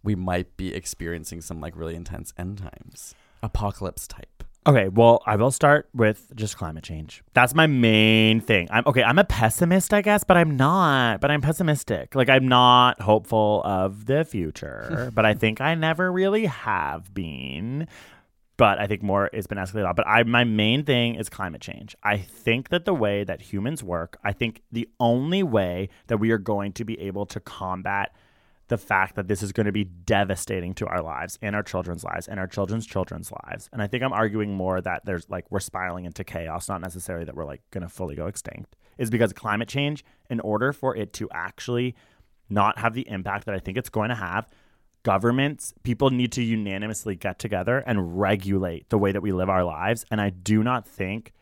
we 0.04 0.16
might 0.16 0.56
be 0.58 0.74
experiencing 0.74 1.42
some 1.42 1.60
like 1.60 1.76
really 1.76 1.96
intense 1.96 2.34
end 2.38 2.60
times, 2.60 3.14
apocalypse 3.44 4.08
type? 4.08 4.44
okay, 4.70 4.88
well, 4.90 5.22
I 5.26 5.36
will 5.36 5.52
start 5.52 5.90
with 5.94 6.32
just 6.36 6.58
climate 6.58 6.84
change. 6.84 7.24
That's 7.34 7.56
my 7.56 7.68
main 7.68 8.42
thing. 8.42 8.68
I'm 8.72 8.84
okay, 8.88 9.04
I'm 9.04 9.20
a 9.20 9.24
pessimist, 9.24 9.94
I 9.94 10.02
guess, 10.02 10.24
but 10.24 10.38
I'm 10.38 10.58
not, 10.58 11.22
but 11.22 11.32
I'm 11.32 11.42
pessimistic. 11.42 12.16
Like 12.16 12.30
I'm 12.30 12.48
not 12.48 13.02
hopeful 13.02 13.62
of 13.66 14.06
the 14.06 14.24
future, 14.26 15.12
but 15.16 15.26
I 15.26 15.34
think 15.34 15.62
I 15.62 15.76
never 15.76 16.12
really 16.12 16.46
have 16.46 17.14
been. 17.14 17.88
But 18.60 18.78
I 18.78 18.88
think 18.88 19.02
more 19.02 19.30
has 19.34 19.48
been 19.48 19.58
asked 19.58 19.74
a 19.74 19.82
lot. 19.82 19.96
But 19.96 20.06
I, 20.06 20.24
my 20.24 20.44
main 20.44 20.84
thing 20.84 21.16
is 21.16 21.30
climate 21.30 21.62
change. 21.62 21.96
I 22.04 22.18
think 22.18 22.68
that 22.70 22.84
the 22.84 22.94
way 22.94 23.24
that 23.24 23.42
humans 23.42 23.82
work, 23.82 24.18
I 24.22 24.34
think 24.34 24.64
the 24.70 24.90
only 25.00 25.44
way 25.44 25.88
that 26.08 26.18
we 26.18 26.32
are 26.32 26.38
going 26.38 26.74
to 26.74 26.84
be 26.84 27.00
able 27.00 27.26
to 27.28 27.40
combat 27.40 28.14
the 28.68 28.78
fact 28.78 29.16
that 29.16 29.30
this 29.30 29.42
is 29.42 29.54
going 29.54 29.66
to 29.66 29.72
be 29.72 29.86
devastating 29.86 30.74
to 30.74 30.86
our 30.88 31.02
lives 31.02 31.40
and 31.42 31.56
our 31.56 31.64
children's 31.64 32.04
lives 32.04 32.28
and 32.28 32.38
our 32.38 32.48
children's 32.48 32.86
children's 32.86 33.32
lives. 33.46 33.70
And 33.72 33.82
I 33.82 33.88
think 33.88 34.04
I'm 34.04 34.12
arguing 34.12 34.54
more 34.54 34.82
that 34.82 35.06
there's 35.06 35.30
like 35.30 35.46
we're 35.50 35.62
spiraling 35.62 36.04
into 36.04 36.26
chaos, 36.26 36.68
not 36.68 36.82
necessarily 36.82 37.24
that 37.26 37.36
we're 37.36 37.46
like 37.46 37.62
going 37.72 37.84
to 37.84 37.90
fully 37.90 38.16
go 38.16 38.28
extinct, 38.28 38.76
is 38.98 39.10
because 39.10 39.32
climate 39.32 39.70
change, 39.70 40.04
in 40.30 40.42
order 40.42 40.74
for 40.74 40.98
it 40.98 41.14
to 41.14 41.30
actually 41.32 41.96
not 42.50 42.78
have 42.78 42.94
the 42.94 43.08
impact 43.08 43.46
that 43.46 43.56
I 43.56 43.60
think 43.60 43.78
it's 43.78 43.90
going 43.90 44.10
to 44.10 44.16
have, 44.16 44.50
governments, 45.04 45.74
people 45.84 46.10
need 46.10 46.32
to 46.34 46.44
unanimously 46.44 47.16
get 47.16 47.40
together 47.40 47.84
and 47.86 48.20
regulate 48.20 48.90
the 48.90 48.98
way 48.98 49.12
that 49.12 49.22
we 49.22 49.32
live 49.32 49.50
our 49.50 49.64
lives. 49.64 50.06
And 50.12 50.20
I 50.20 50.30
do 50.30 50.64
not 50.64 50.88
think 50.88 51.34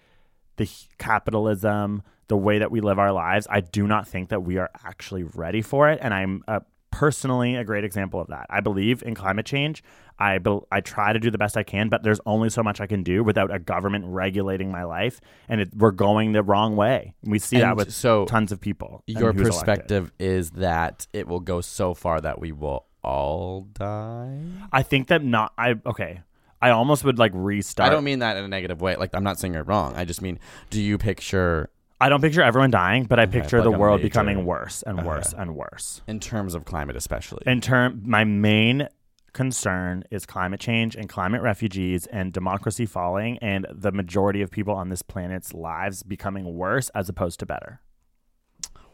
the 0.57 0.69
capitalism, 0.97 2.03
the 2.27 2.37
way 2.37 2.59
that 2.59 2.71
we 2.71 2.81
live 2.81 2.99
our 2.99 3.11
lives, 3.11 3.47
I 3.49 3.61
do 3.61 3.87
not 3.87 4.07
think 4.07 4.29
that 4.29 4.41
we 4.41 4.57
are 4.57 4.69
actually 4.83 5.23
ready 5.23 5.61
for 5.61 5.89
it. 5.89 5.99
And 6.01 6.13
I'm 6.13 6.43
uh, 6.47 6.59
personally 6.91 7.55
a 7.55 7.63
great 7.63 7.83
example 7.83 8.19
of 8.19 8.27
that. 8.27 8.47
I 8.49 8.59
believe 8.59 9.03
in 9.03 9.13
climate 9.13 9.45
change. 9.45 9.83
I 10.19 10.39
bel 10.39 10.67
I 10.71 10.81
try 10.81 11.13
to 11.13 11.19
do 11.19 11.29
the 11.29 11.37
best 11.37 11.55
I 11.55 11.61
can, 11.61 11.89
but 11.89 12.01
there's 12.01 12.19
only 12.25 12.49
so 12.49 12.63
much 12.63 12.81
I 12.81 12.87
can 12.87 13.03
do 13.03 13.23
without 13.23 13.53
a 13.53 13.59
government 13.59 14.05
regulating 14.07 14.71
my 14.71 14.83
life, 14.83 15.21
and 15.47 15.61
it, 15.61 15.69
we're 15.75 15.91
going 15.91 16.31
the 16.31 16.41
wrong 16.41 16.75
way. 16.75 17.13
We 17.21 17.37
see 17.37 17.59
that 17.59 17.75
with 17.75 17.93
so 17.93 18.25
tons 18.25 18.51
of 18.51 18.59
people. 18.59 19.03
Your 19.05 19.31
who's 19.31 19.41
elected. 19.41 19.53
perspective 19.53 20.11
is 20.17 20.51
that 20.51 21.05
it 21.13 21.27
will 21.27 21.39
go 21.39 21.61
so 21.61 21.93
far 21.93 22.19
that 22.21 22.39
we 22.39 22.51
will 22.51 22.86
all 23.03 23.61
die. 23.73 24.39
I 24.71 24.83
think 24.83 25.07
that 25.07 25.23
not. 25.23 25.53
I 25.57 25.75
okay. 25.85 26.21
I 26.61 26.71
almost 26.71 27.03
would 27.03 27.19
like 27.19 27.31
restart. 27.35 27.87
I 27.87 27.93
don't 27.93 28.03
mean 28.03 28.19
that 28.19 28.35
in 28.37 28.43
a 28.43 28.47
negative 28.47 28.81
way. 28.81 28.95
Like 28.95 29.11
I'm 29.13 29.23
not 29.23 29.39
saying 29.39 29.53
you're 29.53 29.63
wrong. 29.63 29.93
I 29.95 30.05
just 30.05 30.21
mean, 30.21 30.39
do 30.69 30.81
you 30.81 30.97
picture 30.97 31.69
I 32.01 32.09
don't 32.09 32.21
picture 32.21 32.41
everyone 32.41 32.71
dying, 32.71 33.05
but 33.05 33.19
I 33.19 33.23
Okay, 33.23 33.39
picture 33.41 33.57
like 33.59 33.69
the 33.69 33.75
a 33.75 33.77
world 33.77 33.99
major- 34.01 34.09
becoming 34.09 34.45
worse 34.45 34.83
and 34.83 35.05
worse 35.05 35.33
and 35.33 35.55
worse. 35.55 36.01
in 36.07 36.19
terms 36.19 36.53
of 36.55 36.65
climate, 36.65 36.95
especially? 36.95 37.43
In 37.45 37.61
term, 37.61 38.01
my 38.05 38.23
main 38.23 38.87
concern 39.33 40.03
is 40.09 40.25
climate 40.25 40.59
change 40.59 40.95
and 40.95 41.07
climate 41.09 41.41
refugees 41.43 42.07
and 42.07 42.33
democracy 42.33 42.85
falling 42.87 43.37
and 43.39 43.67
the 43.71 43.91
majority 43.91 44.41
of 44.41 44.49
people 44.49 44.73
on 44.73 44.89
this 44.89 45.03
planet's 45.03 45.53
lives 45.53 46.01
becoming 46.01 46.55
worse 46.55 46.89
as 46.89 47.07
opposed 47.07 47.39
to 47.39 47.45
better. 47.45 47.81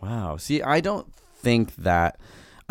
Wow. 0.01 0.35
See, 0.37 0.61
I 0.61 0.81
don't 0.81 1.13
think 1.35 1.75
that. 1.77 2.19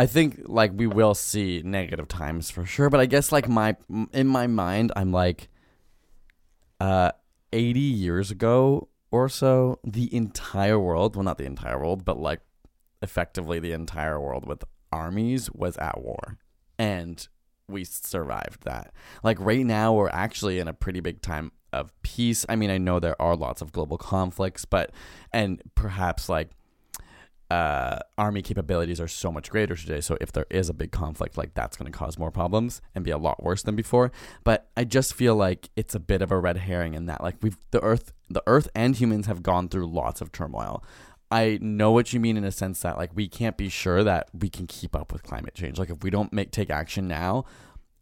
I 0.02 0.06
think 0.06 0.42
like 0.46 0.72
we 0.74 0.88
will 0.88 1.14
see 1.14 1.62
negative 1.64 2.08
times 2.08 2.50
for 2.50 2.66
sure, 2.66 2.90
but 2.90 2.98
I 2.98 3.06
guess 3.06 3.30
like 3.30 3.48
my 3.48 3.76
in 4.12 4.26
my 4.26 4.48
mind, 4.48 4.90
I'm 4.96 5.12
like, 5.12 5.48
uh, 6.80 7.12
80 7.52 7.78
years 7.78 8.32
ago 8.32 8.88
or 9.12 9.28
so, 9.28 9.78
the 9.84 10.12
entire 10.12 10.76
world, 10.76 11.14
well, 11.14 11.22
not 11.22 11.38
the 11.38 11.44
entire 11.44 11.78
world, 11.78 12.04
but 12.04 12.18
like 12.18 12.40
effectively 13.00 13.60
the 13.60 13.70
entire 13.70 14.20
world 14.20 14.44
with 14.44 14.64
armies 14.90 15.52
was 15.52 15.76
at 15.76 16.02
war, 16.02 16.36
and 16.80 17.28
we 17.68 17.84
survived 17.84 18.64
that. 18.64 18.92
Like 19.22 19.38
right 19.38 19.64
now, 19.64 19.92
we're 19.92 20.08
actually 20.08 20.58
in 20.58 20.66
a 20.66 20.74
pretty 20.74 20.98
big 20.98 21.22
time 21.22 21.52
of 21.72 21.92
peace. 22.02 22.44
I 22.48 22.56
mean, 22.56 22.72
I 22.72 22.78
know 22.78 22.98
there 22.98 23.22
are 23.22 23.36
lots 23.36 23.62
of 23.62 23.70
global 23.70 23.98
conflicts, 23.98 24.64
but 24.64 24.90
and 25.32 25.62
perhaps 25.76 26.28
like 26.28 26.50
uh, 27.52 27.98
army 28.16 28.40
capabilities 28.40 28.98
are 28.98 29.08
so 29.08 29.30
much 29.30 29.50
greater 29.50 29.76
today. 29.76 30.00
So 30.00 30.16
if 30.22 30.32
there 30.32 30.46
is 30.48 30.70
a 30.70 30.72
big 30.72 30.90
conflict, 30.90 31.36
like 31.36 31.52
that's 31.52 31.76
going 31.76 31.92
to 31.92 31.96
cause 31.96 32.18
more 32.18 32.30
problems 32.30 32.80
and 32.94 33.04
be 33.04 33.10
a 33.10 33.18
lot 33.18 33.42
worse 33.42 33.62
than 33.62 33.76
before. 33.76 34.10
But 34.42 34.70
I 34.74 34.84
just 34.84 35.12
feel 35.12 35.36
like 35.36 35.68
it's 35.76 35.94
a 35.94 36.00
bit 36.00 36.22
of 36.22 36.32
a 36.32 36.38
red 36.38 36.56
herring 36.56 36.94
in 36.94 37.04
that, 37.06 37.22
like 37.22 37.36
we've 37.42 37.58
the 37.70 37.82
Earth, 37.82 38.14
the 38.30 38.42
Earth 38.46 38.68
and 38.74 38.96
humans 38.96 39.26
have 39.26 39.42
gone 39.42 39.68
through 39.68 39.86
lots 39.86 40.22
of 40.22 40.32
turmoil. 40.32 40.82
I 41.30 41.58
know 41.60 41.90
what 41.90 42.14
you 42.14 42.20
mean 42.20 42.38
in 42.38 42.44
a 42.44 42.52
sense 42.52 42.80
that 42.80 42.96
like 42.96 43.10
we 43.14 43.28
can't 43.28 43.58
be 43.58 43.68
sure 43.68 44.02
that 44.02 44.28
we 44.32 44.48
can 44.48 44.66
keep 44.66 44.96
up 44.96 45.12
with 45.12 45.22
climate 45.22 45.54
change. 45.54 45.78
Like 45.78 45.90
if 45.90 46.02
we 46.02 46.08
don't 46.08 46.32
make 46.32 46.52
take 46.52 46.70
action 46.70 47.06
now, 47.06 47.44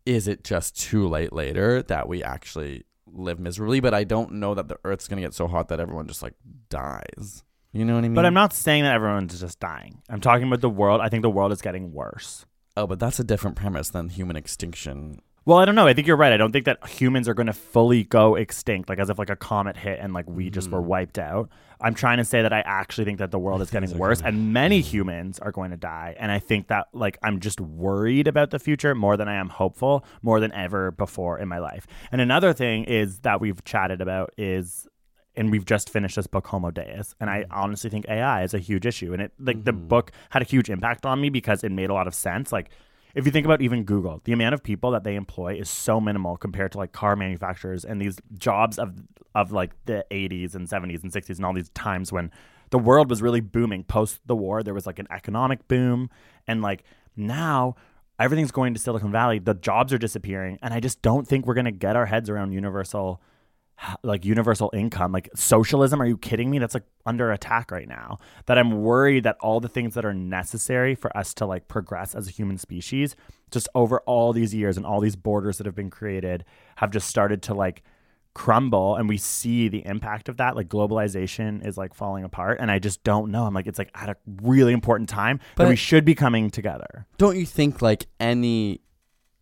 is 0.06 0.28
it 0.28 0.44
just 0.44 0.78
too 0.78 1.08
late 1.08 1.32
later 1.32 1.82
that 1.82 2.08
we 2.08 2.22
actually 2.22 2.84
live 3.04 3.40
miserably? 3.40 3.80
But 3.80 3.94
I 3.94 4.04
don't 4.04 4.34
know 4.34 4.54
that 4.54 4.68
the 4.68 4.78
Earth's 4.84 5.08
going 5.08 5.20
to 5.20 5.26
get 5.26 5.34
so 5.34 5.48
hot 5.48 5.66
that 5.70 5.80
everyone 5.80 6.06
just 6.06 6.22
like 6.22 6.34
dies. 6.68 7.42
You 7.72 7.84
know 7.84 7.94
what 7.94 8.00
I 8.00 8.08
mean? 8.08 8.14
But 8.14 8.26
I'm 8.26 8.34
not 8.34 8.52
saying 8.52 8.82
that 8.84 8.94
everyone's 8.94 9.38
just 9.40 9.60
dying. 9.60 10.02
I'm 10.08 10.20
talking 10.20 10.46
about 10.46 10.60
the 10.60 10.70
world. 10.70 11.00
I 11.00 11.08
think 11.08 11.22
the 11.22 11.30
world 11.30 11.52
is 11.52 11.62
getting 11.62 11.92
worse. 11.92 12.44
Oh, 12.76 12.86
but 12.86 12.98
that's 12.98 13.20
a 13.20 13.24
different 13.24 13.56
premise 13.56 13.90
than 13.90 14.08
human 14.08 14.36
extinction. 14.36 15.20
Well, 15.46 15.58
I 15.58 15.64
don't 15.64 15.74
know. 15.74 15.86
I 15.86 15.94
think 15.94 16.06
you're 16.06 16.16
right. 16.18 16.32
I 16.32 16.36
don't 16.36 16.52
think 16.52 16.66
that 16.66 16.86
humans 16.86 17.26
are 17.28 17.34
going 17.34 17.46
to 17.46 17.52
fully 17.52 18.04
go 18.04 18.34
extinct, 18.34 18.88
like 18.88 18.98
as 18.98 19.08
if 19.08 19.18
like 19.18 19.30
a 19.30 19.36
comet 19.36 19.76
hit 19.76 19.98
and 20.00 20.12
like 20.12 20.28
we 20.28 20.50
just 20.50 20.68
Mm. 20.68 20.72
were 20.72 20.82
wiped 20.82 21.18
out. 21.18 21.48
I'm 21.80 21.94
trying 21.94 22.18
to 22.18 22.24
say 22.24 22.42
that 22.42 22.52
I 22.52 22.60
actually 22.60 23.06
think 23.06 23.18
that 23.20 23.30
the 23.30 23.38
world 23.38 23.62
is 23.62 23.70
getting 23.70 23.96
worse 23.96 24.20
and 24.20 24.52
many 24.52 24.80
humans 24.82 25.38
are 25.38 25.50
going 25.50 25.70
to 25.70 25.78
die. 25.78 26.14
And 26.18 26.30
I 26.30 26.38
think 26.40 26.68
that 26.68 26.88
like 26.92 27.18
I'm 27.22 27.40
just 27.40 27.58
worried 27.60 28.28
about 28.28 28.50
the 28.50 28.58
future 28.58 28.94
more 28.94 29.16
than 29.16 29.28
I 29.28 29.36
am 29.36 29.48
hopeful, 29.48 30.04
more 30.22 30.40
than 30.40 30.52
ever 30.52 30.90
before 30.90 31.38
in 31.38 31.48
my 31.48 31.58
life. 31.58 31.86
And 32.12 32.20
another 32.20 32.52
thing 32.52 32.84
is 32.84 33.20
that 33.20 33.40
we've 33.40 33.64
chatted 33.64 34.02
about 34.02 34.32
is 34.36 34.86
and 35.36 35.50
we've 35.50 35.64
just 35.64 35.90
finished 35.90 36.16
this 36.16 36.26
book 36.26 36.46
Homo 36.46 36.70
Deus, 36.70 37.14
and 37.20 37.30
I 37.30 37.42
mm. 37.42 37.46
honestly 37.50 37.90
think 37.90 38.06
AI 38.08 38.42
is 38.42 38.54
a 38.54 38.58
huge 38.58 38.86
issue. 38.86 39.12
And 39.12 39.22
it 39.22 39.32
like 39.38 39.64
the 39.64 39.72
mm-hmm. 39.72 39.88
book 39.88 40.12
had 40.30 40.42
a 40.42 40.44
huge 40.44 40.70
impact 40.70 41.06
on 41.06 41.20
me 41.20 41.30
because 41.30 41.64
it 41.64 41.72
made 41.72 41.90
a 41.90 41.94
lot 41.94 42.06
of 42.06 42.14
sense. 42.14 42.52
Like 42.52 42.70
if 43.14 43.26
you 43.26 43.32
think 43.32 43.44
about 43.44 43.62
even 43.62 43.84
Google, 43.84 44.20
the 44.24 44.32
amount 44.32 44.54
of 44.54 44.62
people 44.62 44.90
that 44.92 45.04
they 45.04 45.16
employ 45.16 45.54
is 45.54 45.68
so 45.68 46.00
minimal 46.00 46.36
compared 46.36 46.72
to 46.72 46.78
like 46.78 46.92
car 46.92 47.16
manufacturers 47.16 47.84
and 47.84 48.00
these 48.00 48.18
jobs 48.38 48.78
of 48.78 48.94
of 49.34 49.52
like 49.52 49.72
the 49.86 50.04
80s 50.10 50.54
and 50.54 50.68
70s 50.68 51.02
and 51.02 51.12
60s 51.12 51.36
and 51.36 51.44
all 51.44 51.52
these 51.52 51.70
times 51.70 52.12
when 52.12 52.30
the 52.70 52.78
world 52.78 53.10
was 53.10 53.20
really 53.22 53.40
booming 53.40 53.84
post 53.84 54.20
the 54.26 54.36
war. 54.36 54.62
There 54.62 54.74
was 54.74 54.86
like 54.86 54.98
an 54.98 55.06
economic 55.10 55.66
boom, 55.68 56.10
and 56.46 56.62
like 56.62 56.84
now 57.16 57.76
everything's 58.18 58.52
going 58.52 58.74
to 58.74 58.80
Silicon 58.80 59.10
Valley. 59.10 59.38
The 59.38 59.54
jobs 59.54 59.92
are 59.92 59.98
disappearing, 59.98 60.58
and 60.62 60.72
I 60.74 60.80
just 60.80 61.02
don't 61.02 61.26
think 61.26 61.46
we're 61.46 61.54
gonna 61.54 61.72
get 61.72 61.96
our 61.96 62.06
heads 62.06 62.30
around 62.30 62.52
universal 62.52 63.20
like 64.02 64.24
universal 64.24 64.70
income 64.72 65.12
like 65.12 65.28
socialism? 65.34 66.00
Are 66.00 66.06
you 66.06 66.18
kidding 66.18 66.50
me? 66.50 66.58
That's 66.58 66.74
like 66.74 66.84
under 67.06 67.32
attack 67.32 67.70
right 67.70 67.88
now. 67.88 68.18
That 68.46 68.58
i'm 68.58 68.82
worried 68.82 69.24
that 69.24 69.36
all 69.40 69.60
the 69.60 69.68
things 69.68 69.94
that 69.94 70.04
are 70.04 70.14
necessary 70.14 70.94
for 70.94 71.14
us 71.16 71.34
to 71.34 71.46
like 71.46 71.68
progress 71.68 72.14
as 72.14 72.28
a 72.28 72.30
human 72.30 72.58
species 72.58 73.16
just 73.50 73.68
over 73.74 74.00
all 74.00 74.32
these 74.32 74.54
years 74.54 74.76
and 74.76 74.86
all 74.86 75.00
these 75.00 75.16
borders 75.16 75.58
that 75.58 75.66
have 75.66 75.74
been 75.74 75.90
created 75.90 76.44
have 76.76 76.90
just 76.90 77.08
started 77.08 77.42
to 77.42 77.54
like 77.54 77.82
crumble 78.32 78.94
and 78.94 79.08
we 79.08 79.16
see 79.16 79.68
the 79.68 79.84
impact 79.86 80.28
of 80.28 80.36
that 80.36 80.54
like 80.54 80.68
globalization 80.68 81.66
is 81.66 81.76
like 81.76 81.92
falling 81.92 82.22
apart 82.22 82.58
and 82.60 82.70
i 82.70 82.78
just 82.78 83.02
don't 83.02 83.30
know. 83.30 83.44
I'm 83.44 83.54
like 83.54 83.66
it's 83.66 83.78
like 83.78 83.90
at 83.94 84.08
a 84.08 84.16
really 84.42 84.72
important 84.72 85.08
time 85.08 85.40
that 85.56 85.68
we 85.68 85.76
should 85.76 86.04
be 86.04 86.14
coming 86.14 86.50
together. 86.50 87.06
Don't 87.18 87.36
you 87.36 87.46
think 87.46 87.82
like 87.82 88.06
any 88.20 88.80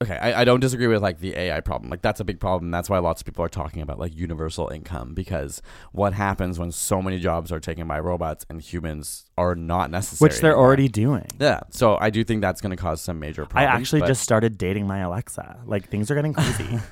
Okay, 0.00 0.16
I, 0.16 0.42
I 0.42 0.44
don't 0.44 0.60
disagree 0.60 0.86
with 0.86 1.02
like 1.02 1.18
the 1.18 1.34
AI 1.36 1.60
problem. 1.60 1.90
Like 1.90 2.02
that's 2.02 2.20
a 2.20 2.24
big 2.24 2.38
problem. 2.38 2.70
That's 2.70 2.88
why 2.88 2.98
lots 2.98 3.20
of 3.20 3.24
people 3.26 3.44
are 3.44 3.48
talking 3.48 3.82
about 3.82 3.98
like 3.98 4.14
universal 4.14 4.68
income 4.68 5.12
because 5.12 5.60
what 5.90 6.12
happens 6.12 6.56
when 6.56 6.70
so 6.70 7.02
many 7.02 7.18
jobs 7.18 7.50
are 7.50 7.58
taken 7.58 7.88
by 7.88 7.98
robots 7.98 8.46
and 8.48 8.60
humans 8.60 9.28
are 9.36 9.56
not 9.56 9.90
necessary? 9.90 10.28
which 10.28 10.40
they're 10.40 10.52
anymore? 10.52 10.66
already 10.66 10.86
doing 10.88 11.26
Yeah, 11.40 11.60
so 11.70 11.98
I 12.00 12.10
do 12.10 12.22
think 12.22 12.42
that's 12.42 12.60
going 12.60 12.70
to 12.70 12.76
cause 12.80 13.00
some 13.00 13.18
major 13.18 13.44
problems 13.44 13.68
i 13.68 13.76
actually 13.76 14.00
but- 14.02 14.06
just 14.06 14.22
started 14.22 14.56
dating 14.56 14.86
my 14.86 14.98
alexa 15.00 15.62
like 15.66 15.88
things 15.88 16.10
are 16.12 16.14
getting 16.14 16.32
crazy 16.32 16.78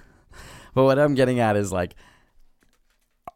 But 0.74 0.84
what 0.84 0.98
I'm 0.98 1.14
getting 1.14 1.40
at 1.40 1.56
is 1.56 1.72
like, 1.72 1.94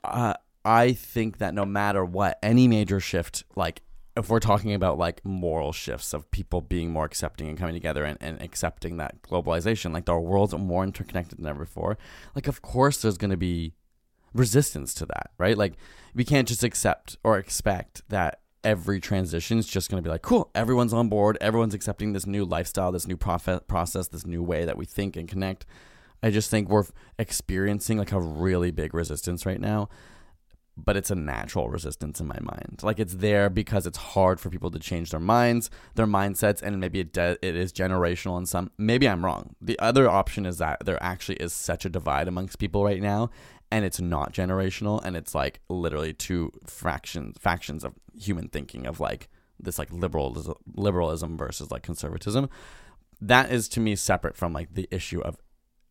uh, 0.05 0.35
I 0.63 0.93
think 0.93 1.39
that 1.39 1.55
no 1.55 1.65
matter 1.65 2.05
what, 2.05 2.39
any 2.43 2.69
major 2.69 3.01
shift, 3.01 3.45
like 3.57 3.81
if 4.16 4.29
we're 4.29 4.40
talking 4.40 4.75
about 4.75 4.99
like 4.99 5.25
moral 5.25 5.73
shifts 5.73 6.12
of 6.12 6.31
people 6.31 6.61
being 6.61 6.90
more 6.90 7.05
accepting 7.05 7.49
and 7.49 7.57
coming 7.59 7.75
together 7.75 8.05
and, 8.05 8.18
and 8.20 8.40
accepting 8.42 8.96
that 8.96 9.23
globalization, 9.23 9.92
like 9.92 10.09
our 10.09 10.20
worlds 10.20 10.55
more 10.55 10.85
interconnected 10.85 11.38
than 11.38 11.46
ever 11.46 11.61
before, 11.61 11.96
like 12.35 12.49
of 12.49 12.61
course 12.62 13.01
there's 13.01 13.18
going 13.18 13.31
to 13.31 13.37
be 13.37 13.73
resistance 14.35 14.94
to 14.94 15.07
that, 15.07 15.31
right? 15.38 15.57
Like 15.57 15.75
we 16.14 16.25
can't 16.25 16.49
just 16.49 16.64
accept 16.64 17.16
or 17.23 17.38
expect 17.38 18.03
that 18.09 18.40
every 18.62 19.01
transition 19.01 19.59
is 19.59 19.66
just 19.66 19.90
going 19.90 20.03
to 20.03 20.07
be 20.07 20.11
like, 20.11 20.23
cool, 20.23 20.51
everyone's 20.55 20.92
on 20.92 21.09
board, 21.09 21.38
everyone's 21.40 21.75
accepting 21.75 22.12
this 22.12 22.27
new 22.27 22.44
lifestyle, 22.44 22.92
this 22.92 23.07
new 23.07 23.16
profe- 23.16 23.66
process, 23.66 24.09
this 24.09 24.27
new 24.27 24.42
way 24.42 24.64
that 24.64 24.77
we 24.77 24.85
think 24.85 25.16
and 25.16 25.29
connect. 25.29 25.66
I 26.23 26.31
just 26.31 26.51
think 26.51 26.68
we're 26.68 26.85
experiencing 27.18 27.96
like 27.96 28.12
a 28.12 28.20
really 28.20 28.70
big 28.70 28.92
resistance 28.92 29.46
right 29.46 29.61
now, 29.61 29.88
but 30.85 30.97
it's 30.97 31.11
a 31.11 31.14
natural 31.14 31.69
resistance 31.69 32.21
in 32.21 32.27
my 32.27 32.38
mind. 32.40 32.81
Like 32.83 32.99
it's 32.99 33.14
there 33.14 33.51
because 33.51 33.87
it's 33.87 33.99
hard 33.99 34.40
for 34.40 34.51
people 34.51 34.71
to 34.71 34.79
change 34.79 35.11
their 35.11 35.21
minds, 35.21 35.71
their 35.95 36.07
mindsets, 36.07 36.62
and 36.62 36.81
maybe 36.81 37.01
it 37.01 37.12
de- 37.12 37.38
it 37.43 37.57
is 37.57 37.73
generational 37.73 38.38
in 38.38 38.47
some. 38.47 38.71
Maybe 38.79 39.09
I'm 39.09 39.25
wrong. 39.25 39.55
The 39.61 39.79
other 39.79 40.09
option 40.09 40.47
is 40.47 40.59
that 40.59 40.85
there 40.85 41.03
actually 41.03 41.37
is 41.37 41.53
such 41.53 41.85
a 41.85 41.90
divide 41.90 42.29
amongst 42.29 42.59
people 42.59 42.85
right 42.85 43.03
now, 43.03 43.31
and 43.71 43.85
it's 43.85 44.01
not 44.01 44.33
generational, 44.33 45.03
and 45.05 45.16
it's 45.16 45.35
like 45.35 45.61
literally 45.69 46.12
two 46.12 46.53
fractions 46.66 47.37
factions 47.38 47.85
of 47.85 47.95
human 48.19 48.49
thinking 48.49 48.87
of 48.87 49.01
like 49.01 49.29
this 49.59 49.79
like 49.79 49.93
liberalism 49.93 50.55
liberalism 50.75 51.37
versus 51.37 51.71
like 51.71 51.83
conservatism. 51.83 52.49
That 53.21 53.53
is 53.53 53.69
to 53.71 53.81
me 53.81 53.97
separate 53.97 54.37
from 54.37 54.53
like 54.53 54.75
the 54.75 54.88
issue 54.90 55.21
of 55.21 55.37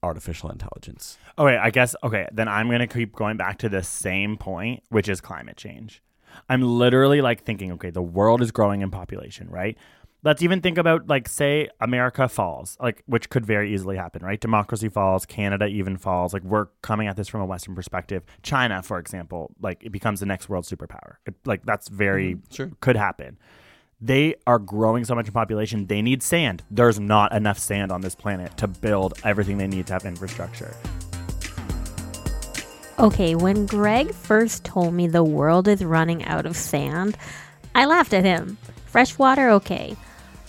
artificial 0.03 0.49
intelligence. 0.49 1.17
Okay, 1.37 1.57
I 1.57 1.69
guess 1.69 1.95
okay, 2.03 2.27
then 2.31 2.47
I'm 2.47 2.69
gonna 2.69 2.87
keep 2.87 3.13
going 3.13 3.37
back 3.37 3.57
to 3.59 3.69
the 3.69 3.83
same 3.83 4.37
point, 4.37 4.83
which 4.89 5.09
is 5.09 5.21
climate 5.21 5.57
change. 5.57 6.01
I'm 6.47 6.61
literally 6.61 7.21
like 7.21 7.43
thinking, 7.43 7.71
okay, 7.73 7.89
the 7.89 8.01
world 8.01 8.41
is 8.41 8.51
growing 8.51 8.81
in 8.81 8.91
population, 8.91 9.49
right? 9.49 9.77
Let's 10.21 10.41
even 10.41 10.61
think 10.61 10.77
about 10.77 11.07
like 11.07 11.29
say 11.29 11.69
America 11.79 12.27
falls, 12.27 12.77
like 12.81 13.03
which 13.05 13.29
could 13.29 13.45
very 13.45 13.73
easily 13.73 13.95
happen, 13.95 14.21
right? 14.23 14.39
Democracy 14.39 14.89
falls, 14.89 15.25
Canada 15.25 15.65
even 15.65 15.97
falls. 15.97 16.33
Like 16.33 16.43
we're 16.43 16.67
coming 16.81 17.07
at 17.07 17.15
this 17.15 17.29
from 17.29 17.41
a 17.41 17.45
Western 17.45 17.73
perspective. 17.73 18.23
China, 18.43 18.83
for 18.83 18.99
example, 18.99 19.55
like 19.61 19.83
it 19.83 19.91
becomes 19.91 20.19
the 20.19 20.25
next 20.25 20.49
world 20.49 20.65
superpower. 20.65 21.15
It, 21.25 21.35
like 21.45 21.65
that's 21.65 21.87
very 21.87 22.35
mm-hmm. 22.35 22.53
sure. 22.53 22.71
could 22.81 22.97
happen. 22.97 23.37
They 24.01 24.35
are 24.47 24.59
growing 24.59 25.03
so 25.03 25.13
much 25.13 25.27
in 25.27 25.33
population. 25.33 25.87
They 25.87 26.01
need 26.01 26.23
sand. 26.23 26.63
There's 26.71 26.99
not 27.01 27.33
enough 27.33 27.59
sand 27.59 27.91
on 27.91 27.99
this 27.99 28.15
planet 28.15 28.55
to 28.57 28.67
build 28.67 29.19
everything 29.25 29.57
they 29.57 29.67
need 29.67 29.87
to 29.87 29.93
have 29.93 30.05
infrastructure. 30.05 30.73
Okay, 32.97 33.35
when 33.35 33.65
Greg 33.65 34.13
first 34.13 34.63
told 34.63 34.93
me 34.93 35.07
the 35.07 35.23
world 35.23 35.67
is 35.67 35.83
running 35.83 36.23
out 36.25 36.45
of 36.45 36.55
sand, 36.55 37.17
I 37.75 37.85
laughed 37.85 38.13
at 38.13 38.23
him. 38.23 38.57
Fresh 38.85 39.17
water, 39.17 39.49
okay. 39.49 39.97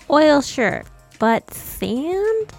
Oil, 0.09 0.43
sure. 0.43 0.85
But 1.19 1.53
sand? 1.53 2.53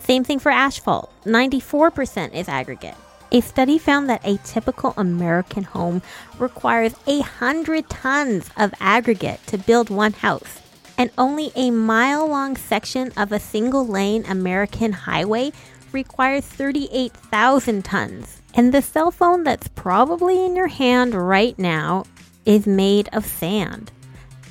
Same 0.00 0.24
thing 0.24 0.38
for 0.38 0.50
asphalt. 0.50 1.12
94% 1.24 2.34
is 2.34 2.48
aggregate. 2.48 2.96
A 3.30 3.40
study 3.40 3.78
found 3.78 4.08
that 4.08 4.26
a 4.26 4.38
typical 4.38 4.94
American 4.96 5.62
home 5.64 6.02
requires 6.38 6.94
100 7.04 7.88
tons 7.88 8.50
of 8.56 8.74
aggregate 8.80 9.46
to 9.46 9.58
build 9.58 9.88
one 9.88 10.12
house. 10.12 10.60
And 10.98 11.10
only 11.16 11.52
a 11.54 11.70
mile 11.70 12.26
long 12.26 12.56
section 12.56 13.12
of 13.16 13.32
a 13.32 13.38
single 13.38 13.86
lane 13.86 14.24
American 14.26 14.92
highway 14.92 15.52
requires 15.92 16.44
38,000 16.44 17.84
tons. 17.84 18.42
And 18.54 18.74
the 18.74 18.82
cell 18.82 19.10
phone 19.10 19.44
that's 19.44 19.68
probably 19.68 20.44
in 20.44 20.56
your 20.56 20.66
hand 20.66 21.14
right 21.14 21.58
now 21.58 22.04
is 22.44 22.66
made 22.66 23.08
of 23.12 23.24
sand, 23.24 23.92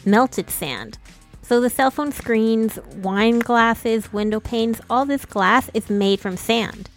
melted 0.05 0.49
sand. 0.49 0.97
So 1.41 1.59
the 1.59 1.69
cell 1.69 1.91
phone 1.91 2.11
screens, 2.11 2.79
wine 2.95 3.39
glasses, 3.39 4.13
window 4.13 4.39
panes, 4.39 4.79
all 4.89 5.05
this 5.05 5.25
glass 5.25 5.69
is 5.73 5.89
made 5.89 6.19
from 6.19 6.37
sand. 6.37 6.89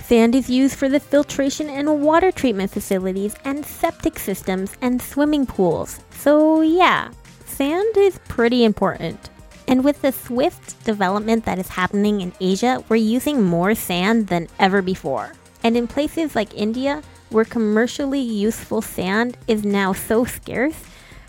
Sand 0.00 0.34
is 0.34 0.50
used 0.50 0.76
for 0.76 0.88
the 0.88 1.00
filtration 1.00 1.70
and 1.70 2.02
water 2.02 2.32
treatment 2.32 2.70
facilities 2.70 3.34
and 3.44 3.64
septic 3.64 4.18
systems 4.18 4.72
and 4.82 5.00
swimming 5.00 5.46
pools. 5.46 6.00
So, 6.10 6.60
yeah, 6.60 7.10
sand 7.46 7.96
is 7.96 8.18
pretty 8.28 8.64
important. 8.64 9.30
And 9.68 9.84
with 9.84 10.02
the 10.02 10.12
swift 10.12 10.84
development 10.84 11.44
that 11.44 11.58
is 11.58 11.68
happening 11.68 12.20
in 12.20 12.32
Asia, 12.40 12.84
we're 12.88 12.96
using 12.96 13.42
more 13.42 13.74
sand 13.74 14.26
than 14.26 14.48
ever 14.58 14.82
before. 14.82 15.32
And 15.62 15.76
in 15.76 15.86
places 15.86 16.34
like 16.34 16.52
India, 16.52 17.02
where 17.32 17.44
commercially 17.44 18.20
useful 18.20 18.82
sand 18.82 19.36
is 19.48 19.64
now 19.64 19.92
so 19.92 20.24
scarce, 20.24 20.84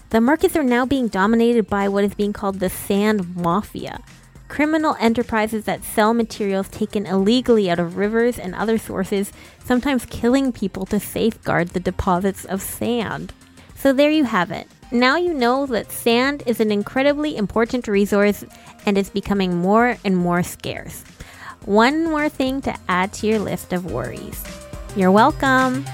the 0.10 0.22
markets 0.22 0.56
are 0.56 0.64
now 0.64 0.86
being 0.86 1.08
dominated 1.08 1.68
by 1.68 1.88
what 1.88 2.04
is 2.04 2.14
being 2.14 2.34
called 2.34 2.60
the 2.60 2.70
sand 2.70 3.36
mafia. 3.36 4.00
Criminal 4.48 4.96
enterprises 5.00 5.66
that 5.66 5.84
sell 5.84 6.14
materials 6.14 6.70
taken 6.70 7.08
illegally 7.08 7.72
out 7.72 7.80
of 7.80 7.98
rivers 7.98 8.38
and 8.38 8.54
other 8.54 8.78
sources, 8.78 9.32
sometimes 9.64 10.06
killing 10.06 10.52
people 10.52 10.86
to 10.86 11.00
safeguard 11.00 11.70
the 11.70 11.80
deposits 11.80 12.46
of 12.46 12.62
sand. 12.62 13.34
So 13.76 13.92
there 13.92 14.12
you 14.12 14.26
have 14.26 14.52
it. 14.52 14.68
Now 14.92 15.18
you 15.18 15.34
know 15.34 15.66
that 15.66 15.92
sand 15.92 16.44
is 16.46 16.60
an 16.60 16.72
incredibly 16.72 17.36
important 17.36 17.88
resource 17.88 18.46
and 18.86 18.96
is 18.96 19.10
becoming 19.10 19.58
more 19.58 19.98
and 20.06 20.16
more 20.16 20.44
scarce. 20.44 21.04
One 21.66 22.04
more 22.04 22.30
thing 22.30 22.62
to 22.62 22.76
add 22.88 23.14
to 23.14 23.28
your 23.28 23.40
list 23.40 23.74
of 23.74 23.92
worries. 23.92 24.44
You're 24.96 25.12
welcome. 25.12 25.86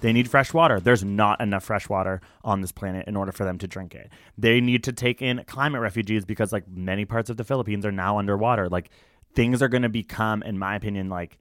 They 0.00 0.12
need 0.12 0.28
fresh 0.28 0.52
water. 0.52 0.80
There's 0.80 1.04
not 1.04 1.40
enough 1.40 1.62
fresh 1.62 1.88
water 1.88 2.20
on 2.42 2.60
this 2.60 2.72
planet 2.72 3.06
in 3.06 3.14
order 3.14 3.30
for 3.30 3.44
them 3.44 3.56
to 3.58 3.68
drink 3.68 3.94
it. 3.94 4.10
They 4.36 4.60
need 4.60 4.82
to 4.84 4.92
take 4.92 5.22
in 5.22 5.44
climate 5.46 5.80
refugees 5.80 6.24
because 6.24 6.52
like 6.52 6.66
many 6.68 7.04
parts 7.04 7.30
of 7.30 7.36
the 7.36 7.44
Philippines 7.44 7.86
are 7.86 7.92
now 7.92 8.18
underwater. 8.18 8.68
Like 8.68 8.90
things 9.32 9.62
are 9.62 9.68
going 9.68 9.82
to 9.84 9.88
become 9.88 10.42
in 10.42 10.58
my 10.58 10.74
opinion 10.74 11.08
like 11.08 11.38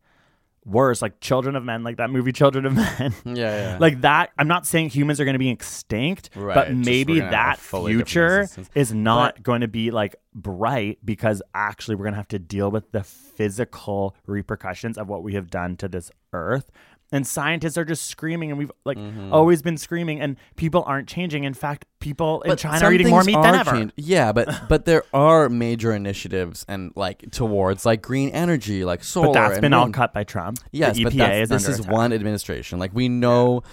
worse 0.65 1.01
like 1.01 1.19
children 1.19 1.55
of 1.55 1.63
men 1.63 1.83
like 1.83 1.97
that 1.97 2.09
movie 2.09 2.31
children 2.31 2.65
of 2.65 2.73
men. 2.75 3.13
Yeah, 3.25 3.33
yeah. 3.35 3.77
like 3.79 4.01
that 4.01 4.29
i'm 4.37 4.47
not 4.47 4.67
saying 4.67 4.89
humans 4.89 5.19
are 5.19 5.25
going 5.25 5.33
to 5.33 5.39
be 5.39 5.49
extinct 5.49 6.29
Right, 6.35 6.53
but 6.53 6.73
maybe 6.73 7.19
gonna 7.19 7.35
have 7.35 7.57
a 7.73 7.81
that 7.81 7.85
future 7.87 8.47
is 8.75 8.93
not 8.93 9.41
going 9.41 9.61
to 9.61 9.67
be 9.67 9.89
like 9.89 10.15
bright 10.33 10.99
because 11.03 11.41
actually 11.55 11.95
we're 11.95 12.05
going 12.05 12.13
to 12.13 12.17
have 12.17 12.27
to 12.29 12.39
deal 12.39 12.69
with 12.69 12.91
the 12.91 13.03
physical 13.03 14.15
repercussions 14.27 14.97
of 14.97 15.07
what 15.09 15.23
we 15.23 15.33
have 15.33 15.49
done 15.49 15.75
to 15.77 15.87
this 15.87 16.11
earth 16.33 16.71
and 17.11 17.27
scientists 17.27 17.77
are 17.77 17.85
just 17.85 18.05
screaming 18.07 18.51
and 18.51 18.57
we've 18.57 18.71
like 18.85 18.97
Mm-hmm. 18.97 19.33
always 19.33 19.61
been 19.61 19.77
screaming 19.77 20.19
and 20.21 20.37
people 20.55 20.83
aren't 20.85 21.07
changing 21.07 21.43
in 21.43 21.53
fact 21.53 21.85
people 21.99 22.41
in 22.43 22.55
china 22.57 22.85
are 22.85 22.93
eating 22.93 23.09
more 23.09 23.23
meat 23.23 23.33
than 23.41 23.55
ever 23.55 23.71
changed. 23.71 23.93
Yeah, 23.97 24.31
but 24.31 24.47
but 24.69 24.85
there 24.85 25.03
are 25.13 25.49
major 25.49 25.93
initiatives 25.93 26.65
and 26.67 26.91
like 26.95 27.29
towards 27.31 27.85
like 27.85 28.01
green 28.01 28.29
energy, 28.29 28.85
like 28.85 29.03
solar. 29.03 29.27
but 29.27 29.33
that's 29.49 29.59
been 29.59 29.73
all 29.73 29.89
cut 29.91 30.13
by 30.13 30.23
trump 30.23 30.59
Yes, 30.71 30.95
the 30.95 31.03
but 31.05 31.13
EPA 31.13 31.17
that's, 31.17 31.41
is 31.43 31.49
this 31.49 31.67
is 31.67 31.79
attack. 31.81 31.91
one 31.93 32.13
administration. 32.13 32.79
Like 32.79 32.91
we 32.93 33.09
know, 33.09 33.63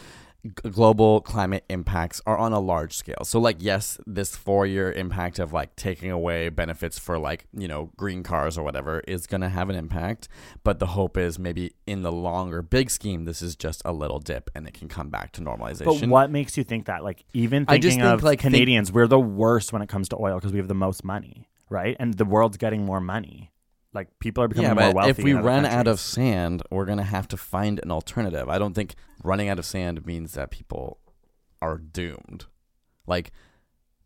g- 0.44 0.70
global 0.70 1.20
climate 1.20 1.64
impacts 1.68 2.20
are 2.26 2.36
on 2.36 2.52
a 2.52 2.60
large 2.60 2.96
scale. 2.96 3.24
So 3.24 3.38
like 3.38 3.56
yes, 3.58 3.98
this 4.06 4.36
four 4.36 4.66
year 4.66 4.92
impact 4.92 5.38
of 5.38 5.52
like 5.52 5.74
taking 5.76 6.10
away 6.10 6.48
benefits 6.48 6.98
for 6.98 7.18
like 7.18 7.46
you 7.52 7.68
know 7.68 7.90
green 7.96 8.22
cars 8.22 8.56
or 8.56 8.62
whatever 8.62 9.00
is 9.00 9.26
gonna 9.26 9.48
have 9.48 9.70
an 9.70 9.76
impact. 9.76 10.28
But 10.64 10.78
the 10.78 10.86
hope 10.86 11.16
is 11.16 11.38
maybe 11.38 11.74
in 11.86 12.02
the 12.02 12.12
longer 12.12 12.62
big 12.62 12.90
scheme, 12.90 13.24
this 13.24 13.42
is 13.42 13.56
just 13.56 13.82
a 13.84 13.92
little 13.92 14.18
dip 14.18 14.50
and 14.54 14.66
it 14.66 14.74
can 14.74 14.88
come 14.88 15.10
back 15.10 15.32
to 15.32 15.40
normalization. 15.40 16.00
But 16.00 16.08
what 16.08 16.30
makes 16.30 16.56
you 16.56 16.64
think 16.64 16.86
that? 16.86 17.04
Like 17.04 17.24
even 17.32 17.64
I 17.68 17.78
just 17.78 17.94
thinking 17.94 18.04
think, 18.04 18.14
of 18.14 18.22
like, 18.22 18.40
think- 18.40 18.52
Canadians, 18.54 18.92
we're 18.92 19.06
the 19.06 19.20
worst 19.20 19.72
when 19.72 19.82
it 19.82 19.88
comes 19.88 20.08
to 20.10 20.16
oil 20.20 20.36
because 20.36 20.52
we 20.52 20.58
have 20.58 20.68
the 20.68 20.74
most 20.74 21.04
money, 21.04 21.48
right? 21.68 21.96
And 21.98 22.14
the 22.14 22.24
world's 22.24 22.56
getting 22.56 22.84
more 22.84 23.00
money. 23.00 23.52
Like 23.94 24.08
people 24.20 24.44
are 24.44 24.48
becoming 24.48 24.76
yeah, 24.76 24.84
more 24.84 24.94
wealthy. 24.94 25.10
if 25.10 25.18
we 25.18 25.32
run 25.32 25.64
out 25.64 25.88
of 25.88 25.98
sand, 25.98 26.62
we're 26.70 26.84
gonna 26.84 27.02
have 27.02 27.26
to 27.28 27.36
find 27.36 27.80
an 27.82 27.90
alternative. 27.90 28.48
I 28.48 28.58
don't 28.58 28.74
think 28.74 28.94
running 29.22 29.48
out 29.48 29.58
of 29.58 29.66
sand 29.66 30.06
means 30.06 30.34
that 30.34 30.50
people 30.50 30.98
are 31.60 31.78
doomed. 31.78 32.46
Like 33.06 33.32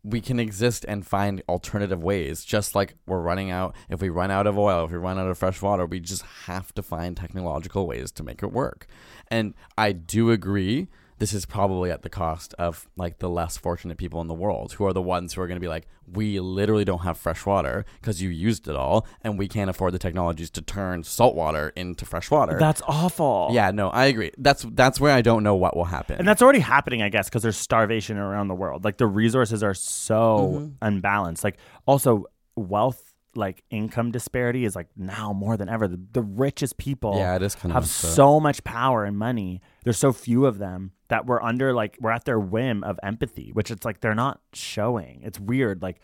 we 0.03 0.19
can 0.19 0.39
exist 0.39 0.85
and 0.87 1.05
find 1.07 1.41
alternative 1.47 2.03
ways, 2.03 2.43
just 2.43 2.75
like 2.75 2.95
we're 3.07 3.21
running 3.21 3.51
out. 3.51 3.73
If 3.89 4.01
we 4.01 4.09
run 4.09 4.31
out 4.31 4.47
of 4.47 4.57
oil, 4.57 4.85
if 4.85 4.91
we 4.91 4.97
run 4.97 5.17
out 5.17 5.27
of 5.27 5.37
fresh 5.37 5.61
water, 5.61 5.85
we 5.85 6.01
just 6.01 6.23
have 6.45 6.73
to 6.73 6.83
find 6.83 7.15
technological 7.15 7.87
ways 7.87 8.11
to 8.13 8.23
make 8.23 8.43
it 8.43 8.51
work. 8.51 8.85
And 9.29 9.53
I 9.77 9.93
do 9.93 10.29
agree. 10.29 10.89
This 11.19 11.33
is 11.33 11.45
probably 11.45 11.91
at 11.91 12.01
the 12.01 12.09
cost 12.09 12.53
of 12.59 12.87
like 12.97 13.19
the 13.19 13.29
less 13.29 13.57
fortunate 13.57 13.97
people 13.97 14.19
in 14.21 14.27
the 14.27 14.33
world, 14.33 14.73
who 14.73 14.85
are 14.85 14.93
the 14.93 15.01
ones 15.01 15.33
who 15.33 15.41
are 15.41 15.47
going 15.47 15.55
to 15.57 15.61
be 15.61 15.67
like, 15.67 15.87
we 16.11 16.39
literally 16.39 16.83
don't 16.83 16.99
have 17.03 17.17
fresh 17.17 17.45
water 17.45 17.85
because 18.01 18.21
you 18.21 18.29
used 18.29 18.67
it 18.67 18.75
all, 18.75 19.07
and 19.23 19.37
we 19.39 19.47
can't 19.47 19.69
afford 19.69 19.93
the 19.93 19.99
technologies 19.99 20.49
to 20.51 20.61
turn 20.61 21.03
salt 21.03 21.35
water 21.35 21.71
into 21.75 22.05
fresh 22.05 22.29
water. 22.29 22.57
that's 22.59 22.81
awful. 22.87 23.49
yeah, 23.51 23.71
no, 23.71 23.89
I 23.89 24.05
agree. 24.05 24.31
That's 24.37 24.65
that's 24.73 24.99
where 24.99 25.13
I 25.13 25.21
don't 25.21 25.43
know 25.43 25.55
what 25.55 25.77
will 25.77 25.85
happen. 25.85 26.17
And 26.19 26.27
that's 26.27 26.41
already 26.41 26.59
happening, 26.59 27.01
I 27.01 27.09
guess, 27.09 27.29
because 27.29 27.41
there's 27.43 27.57
starvation 27.57 28.17
around 28.17 28.47
the 28.49 28.55
world. 28.55 28.83
Like 28.83 28.97
the 28.97 29.07
resources 29.07 29.63
are 29.63 29.73
so 29.73 30.23
Mm-hmm. 30.53 30.67
unbalanced. 30.81 31.43
Like 31.43 31.57
also 31.87 32.25
wealth, 32.55 33.13
like 33.35 33.63
income 33.69 34.11
disparity 34.11 34.65
is 34.65 34.75
like 34.75 34.87
now 34.97 35.33
more 35.33 35.57
than 35.57 35.69
ever. 35.69 35.87
The, 35.87 35.99
the 36.11 36.21
richest 36.21 36.77
people 36.77 37.15
Yeah, 37.17 37.35
it 37.35 37.41
is 37.41 37.55
kind 37.55 37.71
of 37.71 37.75
have 37.75 37.83
up. 37.83 37.89
so 37.89 38.39
much 38.39 38.63
power 38.63 39.05
and 39.05 39.17
money. 39.17 39.61
There's 39.83 39.97
so 39.97 40.11
few 40.13 40.45
of 40.45 40.57
them 40.59 40.91
that 41.13 41.25
we're 41.27 41.41
under 41.41 41.73
like 41.73 41.97
we're 42.01 42.11
at 42.11 42.25
their 42.25 42.39
whim 42.39 42.83
of 42.83 42.99
empathy, 43.03 43.51
which 43.53 43.69
it's 43.71 43.85
like 43.85 43.99
they're 44.01 44.15
not 44.15 44.41
showing. 44.53 45.21
It's 45.23 45.39
weird. 45.39 45.81
Like 45.81 46.01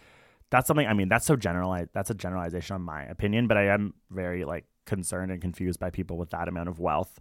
that's 0.52 0.68
something 0.68 0.88
I 0.88 0.94
mean, 0.94 1.10
that's 1.10 1.26
so 1.26 1.36
generalized 1.36 1.90
that's 1.94 2.10
a 2.10 2.14
generalization 2.16 2.76
on 2.76 2.82
my 2.84 3.04
opinion, 3.04 3.48
but 3.48 3.58
I 3.58 3.66
am 3.68 3.94
very 4.12 4.46
like 4.46 4.66
concerned 4.86 5.32
and 5.32 5.42
confused 5.42 5.80
by 5.80 5.90
people 5.90 6.18
with 6.18 6.30
that 6.32 6.48
amount 6.48 6.70
of 6.70 6.80
wealth 6.80 7.20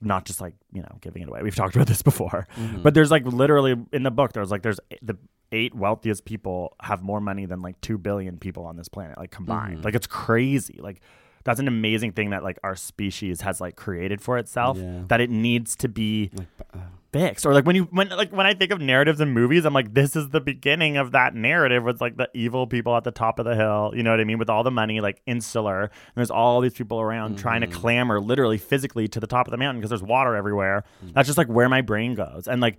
not 0.00 0.24
just 0.26 0.40
like 0.40 0.54
you 0.72 0.82
know 0.82 0.98
giving 1.00 1.22
it 1.22 1.28
away. 1.28 1.40
We've 1.42 1.54
talked 1.54 1.76
about 1.76 1.86
this 1.88 2.02
before, 2.02 2.46
Mm-hmm. 2.56 2.82
but 2.82 2.94
there's 2.94 3.10
like 3.10 3.24
literally 3.24 3.74
in 3.92 4.02
the 4.02 4.10
book 4.10 4.32
there's 4.32 4.50
like 4.50 4.62
there's 4.62 4.80
the 5.02 5.16
eight 5.52 5.74
wealthiest 5.74 6.24
people 6.24 6.74
have 6.82 7.00
more 7.02 7.20
money 7.20 7.46
than 7.46 7.62
like 7.62 7.80
two 7.80 7.96
billion 7.96 8.38
people 8.38 8.64
on 8.66 8.76
this 8.76 8.88
planet 8.88 9.16
like 9.18 9.30
combined. 9.30 9.76
Mm-hmm. 9.76 9.84
Like 9.84 9.94
it's 9.94 10.06
crazy. 10.08 10.78
Like 10.80 11.00
that's 11.44 11.60
an 11.60 11.68
amazing 11.68 12.12
thing 12.12 12.30
that 12.30 12.42
like 12.42 12.58
our 12.64 12.74
species 12.74 13.42
has 13.42 13.60
like 13.60 13.76
created 13.76 14.20
for 14.20 14.36
itself 14.38 14.76
Yeah. 14.78 15.02
that 15.08 15.20
it 15.20 15.30
needs 15.30 15.76
to 15.76 15.88
be 15.88 16.30
uh, 16.74 16.78
fixed. 17.14 17.46
Or 17.46 17.54
like 17.54 17.64
when 17.64 17.76
you 17.76 17.84
when 17.90 18.08
like 18.10 18.30
when 18.32 18.44
I 18.46 18.52
think 18.54 18.70
of 18.72 18.80
narratives 18.80 19.20
in 19.20 19.30
movies, 19.30 19.64
I'm 19.64 19.72
like 19.72 19.94
this 19.94 20.14
is 20.16 20.28
the 20.30 20.40
beginning 20.40 20.96
of 20.98 21.12
that 21.12 21.34
narrative 21.34 21.82
with 21.84 22.00
like 22.00 22.16
the 22.16 22.28
evil 22.34 22.66
people 22.66 22.96
at 22.96 23.04
the 23.04 23.10
top 23.10 23.38
of 23.38 23.44
the 23.46 23.54
hill. 23.54 23.92
You 23.96 24.02
know 24.02 24.10
what 24.10 24.20
I 24.20 24.24
mean? 24.24 24.38
With 24.38 24.50
all 24.50 24.62
the 24.62 24.70
money, 24.70 25.00
like 25.00 25.22
insular. 25.26 25.82
And 25.84 25.90
there's 26.16 26.30
all 26.30 26.60
these 26.60 26.74
people 26.74 27.00
around 27.00 27.38
trying 27.38 27.62
Mm-hmm. 27.62 27.72
to 27.72 27.78
clamber 27.78 28.20
literally 28.20 28.58
physically 28.58 29.08
to 29.08 29.20
the 29.20 29.26
top 29.26 29.46
of 29.46 29.50
the 29.52 29.56
mountain 29.56 29.80
because 29.80 29.90
there's 29.90 30.02
water 30.02 30.34
everywhere. 30.36 30.84
Mm-hmm. 31.04 31.14
That's 31.14 31.26
just 31.28 31.38
like 31.38 31.48
where 31.48 31.68
my 31.68 31.80
brain 31.80 32.14
goes. 32.14 32.46
And 32.48 32.60
like 32.60 32.76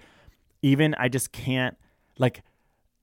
even 0.61 0.93
I 0.99 1.07
just 1.09 1.31
can't 1.31 1.75
like 2.19 2.43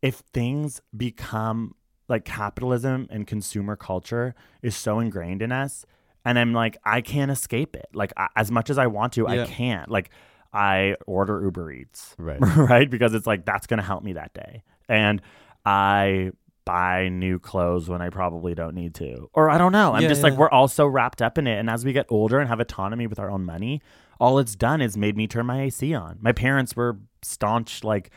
if 0.02 0.16
things 0.32 0.80
become 0.96 1.74
like 2.08 2.24
capitalism 2.24 3.06
and 3.10 3.26
consumer 3.26 3.76
culture 3.76 4.34
is 4.62 4.76
so 4.76 4.98
ingrained 4.98 5.40
in 5.40 5.50
us 5.52 5.86
and 6.24 6.38
i'm 6.38 6.52
like 6.52 6.76
i 6.84 7.00
can't 7.00 7.30
escape 7.30 7.74
it 7.76 7.86
like 7.94 8.12
I, 8.16 8.28
as 8.36 8.50
much 8.50 8.68
as 8.68 8.76
i 8.78 8.86
want 8.86 9.12
to 9.14 9.26
Yeah. 9.28 9.42
i 9.42 9.46
can't 9.46 9.88
like 9.90 10.10
i 10.52 10.94
order 11.06 11.42
uber 11.42 11.70
eats 11.72 12.14
Right. 12.18 12.38
right? 12.56 12.88
Because 12.90 13.14
it's 13.14 13.26
like 13.26 13.44
that's 13.44 13.66
going 13.66 13.78
to 13.78 13.84
help 13.84 14.02
me 14.04 14.12
that 14.14 14.34
day. 14.34 14.62
And 14.88 15.22
i 15.64 16.32
buy 16.64 17.08
new 17.08 17.38
clothes 17.40 17.88
when 17.88 18.00
i 18.00 18.08
probably 18.08 18.54
don't 18.54 18.74
need 18.74 18.94
to 18.94 19.28
or 19.34 19.50
i 19.50 19.58
don't 19.58 19.72
know. 19.72 19.94
I'm 19.94 20.02
Yeah, 20.02 20.08
just 20.08 20.22
like 20.22 20.34
we're 20.36 20.50
all 20.50 20.68
so 20.68 20.86
wrapped 20.86 21.20
up 21.20 21.36
in 21.38 21.46
it. 21.48 21.58
And 21.58 21.68
as 21.68 21.84
we 21.84 21.92
get 21.92 22.06
older 22.08 22.38
and 22.38 22.48
have 22.48 22.60
autonomy 22.60 23.06
with 23.06 23.18
our 23.18 23.30
own 23.30 23.44
money 23.44 23.80
all 24.20 24.38
it's 24.38 24.54
done 24.54 24.80
is 24.80 24.96
made 24.96 25.16
me 25.16 25.26
turn 25.26 25.46
my 25.46 25.62
ac 25.62 25.92
on. 25.94 26.18
My 26.20 26.30
parents 26.32 26.76
were 26.76 26.98
staunch 27.22 27.82
like 27.82 28.10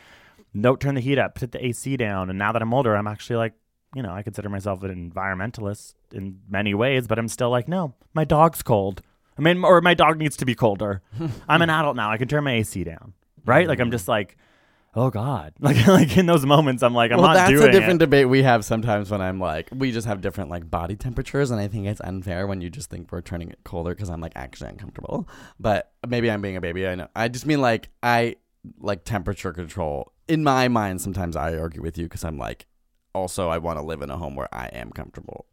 no 0.54 0.76
turn 0.76 0.94
the 0.94 1.00
heat 1.00 1.18
up 1.18 1.34
put 1.34 1.52
the 1.52 1.64
ac 1.64 1.96
down. 1.96 2.30
And 2.30 2.38
now 2.38 2.52
that 2.52 2.62
i'm 2.62 2.72
older 2.72 2.94
i'm 2.96 3.06
actually 3.08 3.36
like 3.36 3.54
you 3.94 4.02
know 4.02 4.12
i 4.12 4.22
consider 4.22 4.48
myself 4.48 4.82
an 4.82 5.10
environmentalist 5.10 5.94
in 6.12 6.40
many 6.48 6.74
ways 6.74 7.06
but 7.06 7.18
i'm 7.18 7.28
still 7.28 7.50
like 7.50 7.66
no 7.66 7.94
my 8.14 8.24
dog's 8.24 8.62
cold 8.62 9.00
i 9.38 9.42
mean 9.42 9.64
or 9.64 9.80
my 9.80 9.94
dog 9.94 10.18
needs 10.18 10.36
to 10.36 10.44
be 10.44 10.54
colder 10.54 11.02
i'm 11.48 11.62
an 11.62 11.70
adult 11.70 11.96
now 11.96 12.10
i 12.10 12.16
can 12.16 12.28
turn 12.28 12.44
my 12.44 12.54
ac 12.54 12.84
down 12.84 13.12
right 13.44 13.68
like 13.68 13.80
i'm 13.80 13.90
just 13.90 14.08
like 14.08 14.36
oh 14.94 15.10
god 15.10 15.52
like 15.60 15.86
like 15.86 16.16
in 16.16 16.26
those 16.26 16.46
moments 16.46 16.82
i'm 16.82 16.94
like 16.94 17.10
i'm 17.12 17.20
not 17.20 17.34
doing. 17.34 17.34
well, 17.34 17.34
not 17.34 17.48
that's 17.48 17.50
doing 17.50 17.68
a 17.68 17.72
different 17.72 18.02
it. 18.02 18.06
debate 18.06 18.28
we 18.28 18.42
have 18.42 18.64
sometimes 18.64 19.10
when 19.10 19.20
I'm 19.20 19.38
like, 19.38 19.68
we 19.72 19.92
just 19.92 20.06
have 20.06 20.20
different 20.20 20.50
like 20.50 20.70
body 20.70 20.96
temperatures, 20.96 21.50
and 21.50 21.60
I 21.60 21.68
think 21.68 21.86
it's 21.86 22.00
unfair 22.00 22.46
when 22.46 22.60
you 22.60 22.70
just 22.70 22.90
think 22.90 23.12
we're 23.12 23.20
turning 23.20 23.50
it 23.50 23.58
colder 23.64 23.94
because 23.94 24.08
I'm 24.08 24.20
like 24.20 24.32
actually 24.36 24.70
uncomfortable. 24.70 25.28
But 25.60 25.92
maybe 26.06 26.30
I'm 26.30 26.40
being 26.40 26.56
a 26.56 26.60
baby. 26.60 26.86
I 26.86 26.94
know. 26.94 27.08
I 27.14 27.28
just 27.28 27.46
mean 27.46 27.60
like 27.60 27.90
I 28.02 28.36
like 28.80 29.04
temperature 29.04 29.52
control. 29.52 30.12
In 30.28 30.42
my 30.42 30.68
mind, 30.68 31.00
sometimes 31.00 31.36
I 31.36 31.56
argue 31.56 31.82
with 31.82 31.98
you 31.98 32.04
because 32.04 32.24
I'm 32.24 32.38
like, 32.38 32.66
also 33.14 33.48
I 33.48 33.58
want 33.58 33.78
to 33.78 33.84
live 33.84 34.02
in 34.02 34.10
a 34.10 34.16
home 34.16 34.34
where 34.34 34.52
I 34.52 34.66
am 34.68 34.90
comfortable. 34.90 35.46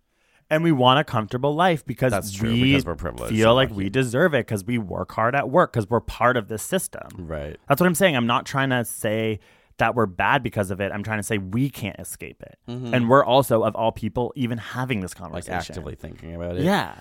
And 0.54 0.64
we 0.64 0.72
want 0.72 0.99
a 0.99 1.04
comfortable 1.04 1.54
life 1.56 1.86
because 1.86 2.12
That's 2.12 2.32
true, 2.32 2.51
we 2.51 2.64
because 2.72 2.86
we're 2.86 2.95
privileged 2.95 3.34
feel 3.36 3.49
and 3.49 3.56
like 3.56 3.70
lucky. 3.70 3.84
we 3.84 3.89
deserve 3.89 4.34
it 4.34 4.45
because 4.47 4.64
we 4.64 4.78
work 4.78 5.12
hard 5.12 5.36
at 5.36 5.49
work 5.49 5.74
because 5.74 5.89
we're 5.89 5.99
part 5.99 6.38
of 6.38 6.47
this 6.47 6.64
system. 6.64 7.08
Right. 7.18 7.58
That's 7.68 7.82
what 7.82 7.88
I'm 7.88 7.95
saying. 7.95 8.16
I'm 8.16 8.28
not 8.28 8.45
trying 8.45 8.70
to 8.70 8.86
say 8.86 9.39
that 9.78 9.95
we're 9.95 10.06
bad 10.06 10.43
because 10.43 10.70
of 10.72 10.80
it. 10.80 10.91
I'm 10.91 11.04
trying 11.04 11.20
to 11.20 11.24
say 11.24 11.38
we 11.39 11.70
can't 11.70 11.99
escape 11.99 12.41
it, 12.43 12.58
and 12.68 13.10
we're 13.10 13.26
also 13.26 13.64
of 13.64 13.76
all 13.76 13.91
people 13.91 14.32
even 14.36 14.58
having 14.60 14.99
this 15.01 15.14
Mm-hmm. 15.14 15.24
Like 15.34 15.45
conversation. 15.45 15.72
actively 15.74 15.95
thinking 15.95 16.36
about 16.36 16.58
it. 16.58 16.64
yeah. 16.64 16.93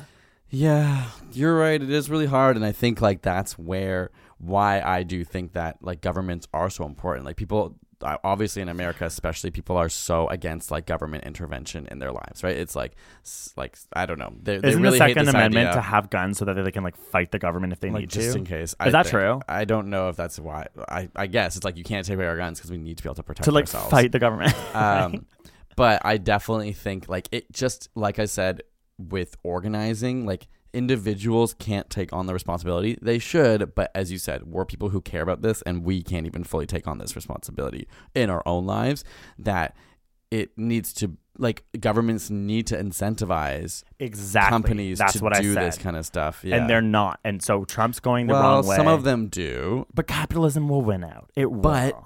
Yeah, 0.54 1.06
you're 1.32 1.56
right. 1.56 1.82
It 1.82 1.90
is 1.90 2.10
really 2.10 2.26
hard, 2.26 2.56
and 2.56 2.64
I 2.64 2.72
think 2.72 3.00
like 3.00 3.22
that's 3.22 3.58
where 3.58 4.10
why 4.36 4.82
I 4.82 5.02
do 5.02 5.24
think 5.24 5.52
that 5.54 5.78
like 5.80 6.02
governments 6.02 6.46
are 6.52 6.68
so 6.68 6.84
important. 6.84 7.24
Like 7.24 7.36
people, 7.36 7.76
obviously 8.02 8.62
in 8.62 8.68
America, 8.68 9.04
especially, 9.04 9.50
people 9.50 9.76
are 9.76 9.88
so 9.88 10.28
against 10.28 10.70
like 10.70 10.86
government 10.86 11.24
intervention 11.24 11.86
in 11.90 11.98
their 11.98 12.12
lives. 12.12 12.42
Right? 12.42 12.56
It's 12.56 12.76
like, 12.76 12.92
like 13.56 13.76
I 13.92 14.06
don't 14.06 14.18
know. 14.18 14.34
They, 14.42 14.58
they 14.58 14.68
Isn't 14.68 14.82
really 14.82 14.98
the 14.98 15.06
Second 15.06 15.28
Amendment 15.28 15.68
idea, 15.68 15.74
to 15.74 15.80
have 15.80 16.10
guns 16.10 16.38
so 16.38 16.44
that 16.44 16.54
they 16.54 16.70
can 16.70 16.84
like 16.84 16.96
fight 16.96 17.30
the 17.32 17.38
government 17.38 17.72
if 17.72 17.80
they 17.80 17.90
like 17.90 18.00
need 18.00 18.10
just 18.10 18.32
to? 18.32 18.38
in 18.38 18.44
case. 18.44 18.74
Is 18.84 18.92
that 18.92 19.06
think. 19.06 19.10
true? 19.10 19.40
I 19.48 19.64
don't 19.64 19.88
know 19.88 20.08
if 20.08 20.16
that's 20.16 20.38
why. 20.38 20.66
I 20.88 21.08
I 21.16 21.26
guess 21.26 21.56
it's 21.56 21.64
like 21.64 21.76
you 21.76 21.84
can't 21.84 22.06
take 22.06 22.16
away 22.16 22.26
our 22.26 22.36
guns 22.36 22.58
because 22.58 22.70
we 22.70 22.78
need 22.78 22.96
to 22.98 23.02
be 23.02 23.08
able 23.08 23.16
to 23.16 23.22
protect 23.22 23.48
ourselves. 23.48 23.70
to 23.70 23.74
like 23.74 23.86
ourselves. 23.86 23.90
fight 23.90 24.12
the 24.12 24.18
government. 24.18 24.54
um, 24.74 25.26
but 25.76 26.04
I 26.04 26.18
definitely 26.18 26.72
think 26.72 27.08
like 27.08 27.28
it 27.32 27.50
just 27.52 27.88
like 27.94 28.18
I 28.18 28.26
said 28.26 28.62
with 28.98 29.36
organizing, 29.42 30.26
like 30.26 30.48
individuals 30.72 31.54
can't 31.54 31.88
take 31.90 32.12
on 32.12 32.26
the 32.26 32.32
responsibility. 32.32 32.98
They 33.00 33.18
should, 33.18 33.74
but 33.74 33.90
as 33.94 34.10
you 34.12 34.18
said, 34.18 34.44
we're 34.44 34.64
people 34.64 34.90
who 34.90 35.00
care 35.00 35.22
about 35.22 35.42
this, 35.42 35.62
and 35.62 35.84
we 35.84 36.02
can't 36.02 36.26
even 36.26 36.44
fully 36.44 36.66
take 36.66 36.86
on 36.86 36.98
this 36.98 37.14
responsibility 37.16 37.86
in 38.14 38.30
our 38.30 38.42
own 38.46 38.66
lives. 38.66 39.04
That 39.38 39.76
it 40.30 40.56
needs 40.56 40.92
to 40.94 41.16
like 41.38 41.64
governments 41.80 42.30
need 42.30 42.66
to 42.66 42.76
incentivize 42.76 43.84
exactly. 43.98 44.50
companies 44.50 44.98
That's 44.98 45.14
to 45.14 45.24
what 45.24 45.32
do 45.34 45.50
I 45.50 45.54
said. 45.54 45.64
this 45.64 45.78
kind 45.78 45.96
of 45.96 46.04
stuff. 46.04 46.42
Yeah. 46.44 46.56
And 46.56 46.70
they're 46.70 46.82
not. 46.82 47.20
And 47.24 47.42
so 47.42 47.64
Trump's 47.64 48.00
going 48.00 48.26
the 48.26 48.34
well, 48.34 48.42
wrong 48.42 48.66
way. 48.66 48.76
some 48.76 48.86
of 48.88 49.04
them 49.04 49.28
do, 49.28 49.86
But 49.94 50.06
capitalism 50.06 50.68
will 50.68 50.82
win 50.82 51.04
out. 51.04 51.30
It 51.36 51.50
will. 51.50 51.60
But- 51.60 52.02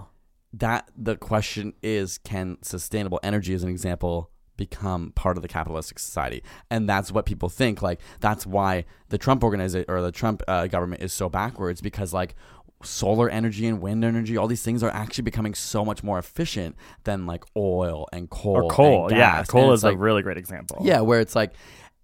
that 0.53 0.89
the 0.97 1.17
question 1.17 1.75
is 1.83 2.19
can 2.19 2.57
sustainable 2.63 3.21
energy 3.23 3.53
as 3.53 3.63
an 3.63 3.69
example 3.69 4.31
become 4.57 5.13
part 5.13 5.37
of 5.37 5.43
the 5.43 5.49
capitalistic 5.49 5.99
society 5.99 6.43
and 6.71 6.89
that's 6.89 7.13
what 7.13 7.27
people 7.27 7.49
think 7.49 7.83
like 7.83 8.01
that's 8.21 8.47
why 8.47 8.85
the 9.11 9.19
trump 9.19 9.45
organization 9.45 9.85
or 9.89 10.01
the 10.03 10.13
trump 10.13 10.43
uh, 10.49 10.67
government 10.67 11.03
is 11.03 11.13
so 11.13 11.29
backwards 11.29 11.81
because 11.81 12.13
like 12.15 12.35
solar 12.83 13.29
energy 13.31 13.67
and 13.67 13.81
wind 13.81 14.05
energy 14.05 14.37
all 14.37 14.47
these 14.47 14.63
things 14.63 14.83
are 14.83 14.91
actually 14.91 15.23
becoming 15.23 15.55
so 15.55 15.85
much 15.85 16.03
more 16.03 16.19
efficient 16.19 16.77
than 17.05 17.27
like 17.27 17.43
oil 17.57 18.07
and 18.13 18.29
coal 18.29 18.57
or 18.65 18.69
coal. 18.69 19.11
Yeah. 19.11 19.43
Coal 19.45 19.65
And 19.65 19.73
is 19.73 19.83
like 19.83 19.95
a 19.95 19.99
really 19.99 20.23
great 20.23 20.37
example. 20.37 20.79
yeah, 20.83 21.01
where 21.01 21.21
it's 21.21 21.35
like 21.35 21.53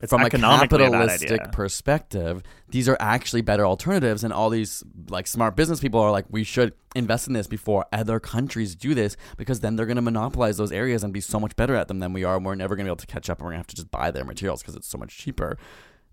from 0.08 0.22
a 0.22 0.30
capitalistic 0.30 1.52
perspective, 1.52 2.42
these 2.68 2.88
are 2.88 2.96
actually 2.98 3.42
better 3.42 3.64
alternatives, 3.64 4.24
and 4.24 4.32
all 4.32 4.50
these 4.50 4.82
like 5.08 5.26
smart 5.26 5.56
business 5.56 5.80
people 5.80 6.00
are 6.00 6.10
like, 6.10 6.26
we 6.28 6.44
should 6.44 6.72
invest 6.94 7.26
in 7.26 7.32
this 7.32 7.46
before 7.46 7.86
other 7.92 8.18
countries 8.20 8.74
do 8.74 8.94
this 8.94 9.16
because 9.36 9.60
then 9.60 9.76
they're 9.76 9.86
going 9.86 9.96
to 9.96 10.02
monopolize 10.02 10.56
those 10.56 10.72
areas 10.72 11.04
and 11.04 11.12
be 11.12 11.20
so 11.20 11.38
much 11.38 11.54
better 11.56 11.74
at 11.74 11.88
them 11.88 12.00
than 12.00 12.12
we 12.12 12.24
are. 12.24 12.36
And 12.36 12.44
we're 12.44 12.54
never 12.54 12.74
going 12.74 12.84
to 12.84 12.88
be 12.88 12.92
able 12.92 12.96
to 12.96 13.06
catch 13.06 13.30
up, 13.30 13.38
and 13.38 13.44
we're 13.44 13.52
going 13.52 13.58
to 13.58 13.60
have 13.60 13.66
to 13.68 13.76
just 13.76 13.90
buy 13.90 14.10
their 14.10 14.24
materials 14.24 14.62
because 14.62 14.76
it's 14.76 14.88
so 14.88 14.98
much 14.98 15.16
cheaper. 15.16 15.56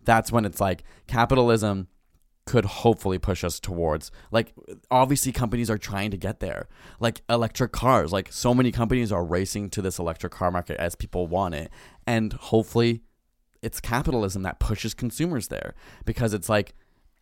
That's 0.03 0.31
when 0.31 0.45
it's 0.45 0.61
like 0.61 0.83
capitalism 1.07 1.87
could 2.45 2.65
hopefully 2.65 3.19
push 3.19 3.43
us 3.43 3.59
towards 3.59 4.11
like 4.31 4.53
obviously 4.89 5.31
companies 5.31 5.69
are 5.69 5.77
trying 5.77 6.09
to 6.09 6.17
get 6.17 6.39
there 6.39 6.67
like 6.99 7.21
electric 7.29 7.71
cars 7.71 8.11
like 8.11 8.33
so 8.33 8.55
many 8.55 8.71
companies 8.71 9.11
are 9.11 9.23
racing 9.23 9.69
to 9.69 9.83
this 9.83 9.99
electric 9.99 10.31
car 10.31 10.49
market 10.49 10.75
as 10.77 10.95
people 10.95 11.27
want 11.27 11.53
it 11.53 11.69
and 12.07 12.33
hopefully 12.33 13.03
it's 13.62 13.80
capitalism 13.80 14.43
that 14.43 14.60
pushes 14.60 14.93
consumers 14.93 15.47
there 15.49 15.74
because 16.05 16.34
it's 16.34 16.49
like 16.49 16.74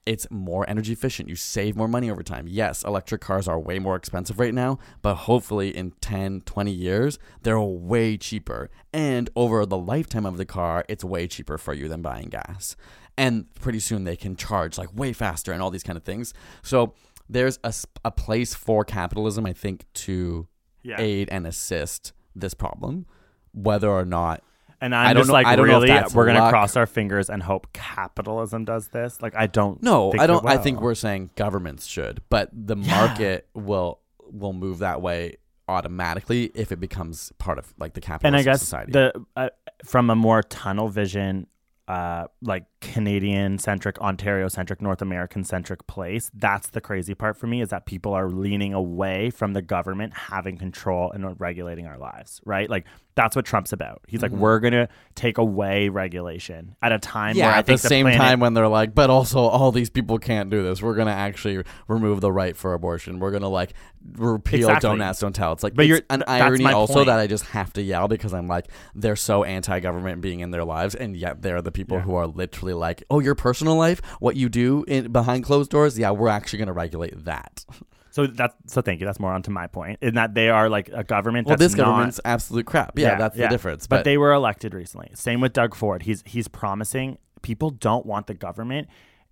it's 0.06 0.26
more 0.32 0.70
energy 0.70 0.94
efficient. 0.94 1.28
You 1.28 1.36
save 1.36 1.76
more 1.76 1.88
money 1.90 2.10
over 2.10 2.24
time. 2.24 2.48
Yes 2.48 2.84
electric 2.84 3.20
cars 3.22 3.48
are 3.48 3.60
way 3.60 3.78
more 3.80 3.96
expensive 3.96 4.40
right 4.40 4.54
now 4.54 4.80
but 5.02 5.16
hopefully 5.16 5.76
in 5.76 5.92
10 6.02 6.42
20 6.42 6.72
years 6.72 7.20
they're 7.44 7.60
way 7.60 8.18
cheaper. 8.18 8.70
And 8.94 9.30
over 9.36 9.66
the 9.66 9.78
lifetime 9.78 10.26
of 10.26 10.38
the 10.38 10.46
car 10.46 10.86
it's 10.88 11.04
way 11.04 11.28
cheaper 11.28 11.58
for 11.58 11.74
you 11.74 11.88
than 11.90 12.02
buying 12.02 12.30
gas. 12.30 12.76
And 13.18 13.54
pretty 13.56 13.80
soon 13.80 14.04
they 14.06 14.16
can 14.16 14.36
charge 14.36 14.78
like 14.78 14.96
way 14.96 15.12
faster 15.12 15.52
and 15.52 15.62
all 15.62 15.72
these 15.72 15.84
kind 15.84 15.98
of 15.98 16.04
things. 16.04 16.34
So 16.62 16.94
there's 17.30 17.60
a, 17.64 17.74
a 18.06 18.12
place 18.12 18.54
for 18.54 18.86
capitalism 18.86 19.46
i 19.46 19.52
think 19.52 19.84
to 19.94 20.48
Yeah. 20.84 20.96
aid 20.98 21.28
and 21.30 21.46
assist 21.46 22.14
this 22.34 22.54
problem 22.54 23.06
whether 23.52 23.90
or 23.90 24.06
not 24.06 24.42
And 24.80 24.94
I'm 24.94 25.08
I 25.08 25.14
don't 25.14 25.22
just 25.22 25.28
know- 25.30 25.34
like, 25.34 25.48
I 25.48 25.56
don't 25.56 25.68
know 25.68 25.74
really, 25.74 25.88
that's 25.88 26.14
we're 26.14 26.28
gonna 26.28 26.50
cross 26.50 26.76
our 26.76 26.86
fingers 26.86 27.30
and 27.30 27.42
hope 27.42 27.74
capitalism 27.74 28.64
does 28.66 28.90
this. 28.90 29.22
Like, 29.22 29.36
I 29.36 29.48
don't. 29.48 29.82
No, 29.82 30.14
I 30.18 30.28
don't. 30.28 30.46
I 30.46 30.58
think 30.58 30.82
we're 30.82 30.94
saying 30.96 31.32
governments 31.36 31.86
should, 31.88 32.22
but 32.30 32.50
the 32.54 32.78
Yeah. 32.78 32.96
market 33.08 33.48
will 33.54 34.00
will 34.32 34.54
move 34.54 34.80
that 34.80 35.02
way 35.02 35.38
automatically 35.70 36.52
if 36.56 36.72
it 36.72 36.80
becomes 36.80 37.32
part 37.38 37.58
of 37.58 37.74
like 37.80 37.94
the 37.94 38.00
And 38.00 38.06
capitalist 38.06 38.48
I 38.48 38.52
guess 38.52 38.60
society. 38.62 38.92
the 38.94 39.26
uh, 39.36 39.50
from 39.86 40.10
a 40.10 40.16
more 40.16 40.42
tunnel 40.44 40.88
vision, 40.90 41.48
uh, 41.88 42.28
like 42.42 42.66
Canadian 42.80 43.58
centric, 43.58 44.00
Ontario 44.00 44.48
centric, 44.48 44.82
North 44.82 45.02
American 45.02 45.44
centric 45.44 45.86
place. 45.88 46.30
That's 46.34 46.70
the 46.70 46.82
crazy 46.82 47.16
part 47.16 47.38
for 47.38 47.48
me 47.48 47.62
is 47.62 47.70
that 47.70 47.86
people 47.86 48.14
are 48.14 48.30
leaning 48.30 48.74
away 48.74 49.30
from 49.30 49.54
the 49.54 49.62
government 49.62 50.14
having 50.14 50.58
control 50.58 51.12
and 51.12 51.40
regulating 51.40 51.88
our 51.88 51.98
lives. 51.98 52.40
Right, 52.46 52.70
like 52.70 52.86
that's 53.16 53.36
what 53.36 53.46
Trump's 53.46 53.74
about. 53.74 54.02
He's 54.08 54.22
like, 54.22 54.32
we're 54.32 54.60
gonna 54.60 54.90
take 55.16 55.40
away 55.40 55.90
regulation 55.90 56.76
at 56.82 56.92
a 56.92 57.00
time 57.00 57.18
Mm-hmm. 57.32 57.40
yeah, 57.40 57.46
where 57.48 57.56
I 57.56 57.60
at 57.60 57.66
the 57.66 57.78
same 57.80 58.06
planet- 58.06 58.22
time 58.22 58.40
when 58.40 58.54
they're 58.54 58.68
like, 58.68 58.94
but 58.94 59.10
also 59.10 59.40
all 59.40 59.72
these 59.72 59.90
people 59.90 60.20
can't 60.20 60.50
do 60.52 60.62
this. 60.64 60.82
We're 60.82 60.96
gonna 60.96 61.12
actually 61.12 61.64
remove 61.88 62.22
the 62.22 62.32
right 62.32 62.56
for 62.56 62.74
abortion. 62.74 63.20
We're 63.20 63.32
gonna 63.32 63.50
like 63.50 63.74
repeal 64.16 64.70
Exactly. 64.70 64.88
don't 64.90 65.02
ask, 65.02 65.20
don't 65.22 65.34
tell. 65.36 65.52
It's 65.54 65.64
like, 65.64 65.74
But 65.74 65.84
it's 65.86 65.90
you're- 65.90 66.02
an 66.12 66.24
irony 66.28 66.66
also 66.66 66.94
point. 66.94 67.08
that 67.08 67.20
I 67.20 67.28
just 67.28 67.46
have 67.48 67.74
to 67.74 67.82
yell 67.82 68.08
because 68.08 68.34
I'm 68.34 68.48
like, 68.48 68.68
they're 68.96 69.16
so 69.16 69.44
anti-government 69.44 70.22
being 70.22 70.40
in 70.42 70.52
their 70.52 70.64
lives, 70.64 70.94
and 70.96 71.18
yet 71.18 71.42
they're 71.42 71.62
the 71.62 71.72
people 71.72 71.98
Yeah. 71.98 72.04
who 72.04 72.16
are 72.16 72.28
literally 72.28 72.67
like, 72.74 73.04
oh, 73.10 73.20
your 73.20 73.36
personal 73.36 73.76
life, 73.76 74.02
what 74.20 74.36
you 74.36 74.50
do 74.50 74.84
in 74.88 75.12
behind 75.12 75.44
closed 75.44 75.72
doors, 75.72 75.98
yeah, 75.98 76.12
we're 76.12 76.30
actually 76.30 76.60
gonna 76.60 76.74
regulate 76.74 77.26
that. 77.26 77.66
So 78.12 78.26
that's 78.26 78.56
so. 78.66 78.82
Thank 78.82 79.00
you. 79.00 79.06
That's 79.06 79.20
more 79.20 79.32
onto 79.32 79.52
my 79.52 79.68
point 79.68 80.00
in 80.02 80.16
that 80.16 80.34
they 80.34 80.50
are 80.50 80.70
like 80.70 80.90
a 80.92 81.04
government. 81.04 81.48
Well, 81.48 81.56
this 81.56 81.76
not- 81.76 81.86
government's 81.86 82.20
absolute 82.26 82.66
crap. 82.66 82.98
Yeah, 82.98 83.16
that's 83.16 83.38
the 83.38 83.48
difference. 83.48 83.86
But, 83.86 83.98
But, 83.98 84.04
they 84.06 84.18
were 84.18 84.34
elected 84.34 84.74
recently. 84.74 85.12
Same 85.14 85.40
with 85.40 85.54
Doug 85.54 85.76
Ford. 85.76 86.02
He's 86.02 86.24
he's 86.26 86.48
promising 86.48 87.20
people 87.44 87.70
don't 87.70 88.08
want 88.08 88.26
the 88.26 88.34
government 88.34 88.88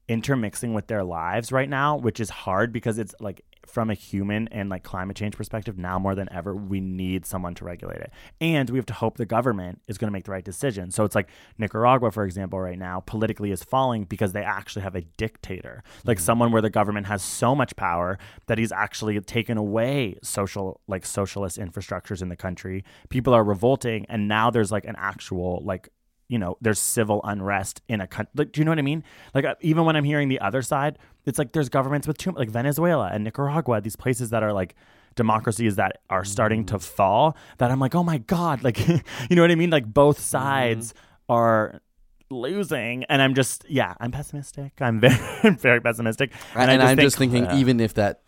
intermixing 0.08 0.76
with 0.76 0.86
their 0.86 1.04
lives 1.04 1.52
right 1.52 1.68
now, 1.68 1.98
which 1.98 2.20
is 2.20 2.30
hard 2.30 2.72
because 2.72 3.00
it's 3.00 3.16
like 3.20 3.42
from 3.68 3.90
a 3.90 3.94
human 3.94 4.48
and 4.50 4.70
like 4.70 4.84
climate 4.84 5.18
change 5.18 5.36
perspective, 5.36 5.78
now 5.78 6.00
more 6.00 6.16
than 6.16 6.28
ever, 6.32 6.56
we 6.56 6.80
need 6.80 7.26
someone 7.26 7.56
to 7.56 7.66
regulate 7.66 8.00
it. 8.00 8.12
And 8.40 8.70
we 8.70 8.78
have 8.78 8.86
to 8.88 8.94
hope 8.94 9.18
the 9.18 9.26
government 9.26 9.82
is 9.88 9.98
going 9.98 10.08
to 10.08 10.12
make 10.12 10.26
the 10.26 10.32
right 10.32 10.44
decision. 10.44 10.92
So 10.92 11.04
it's 11.04 11.16
like 11.16 11.30
Nicaragua, 11.58 12.12
for 12.12 12.26
example, 12.26 12.60
right 12.60 12.78
now, 12.78 13.02
politically 13.02 13.52
is 13.52 13.64
falling 13.64 14.04
because 14.04 14.34
they 14.34 14.44
actually 14.44 14.84
have 14.84 14.96
a 14.96 15.02
dictator, 15.02 15.84
like 16.06 16.18
mm-hmm. 16.18 16.26
someone 16.26 16.52
where 16.52 16.62
the 16.62 16.70
government 16.70 17.08
has 17.08 17.22
so 17.22 17.56
much 17.56 17.76
power 17.76 18.18
that 18.48 18.58
he's 18.58 18.72
actually 18.72 19.20
taken 19.22 19.58
away 19.58 20.18
social, 20.24 20.82
like 20.88 21.06
socialist 21.06 21.58
infrastructures 21.58 22.22
in 22.22 22.30
the 22.30 22.36
country. 22.36 22.84
People 23.10 23.34
are 23.34 23.44
revolting. 23.44 24.06
And 24.10 24.28
now 24.28 24.50
there's 24.50 24.72
like 24.72 24.86
an 24.86 24.96
actual, 24.98 25.62
like, 25.64 25.90
you 26.28 26.40
know, 26.40 26.58
there's 26.62 26.80
civil 26.80 27.22
unrest 27.24 27.82
in 27.88 28.02
a 28.02 28.08
country. 28.08 28.32
Like, 28.36 28.52
do 28.52 28.62
you 28.62 28.66
know 28.66 28.72
what 28.72 28.80
I 28.80 28.84
mean? 28.84 29.04
Like, 29.34 29.46
uh, 29.46 29.56
even 29.62 29.86
when 29.86 29.96
I'm 29.96 30.04
hearing 30.04 30.28
the 30.28 30.40
other 30.40 30.62
side, 30.62 30.98
it's 31.26 31.38
like 31.38 31.52
there's 31.52 31.70
governments 31.70 32.08
with 32.08 32.18
too 32.18 32.32
like 32.32 32.50
Venezuela 32.50 33.10
and 33.12 33.24
Nicaragua, 33.24 33.82
these 33.82 33.96
places 33.96 34.30
that 34.32 34.44
are 34.44 34.54
like 34.54 34.76
democracies 35.16 35.76
that 35.76 36.02
are 36.10 36.26
starting 36.26 36.66
to 36.66 36.80
fall. 36.80 37.38
That 37.58 37.72
I'm 37.72 37.80
like, 37.80 37.96
oh 37.96 38.04
my 38.04 38.20
god, 38.20 38.64
like, 38.68 38.88
you 38.88 39.02
know 39.32 39.42
what 39.42 39.52
I 39.52 39.56
mean? 39.56 39.70
Like 39.70 39.86
both 39.92 40.20
sides 40.20 40.94
are 41.30 41.82
losing, 42.30 43.04
and 43.06 43.22
I'm 43.22 43.36
just, 43.36 43.66
yeah, 43.70 43.94
I'm 44.00 44.12
pessimistic. 44.12 44.74
I'm 44.82 45.00
very, 45.00 45.56
very 45.56 45.82
pessimistic, 45.82 46.32
and, 46.56 46.72
I 46.72 46.92
I'm 46.92 46.98
think, 46.98 47.02
just 47.02 47.18
thinking, 47.18 47.48
uh, 47.48 47.56
even 47.56 47.80
if 47.80 47.94
that, 47.96 48.22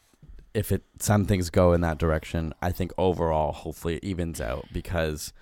if 0.54 0.72
it 0.72 0.84
some 1.00 1.26
things 1.26 1.50
go 1.50 1.74
in 1.74 1.82
that 1.82 1.98
direction, 1.98 2.54
I 2.62 2.72
think 2.72 2.92
overall, 2.98 3.52
hopefully, 3.52 3.98
it 3.98 4.04
evens 4.04 4.40
out 4.40 4.66
because 4.72 5.34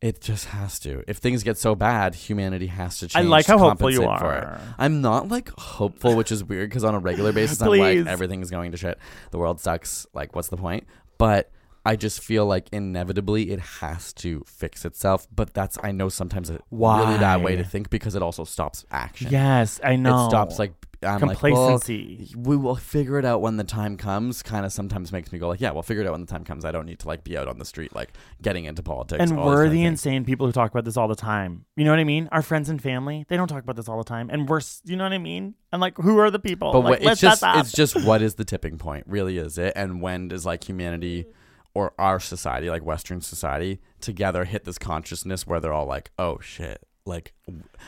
it 0.00 0.20
just 0.20 0.46
has 0.46 0.78
to. 0.80 1.02
If 1.08 1.18
things 1.18 1.42
get 1.42 1.58
so 1.58 1.74
bad, 1.74 2.14
humanity 2.14 2.68
has 2.68 2.98
to 3.00 3.08
change. 3.08 3.24
I 3.24 3.28
like 3.28 3.46
how 3.46 3.58
hopeful 3.58 3.90
you 3.90 4.00
compensate 4.00 4.20
for 4.20 4.34
it. 4.34 4.44
are. 4.44 4.60
I'm 4.78 5.00
not 5.00 5.28
like 5.28 5.48
hopeful, 5.58 6.14
which 6.14 6.30
is 6.30 6.44
weird 6.44 6.70
because 6.70 6.84
on 6.84 6.94
a 6.94 6.98
regular 7.00 7.32
basis, 7.32 7.60
I'm 7.60 7.70
like 7.70 8.06
everything's 8.06 8.50
going 8.50 8.70
to 8.72 8.76
shit. 8.76 8.98
The 9.30 9.38
world 9.38 9.60
sucks. 9.60 10.06
Like, 10.14 10.36
what's 10.36 10.48
the 10.48 10.56
point? 10.56 10.86
But 11.18 11.50
I 11.84 11.96
just 11.96 12.22
feel 12.22 12.46
like 12.46 12.68
inevitably 12.70 13.50
it 13.50 13.60
has 13.60 14.12
to 14.14 14.44
fix 14.46 14.84
itself. 14.84 15.26
But 15.34 15.52
that's 15.52 15.78
I 15.82 15.90
know 15.90 16.08
sometimes 16.08 16.50
a 16.50 16.60
really 16.70 17.18
bad 17.18 17.42
way 17.42 17.56
to 17.56 17.64
think 17.64 17.90
because 17.90 18.14
it 18.14 18.22
also 18.22 18.44
stops 18.44 18.84
action. 18.90 19.32
Yes, 19.32 19.80
I 19.82 19.96
know. 19.96 20.26
It 20.26 20.28
stops 20.28 20.58
like 20.58 20.74
I'm 21.02 21.20
like, 21.20 21.40
well, 21.42 21.78
complacency. 21.78 22.34
we 22.36 22.56
will 22.56 22.74
figure 22.74 23.18
it 23.18 23.24
out 23.24 23.40
when 23.40 23.56
the 23.56 23.64
time 23.64 23.96
comes. 23.96 24.42
Kind 24.42 24.66
of 24.66 24.72
sometimes 24.72 25.12
makes 25.12 25.32
me 25.32 25.38
go 25.38 25.48
like, 25.48 25.60
yeah, 25.60 25.70
we'll 25.70 25.82
figure 25.82 26.02
it 26.02 26.06
out 26.06 26.12
when 26.12 26.22
the 26.22 26.26
time 26.26 26.44
comes. 26.44 26.64
I 26.64 26.72
don't 26.72 26.86
need 26.86 26.98
to 27.00 27.08
like 27.08 27.22
be 27.22 27.36
out 27.38 27.46
on 27.46 27.58
the 27.58 27.64
street 27.64 27.94
like 27.94 28.10
getting 28.42 28.64
into 28.64 28.82
politics. 28.82 29.20
and 29.20 29.36
we're 29.38 29.56
kind 29.56 29.66
of 29.66 29.72
the 29.72 29.84
insane 29.84 30.24
people 30.24 30.46
who 30.46 30.52
talk 30.52 30.70
about 30.70 30.84
this 30.84 30.96
all 30.96 31.06
the 31.06 31.14
time. 31.14 31.64
You 31.76 31.84
know 31.84 31.92
what 31.92 32.00
I 32.00 32.04
mean? 32.04 32.28
Our 32.32 32.42
friends 32.42 32.68
and 32.68 32.82
family, 32.82 33.24
they 33.28 33.36
don't 33.36 33.48
talk 33.48 33.62
about 33.62 33.76
this 33.76 33.88
all 33.88 33.98
the 33.98 34.04
time. 34.04 34.28
And 34.30 34.48
we're, 34.48 34.60
you 34.84 34.96
know 34.96 35.04
what 35.04 35.12
I 35.12 35.18
mean? 35.18 35.54
And 35.72 35.80
like, 35.80 35.96
who 35.98 36.18
are 36.18 36.30
the 36.30 36.40
people? 36.40 36.72
But 36.72 36.80
like, 36.80 37.00
what, 37.00 37.12
it's 37.12 37.20
just 37.20 37.42
it's 37.46 37.72
just 37.72 38.04
what 38.04 38.20
is 38.22 38.34
the 38.34 38.44
tipping 38.44 38.78
point? 38.78 39.04
Really, 39.06 39.38
is 39.38 39.56
it? 39.58 39.74
And 39.76 40.02
when 40.02 40.28
does 40.28 40.44
like 40.44 40.64
humanity 40.64 41.26
or 41.74 41.92
our 41.98 42.18
society, 42.18 42.70
like 42.70 42.84
Western 42.84 43.20
society, 43.20 43.80
together 44.00 44.44
hit 44.44 44.64
this 44.64 44.78
consciousness 44.78 45.46
where 45.46 45.60
they're 45.60 45.72
all 45.72 45.86
like, 45.86 46.10
oh 46.18 46.40
shit. 46.40 46.82
Like 47.08 47.32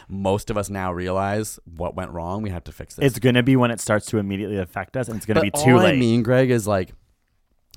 most 0.08 0.50
of 0.50 0.58
us 0.58 0.68
now 0.70 0.92
realize 0.92 1.60
what 1.76 1.94
went 1.94 2.10
wrong. 2.10 2.42
We 2.42 2.50
have 2.50 2.64
to 2.64 2.72
fix 2.72 2.96
this. 2.96 3.06
It's 3.06 3.18
going 3.20 3.36
to 3.36 3.42
be 3.42 3.54
when 3.56 3.70
it 3.70 3.80
starts 3.80 4.06
to 4.06 4.18
immediately 4.18 4.58
affect 4.58 4.96
us, 4.96 5.06
and 5.08 5.16
it's 5.16 5.26
going 5.26 5.36
to 5.36 5.42
But 5.42 5.52
be 5.52 5.64
too 5.64 5.76
all 5.76 5.82
late. 5.84 5.94
I 5.94 5.96
mean, 5.96 6.22
Greg, 6.22 6.50
is 6.50 6.66
like 6.66 6.92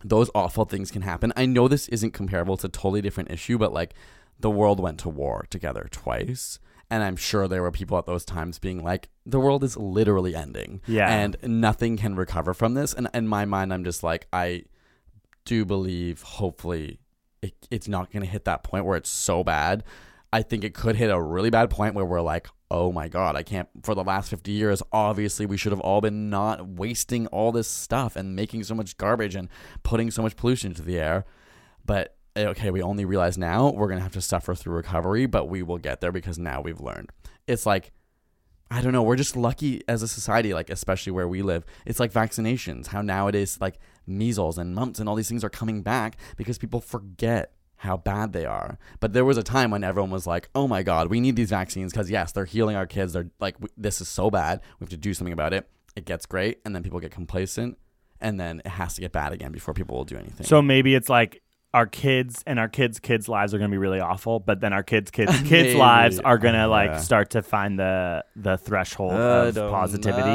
those 0.04 0.30
awful 0.34 0.66
things 0.66 0.90
can 0.92 1.02
happen. 1.04 1.32
I 1.36 1.46
know 1.46 1.68
this 1.68 1.88
isn't 1.90 2.12
comparable; 2.12 2.56
it's 2.56 2.64
a 2.64 2.70
totally 2.70 3.02
different 3.02 3.30
issue. 3.32 3.58
But 3.58 3.74
like, 3.74 3.94
the 4.40 4.50
world 4.50 4.80
went 4.80 5.00
to 5.02 5.10
war 5.10 5.46
together 5.50 5.88
twice, 5.92 6.60
and 6.90 7.04
I'm 7.04 7.16
sure 7.16 7.48
there 7.48 7.62
were 7.62 7.72
people 7.72 7.98
at 7.98 8.06
those 8.06 8.26
times 8.26 8.58
being 8.60 8.84
like, 8.84 9.10
"The 9.26 9.40
world 9.40 9.64
is 9.64 9.78
literally 9.78 10.36
ending, 10.36 10.82
Yeah. 10.88 11.08
and 11.14 11.38
nothing 11.44 11.98
can 11.98 12.16
recover 12.16 12.54
from 12.54 12.74
this." 12.74 12.94
And 12.94 13.08
in 13.14 13.28
my 13.28 13.46
mind, 13.46 13.74
I'm 13.74 13.84
just 13.84 14.04
like, 14.04 14.28
I 14.34 14.64
do 15.46 15.66
believe, 15.66 16.22
hopefully, 16.22 17.00
it, 17.42 17.54
it's 17.70 17.88
not 17.88 18.12
going 18.12 18.24
to 18.24 18.30
hit 18.30 18.46
that 18.46 18.64
point 18.64 18.86
where 18.86 18.98
it's 18.98 19.10
so 19.10 19.44
bad. 19.44 19.84
I 20.34 20.42
think 20.42 20.64
it 20.64 20.74
could 20.74 20.96
hit 20.96 21.12
a 21.12 21.22
really 21.22 21.52
bad 21.52 21.70
point 21.70 21.94
where 21.94 22.04
we're 22.04 22.20
like, 22.20 22.48
oh 22.72 22.92
my 22.92 23.08
God, 23.08 23.36
I 23.36 23.44
can't. 23.44 23.70
For 23.84 23.94
the 23.94 24.04
last 24.04 24.32
50 24.32 24.52
years, 24.52 24.82
obviously, 24.92 25.46
we 25.46 25.58
should 25.58 25.72
have 25.72 25.80
all 25.82 26.02
been 26.02 26.32
not 26.32 26.68
wasting 26.68 27.28
all 27.28 27.52
this 27.52 27.68
stuff 27.68 28.16
and 28.16 28.36
making 28.36 28.64
so 28.64 28.74
much 28.74 28.98
garbage 28.98 29.36
and 29.36 29.48
putting 29.84 30.10
so 30.10 30.24
much 30.24 30.36
pollution 30.36 30.72
into 30.72 30.82
the 30.82 30.98
air. 30.98 31.26
But 31.86 32.18
eh, 32.36 32.48
okay, 32.48 32.72
we 32.72 32.82
only 32.82 33.06
realize 33.06 33.38
now 33.38 33.70
we're 33.70 33.86
going 33.86 34.00
to 34.00 34.04
have 34.04 34.14
to 34.14 34.22
suffer 34.22 34.56
through 34.56 34.74
recovery, 34.74 35.28
but 35.28 35.50
we 35.50 35.62
will 35.62 35.78
get 35.78 36.02
there 36.02 36.12
because 36.12 36.40
now 36.40 36.62
we've 36.62 36.82
learned. 36.82 37.12
It's 37.46 37.68
like, 37.68 37.92
I 38.72 38.82
don't 38.82 38.92
know. 38.92 39.04
We're 39.04 39.18
just 39.18 39.38
lucky 39.38 39.84
as 39.88 40.02
a 40.02 40.08
society, 40.08 40.56
like 40.56 40.72
especially 40.72 41.12
where 41.12 41.28
we 41.28 41.44
live. 41.44 41.64
It's 41.86 42.00
like 42.00 42.12
vaccinations. 42.12 42.88
How 42.88 43.04
nowadays, 43.04 43.60
like 43.62 43.78
measles 44.08 44.58
and 44.58 44.74
mumps 44.74 44.98
and 44.98 45.08
all 45.08 45.14
these 45.14 45.30
things 45.30 45.44
are 45.44 45.50
coming 45.52 45.84
back 45.84 46.18
because 46.38 46.58
people 46.58 46.82
forget 46.82 47.54
how 47.84 47.98
bad 47.98 48.34
they 48.34 48.46
are. 48.46 48.80
But 49.00 49.14
there 49.14 49.26
was 49.26 49.38
a 49.38 49.44
time 49.44 49.70
when 49.70 49.84
everyone 49.84 50.10
was 50.10 50.26
like, 50.26 50.50
"Oh 50.56 50.68
my 50.68 50.84
God, 50.84 51.10
we 51.10 51.20
need 51.20 51.36
these 51.36 51.50
vaccines 51.50 51.92
because 51.92 52.10
yes, 52.10 52.32
they're 52.32 52.46
healing 52.46 52.76
our 52.76 52.88
kids. 52.88 53.14
They're 53.14 53.30
like, 53.40 53.58
this 53.78 54.02
is 54.02 54.08
so 54.08 54.32
bad. 54.32 54.62
We 54.80 54.86
have 54.86 54.90
to 54.90 54.98
do 54.98 55.14
something 55.14 55.34
about 55.34 55.54
it." 55.54 55.70
It 55.96 56.06
gets 56.06 56.26
great, 56.26 56.60
and 56.66 56.74
then 56.74 56.82
people 56.82 57.00
get 57.00 57.12
complacent, 57.12 57.78
and 58.20 58.40
then 58.40 58.62
it 58.66 58.68
has 58.68 58.96
to 58.96 59.02
get 59.02 59.12
bad 59.12 59.34
again 59.34 59.52
before 59.52 59.74
people 59.74 59.98
will 59.98 60.06
do 60.06 60.18
anything. 60.18 60.48
So 60.48 60.62
maybe 60.62 60.96
it's 60.96 61.10
like 61.10 61.43
our 61.74 61.88
kids 61.88 62.44
and 62.46 62.60
our 62.60 62.70
kids' 62.70 63.00
kids' 63.00 63.28
lives 63.28 63.54
are 63.54 63.58
going 63.58 63.70
to 63.72 63.74
be 63.74 63.80
really 63.80 64.00
awful, 64.00 64.40
but 64.40 64.60
then 64.62 64.74
our 64.74 64.84
kids' 64.84 65.10
kids' 65.12 65.42
kids' 65.46 65.76
lives 65.76 66.20
are 66.20 66.38
going 66.38 66.54
to 66.54 66.68
like 66.68 67.00
start 67.00 67.32
to 67.32 67.42
find 67.42 67.80
the 67.80 68.24
the 68.36 68.58
threshold 68.58 69.14
I 69.14 69.48
of 69.48 69.56
positivity. 69.56 70.30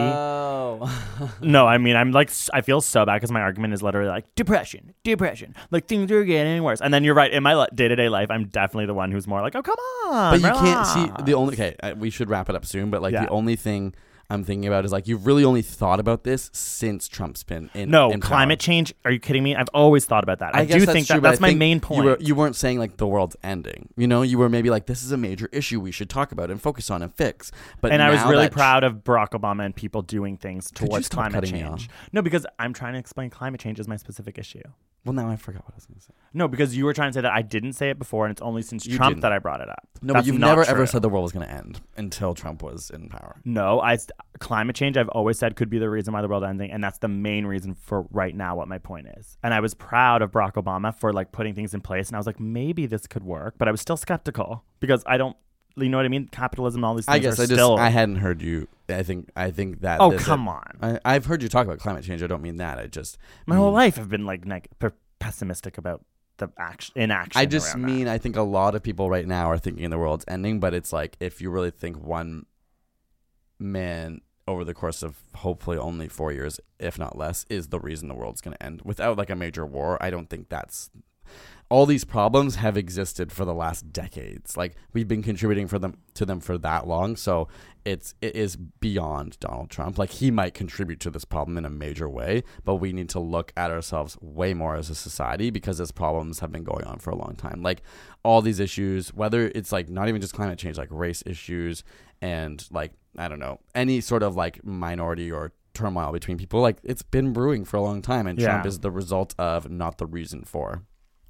No, 1.41 1.67
I 1.67 1.79
mean, 1.79 1.97
I'm 1.97 2.13
like, 2.13 2.31
I 2.53 2.61
feel 2.61 2.81
so 2.81 3.05
bad 3.07 3.17
because 3.17 3.31
my 3.33 3.41
argument 3.41 3.75
is 3.75 3.83
literally 3.83 4.09
like 4.09 4.35
depression, 4.35 4.95
depression, 5.05 5.55
like 5.71 5.87
things 5.87 6.11
are 6.11 6.25
getting 6.25 6.63
worse. 6.63 6.81
And 6.81 6.93
then 6.93 7.05
you're 7.05 7.15
right. 7.15 7.33
In 7.33 7.43
my 7.43 7.67
day 7.75 7.89
to 7.89 7.97
day 7.97 8.09
life, 8.09 8.31
I'm 8.31 8.47
definitely 8.49 8.87
the 8.87 8.95
one 8.95 9.11
who's 9.13 9.27
more 9.27 9.41
like, 9.41 9.55
oh, 9.55 9.63
come 9.63 9.77
on. 10.09 10.41
but 10.41 10.47
you 10.47 10.53
can't 10.61 10.87
see 10.87 11.11
the 11.25 11.35
only. 11.35 11.55
Okay, 11.55 11.77
uh, 11.83 11.95
we 11.97 12.11
should 12.11 12.29
wrap 12.31 12.49
it 12.49 12.55
up 12.57 12.65
soon. 12.67 12.91
But 12.91 13.03
like 13.03 13.13
Yeah. 13.13 13.25
the 13.25 13.31
only 13.31 13.57
thing 13.57 13.95
I'm 14.31 14.45
thinking 14.45 14.67
about 14.67 14.85
is 14.85 14.93
like 14.93 15.09
you've 15.09 15.27
really 15.27 15.43
only 15.43 15.63
thought 15.63 16.01
about 16.01 16.23
this 16.25 16.51
since 16.53 17.09
Trump's 17.09 17.43
been 17.45 17.71
in. 17.75 17.91
No, 17.91 18.11
in 18.11 18.21
power. 18.21 18.29
climate 18.29 18.61
change. 18.61 18.93
Are 19.07 19.11
you 19.11 19.19
kidding 19.19 19.43
me? 19.43 19.57
I've 19.57 19.71
always 19.73 20.05
thought 20.05 20.23
about 20.23 20.41
that. 20.41 20.55
I, 20.55 20.67
guess 20.67 20.75
do 20.81 20.87
that's 20.87 20.93
think 20.93 21.07
true, 21.07 21.15
that 21.17 21.23
but 21.23 21.29
I 21.29 21.31
that's 21.33 21.41
my 21.41 21.49
think 21.49 21.59
main 21.59 21.81
point. 21.81 22.21
You, 22.21 22.35
were, 22.35 22.43
weren't 22.43 22.57
saying 22.57 22.79
like 22.79 22.99
the 22.99 23.07
world's 23.07 23.37
ending. 23.43 23.89
You 23.97 24.07
know, 24.07 24.21
you 24.21 24.37
were 24.37 24.51
maybe 24.51 24.69
like 24.69 24.85
this 24.85 25.03
is 25.03 25.13
a 25.13 25.17
major 25.17 25.49
issue 25.51 25.81
we 25.81 25.93
should 25.93 26.11
talk 26.11 26.31
about 26.31 26.51
and 26.51 26.61
focus 26.61 26.91
on 26.91 27.01
and 27.03 27.15
fix. 27.15 27.51
But 27.81 27.93
and 27.93 28.03
I 28.03 28.11
was 28.11 28.23
really 28.25 28.51
proud 28.51 28.85
of 28.85 28.97
Barack 28.97 29.31
Obama 29.31 29.65
and 29.65 29.75
people 29.75 30.03
doing 30.03 30.37
things 30.37 30.71
towards 30.71 31.09
climate 31.09 31.45
change. 31.47 31.89
No, 32.13 32.21
because 32.21 32.45
I'm 32.59 32.75
trying 32.75 32.93
to 32.93 32.99
explain 32.99 33.31
climate 33.31 33.61
change 33.61 33.81
as 33.81 33.89
my 33.89 33.97
specific 33.97 34.37
issue. 34.37 34.63
Well, 35.05 35.15
now 35.15 35.31
I 35.31 35.37
forgot 35.37 35.65
what 35.65 35.73
I 35.73 35.77
was 35.77 35.87
going 35.87 35.99
to 36.01 36.05
say. 36.05 36.13
No, 36.35 36.49
because 36.49 36.77
you 36.77 36.85
were 36.85 36.93
trying 36.93 37.11
to 37.11 37.15
say 37.15 37.21
that 37.23 37.33
I 37.33 37.41
didn't 37.41 37.75
say 37.75 37.89
it 37.89 37.99
before, 37.99 38.27
and 38.27 38.33
it's 38.33 38.43
only 38.43 38.61
since 38.63 38.85
You 38.85 38.97
Trump 38.99 39.13
didn't. 39.15 39.23
that 39.23 39.33
I 39.33 39.39
brought 39.39 39.61
it 39.63 39.69
up. 39.71 39.89
No, 40.03 40.13
That's 40.13 40.25
but 40.25 40.33
you've 40.33 40.41
not 40.41 40.49
never 40.49 40.65
true. 40.65 40.75
ever 40.75 40.87
said 40.87 41.01
the 41.03 41.09
world 41.09 41.23
was 41.23 41.33
going 41.33 41.47
to 41.47 41.53
end 41.55 41.81
until 41.97 42.35
Trump 42.35 42.63
was 42.63 42.91
in 42.91 43.09
power. 43.09 43.41
No, 43.45 43.81
I 43.81 43.97
climate 44.39 44.77
change. 44.77 44.97
I've 44.97 45.09
always 45.09 45.39
said 45.39 45.57
could 45.57 45.71
be 45.71 45.79
the 45.79 45.91
reason 45.91 46.15
why 46.15 46.23
the 46.23 46.29
world 46.29 46.45
ending, 46.45 46.71
and 46.71 46.83
that's 46.83 46.99
the 46.99 47.09
main 47.09 47.47
reason 47.47 47.75
for 47.75 48.07
right 48.11 48.35
now. 48.35 48.57
What 48.57 48.69
my 48.69 48.79
point 48.79 49.09
is, 49.17 49.37
and 49.43 49.53
I 49.53 49.61
was 49.61 49.75
proud 49.75 50.23
of 50.23 50.31
Barack 50.33 50.55
Obama 50.55 50.95
for 50.95 51.13
like 51.13 51.33
putting 51.33 51.55
things 51.55 51.75
in 51.75 51.81
place, 51.81 52.09
and 52.09 52.17
I 52.17 52.19
was 52.19 52.27
like, 52.27 52.41
maybe 52.41 52.87
this 52.87 53.07
could 53.07 53.25
work, 53.25 53.55
but 53.59 53.69
I 53.69 53.71
was 53.71 53.81
still 53.81 53.97
skeptical 53.97 54.65
because 54.81 55.03
I 55.07 55.17
don't, 55.17 55.37
you 55.77 55.89
know 55.89 55.97
what 55.97 56.07
I 56.07 56.09
mean? 56.09 56.29
Capitalism, 56.29 56.79
and 56.81 56.85
all 56.85 56.95
these 56.95 57.07
things 57.07 57.15
I 57.17 57.19
guess 57.19 57.35
I 57.39 57.43
just 57.43 57.53
still. 57.53 57.77
I 57.77 57.89
hadn't 57.89 58.17
heard 58.17 58.43
you. 58.43 58.69
I 58.89 59.03
think 59.03 59.31
I 59.37 59.51
think 59.51 59.81
that. 59.81 60.01
oh 60.01 60.13
come 60.13 60.49
on! 60.49 60.79
I, 60.81 60.99
I've 61.05 61.27
heard 61.27 61.43
you 61.43 61.49
talk 61.49 61.67
about 61.67 61.79
climate 61.79 62.05
change. 62.05 62.23
I 62.23 62.27
don't 62.27 62.43
mean 62.43 62.57
that. 62.57 62.79
I 62.79 62.87
just 62.87 63.19
My 63.47 63.57
whole 63.57 63.73
life, 63.73 63.99
I've 63.99 64.09
been 64.09 64.27
like 64.27 64.45
neg- 64.45 64.69
p- 64.79 64.89
pessimistic 65.19 65.79
about 65.79 66.05
the 66.39 66.49
action 66.57 66.95
inaction. 66.97 67.39
I 67.41 67.47
just 67.47 67.77
mean 67.77 68.07
that. 68.07 68.13
I 68.15 68.19
think 68.19 68.37
a 68.37 68.43
lot 68.43 68.75
of 68.75 68.83
people 68.83 69.11
right 69.11 69.27
now 69.27 69.51
are 69.51 69.59
thinking 69.59 69.91
the 69.91 69.99
world's 69.99 70.25
ending, 70.29 70.61
but 70.61 70.73
it's 70.73 70.93
like 70.93 71.17
if 71.21 71.41
you 71.43 71.51
really 71.51 71.71
think 71.71 72.01
one 72.01 72.47
man 73.59 74.21
over 74.47 74.65
the 74.65 74.75
course 74.75 75.03
of 75.03 75.19
hopefully 75.37 75.77
only 75.77 76.09
four 76.09 76.33
years, 76.33 76.59
if 76.79 76.99
not 76.99 77.17
less, 77.17 77.45
is 77.51 77.69
the 77.69 77.79
reason 77.79 78.09
the 78.09 78.15
world's 78.15 78.41
going 78.41 78.57
to 78.57 78.63
end 78.63 78.83
without 78.83 79.19
like 79.19 79.31
a 79.31 79.37
major 79.37 79.67
war. 79.67 79.99
I 80.01 80.11
don't 80.11 80.31
think 80.31 80.49
that's 80.49 80.91
all 81.71 81.85
these 81.85 82.05
problems 82.05 82.57
have 82.57 82.77
existed 82.77 83.31
for 83.31 83.45
the 83.45 83.55
last 83.55 83.93
decades. 83.93 84.57
Like 84.57 84.75
we've 84.93 85.09
been 85.09 85.23
contributing 85.23 85.69
for 85.69 85.79
them 85.79 85.99
to 86.15 86.25
them 86.25 86.41
for 86.41 86.57
that 86.59 86.87
long, 86.87 87.17
so 87.17 87.49
it's 87.85 88.15
it 88.23 88.35
is 88.35 88.57
beyond 88.57 89.39
Donald 89.41 89.71
Trump. 89.71 89.99
Like 89.99 90.11
he 90.11 90.31
might 90.31 90.55
contribute 90.55 91.01
to 91.01 91.11
this 91.11 91.25
problem 91.25 91.59
in 91.59 91.65
a 91.65 91.71
major 91.71 92.09
way, 92.09 92.43
but 92.65 92.77
we 92.77 92.93
need 92.93 93.11
to 93.11 93.21
look 93.21 93.53
at 93.57 93.71
ourselves 93.71 94.17
way 94.21 94.55
more 94.55 94.77
as 94.77 94.89
a 94.89 94.95
society 94.95 95.51
because 95.51 95.79
these 95.79 95.93
problems 95.93 96.41
have 96.41 96.51
been 96.51 96.65
going 96.65 96.85
on 96.85 96.99
for 96.99 97.11
a 97.11 97.17
long 97.17 97.35
time. 97.37 97.63
Like 97.63 97.83
all 98.23 98.41
these 98.41 98.61
issues, 98.61 99.13
whether 99.13 99.49
it's 99.55 99.73
like 99.73 99.89
not 99.89 100.09
even 100.09 100.21
just 100.21 100.35
climate 100.35 100.59
change, 100.59 100.79
like 100.79 100.89
race 100.91 101.23
issues 101.27 101.85
and 102.23 102.67
like 102.71 102.93
I 103.17 103.29
don't 103.29 103.41
know, 103.41 103.61
any 103.75 104.01
sort 104.01 104.23
of 104.23 104.37
like 104.37 104.65
minority 104.65 105.31
or 105.31 105.53
turmoil 105.75 106.13
between 106.13 106.39
people, 106.39 106.61
like 106.61 106.79
it's 106.83 107.03
been 107.03 107.33
brewing 107.35 107.65
for 107.67 107.77
a 107.77 107.83
long 107.83 108.01
time 108.01 108.27
and 108.27 108.39
Trump 108.39 108.67
is 108.67 108.81
the 108.81 108.91
result 108.91 109.35
of, 109.39 109.71
not 109.71 109.99
the 109.99 110.07
reason 110.07 110.45
for. 110.45 110.83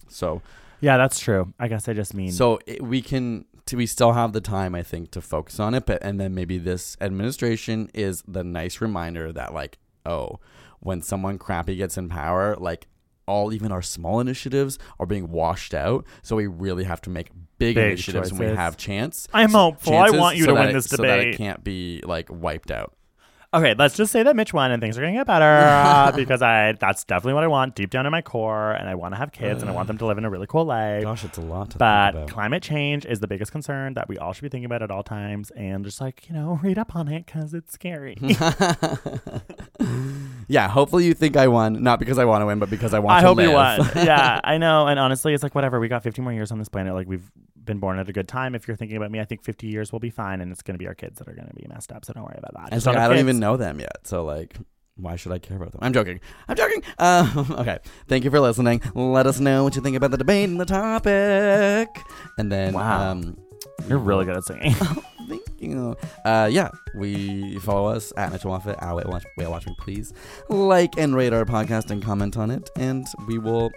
So 0.09 0.43
yeah, 0.81 0.97
that's 0.97 1.19
true. 1.19 1.53
I 1.59 1.69
guess 1.69 1.89
I 1.89 1.93
just 1.95 2.15
mean 2.15 2.31
so 2.33 2.59
it, 2.67 2.83
we 2.83 3.03
can 3.03 3.45
t- 3.67 3.77
we 3.77 3.87
still 3.87 4.13
have 4.13 4.33
the 4.33 4.41
time 4.41 4.75
I 4.75 4.83
think 4.83 5.11
to 5.13 5.21
focus 5.21 5.59
on 5.61 5.75
it, 5.75 5.87
but 5.87 6.03
and 6.03 6.21
then 6.21 6.35
maybe 6.35 6.59
this 6.59 6.97
administration 7.01 7.91
is 7.95 8.23
the 8.27 8.45
nice 8.45 8.81
reminder 8.81 9.33
that 9.33 9.53
like 9.55 9.79
oh 10.07 10.39
when 10.81 11.03
someone 11.03 11.39
crappy 11.39 11.77
gets 11.77 11.99
in 11.99 12.09
power 12.09 12.57
like 12.57 12.87
all 13.27 13.53
even 13.53 13.71
our 13.73 13.83
small 13.83 14.21
initiatives 14.21 14.79
are 14.99 15.05
being 15.05 15.31
washed 15.31 15.75
out 15.75 16.05
so 16.23 16.35
we 16.37 16.47
really 16.47 16.85
have 16.85 17.01
to 17.03 17.11
make 17.11 17.31
big, 17.59 17.75
Big 17.75 17.79
initiatives 17.89 18.33
when 18.33 18.51
we 18.51 18.57
have 18.57 18.77
chance 18.79 19.29
I'm 19.35 19.51
hopeful. 19.51 19.95
I 19.99 20.11
want 20.11 20.37
you 20.37 20.45
so 20.45 20.55
to 20.55 20.55
win 20.55 20.69
it- 20.69 20.73
this 20.73 20.87
so 20.87 20.97
that 21.03 21.19
it 21.19 21.25
debate. 21.25 21.37
can't 21.37 21.63
be 21.65 22.01
like 22.07 22.29
wiped 22.31 22.71
out 22.71 22.95
Okay, 23.55 23.75
let's 23.79 23.97
just 23.97 24.13
say 24.13 24.23
that 24.23 24.37
Mitch 24.37 24.53
won 24.53 24.71
and 24.73 24.83
things 24.83 24.99
are 24.99 25.01
gonna 25.01 25.15
get 25.15 25.27
better 25.27 25.45
uh, 25.47 26.13
because 26.13 26.43
I 26.43 26.73
that's 26.73 27.05
definitely 27.05 27.33
what 27.33 27.45
I 27.45 27.47
want 27.47 27.75
deep 27.75 27.89
down 27.89 28.05
in 28.05 28.13
my 28.13 28.21
core, 28.21 28.73
and 28.73 28.91
I 28.91 28.95
want 28.95 29.15
to 29.15 29.19
have 29.19 29.33
kids 29.33 29.63
and 29.63 29.71
I 29.71 29.75
want 29.75 29.87
them 29.89 29.97
to 29.99 30.07
live 30.07 30.19
in 30.19 30.27
a 30.27 30.31
really 30.31 30.47
cool 30.47 30.67
life. 30.67 31.03
gosh 31.03 31.25
it's 31.25 31.39
a 31.39 31.41
lot 31.41 31.71
to 31.71 31.79
but 31.79 32.13
think 32.13 32.25
about 32.25 32.35
climate 32.35 32.63
change 32.63 33.07
is 33.07 33.21
the 33.21 33.27
biggest 33.27 33.51
concern 33.51 33.95
that 33.95 34.07
we 34.07 34.19
all 34.19 34.35
should 34.35 34.43
be 34.43 34.51
thinking 34.51 34.67
about 34.67 34.83
at 34.83 34.91
all 34.91 35.03
times, 35.03 35.51
and 35.53 35.83
just 35.83 35.99
like 35.99 36.29
you 36.29 36.35
know, 36.35 36.61
read 36.63 36.79
up 36.79 36.95
on 36.95 37.09
it 37.09 37.25
because 37.25 37.55
it's 37.55 37.73
scary. 37.73 38.19
yeah 40.47 40.69
hopefully 40.69 41.05
you 41.07 41.15
think 41.15 41.37
I 41.37 41.49
won 41.49 41.83
not 41.83 41.99
because 41.99 42.19
I 42.19 42.25
want 42.25 42.43
to 42.43 42.47
win 42.47 42.59
but 42.59 42.71
because 42.71 42.95
I 42.95 42.99
want 43.01 43.21
to 43.25 43.33
win. 43.35 43.39
I 43.41 43.45
to 43.47 43.53
hope 43.53 43.85
you 43.85 43.93
won. 43.95 43.97
yeah, 44.07 44.41
I 44.45 44.59
know. 44.59 44.87
And 44.87 44.99
honestly, 44.99 45.35
it's 45.35 45.43
like 45.43 45.55
whatever. 45.55 45.81
We 45.81 45.89
got 45.89 46.03
50 46.03 46.23
more 46.23 46.33
years 46.33 46.53
on 46.53 46.59
this 46.59 46.69
planet. 46.69 46.95
Like 46.95 47.09
we've 47.09 47.31
been 47.65 47.79
born 47.81 47.99
at 47.99 48.09
a 48.09 48.13
good 48.13 48.29
time. 48.29 48.55
If 48.55 48.67
you're 48.69 48.77
thinking 48.77 48.97
about 48.97 49.11
me, 49.11 49.21
I 49.21 49.25
think 49.25 49.43
50 49.43 49.67
years 49.67 49.93
will 49.93 49.99
be 50.01 50.11
fine, 50.11 50.41
and 50.41 50.51
it's 50.53 50.63
gonna 50.63 50.79
be 50.79 50.87
our 50.87 50.95
kids 50.95 51.19
that 51.19 51.29
are 51.29 51.35
gonna 51.35 51.53
be 51.55 51.67
messed 51.69 51.93
up. 51.93 52.05
So 52.05 52.13
don't 52.13 52.25
worry 52.25 52.39
about 52.39 52.55
that. 52.55 52.77
It's 52.77 52.87
like, 52.87 52.97
I 52.97 53.09
don't 53.09 53.17
kids. 53.17 53.21
even 53.25 53.39
know 53.41 53.57
them 53.57 53.81
yet. 53.81 54.07
So 54.07 54.25
like, 54.25 54.57
why 54.97 55.17
should 55.17 55.33
I 55.33 55.39
care 55.39 55.57
about 55.57 55.73
them? 55.73 55.81
I'm 55.83 55.93
joking. 55.93 56.21
I'm 56.49 56.57
joking. 56.57 56.83
Uh, 56.99 57.45
okay. 57.59 57.79
Thank 58.09 58.25
you 58.25 58.31
for 58.31 58.41
listening. 58.41 58.81
Let 58.95 59.27
us 59.27 59.39
know 59.39 59.65
what 59.65 59.77
you 59.77 59.83
think 59.83 59.97
about 59.97 60.11
the 60.13 60.17
debate 60.19 60.49
and 60.49 60.59
the 60.61 60.65
topic. 60.65 61.89
And 62.39 62.51
then, 62.51 62.73
Wow. 62.75 63.13
um, 63.13 63.37
You're 63.87 63.99
really 63.99 64.25
good 64.25 64.37
at 64.37 64.45
singing. 64.45 64.75
thank 65.29 65.43
you. 65.59 65.97
Uh, 66.25 66.49
yeah, 66.51 66.71
we 66.95 67.59
follow 67.61 67.89
us 67.89 68.13
at 68.17 68.33
Mitchell 68.33 68.51
Moffit. 68.51 68.83
Our 68.83 68.97
wait, 68.97 69.07
watch, 69.07 69.25
wait, 69.37 69.49
watch 69.49 69.67
me, 69.67 69.75
please. 69.79 70.13
Like 70.49 70.99
and 70.99 71.15
rate 71.15 71.33
our 71.33 71.45
podcast 71.45 71.91
and 71.91 72.03
comment 72.03 72.37
on 72.37 72.51
it, 72.51 72.71
and 72.77 73.07
we 73.27 73.39
will 73.39 73.71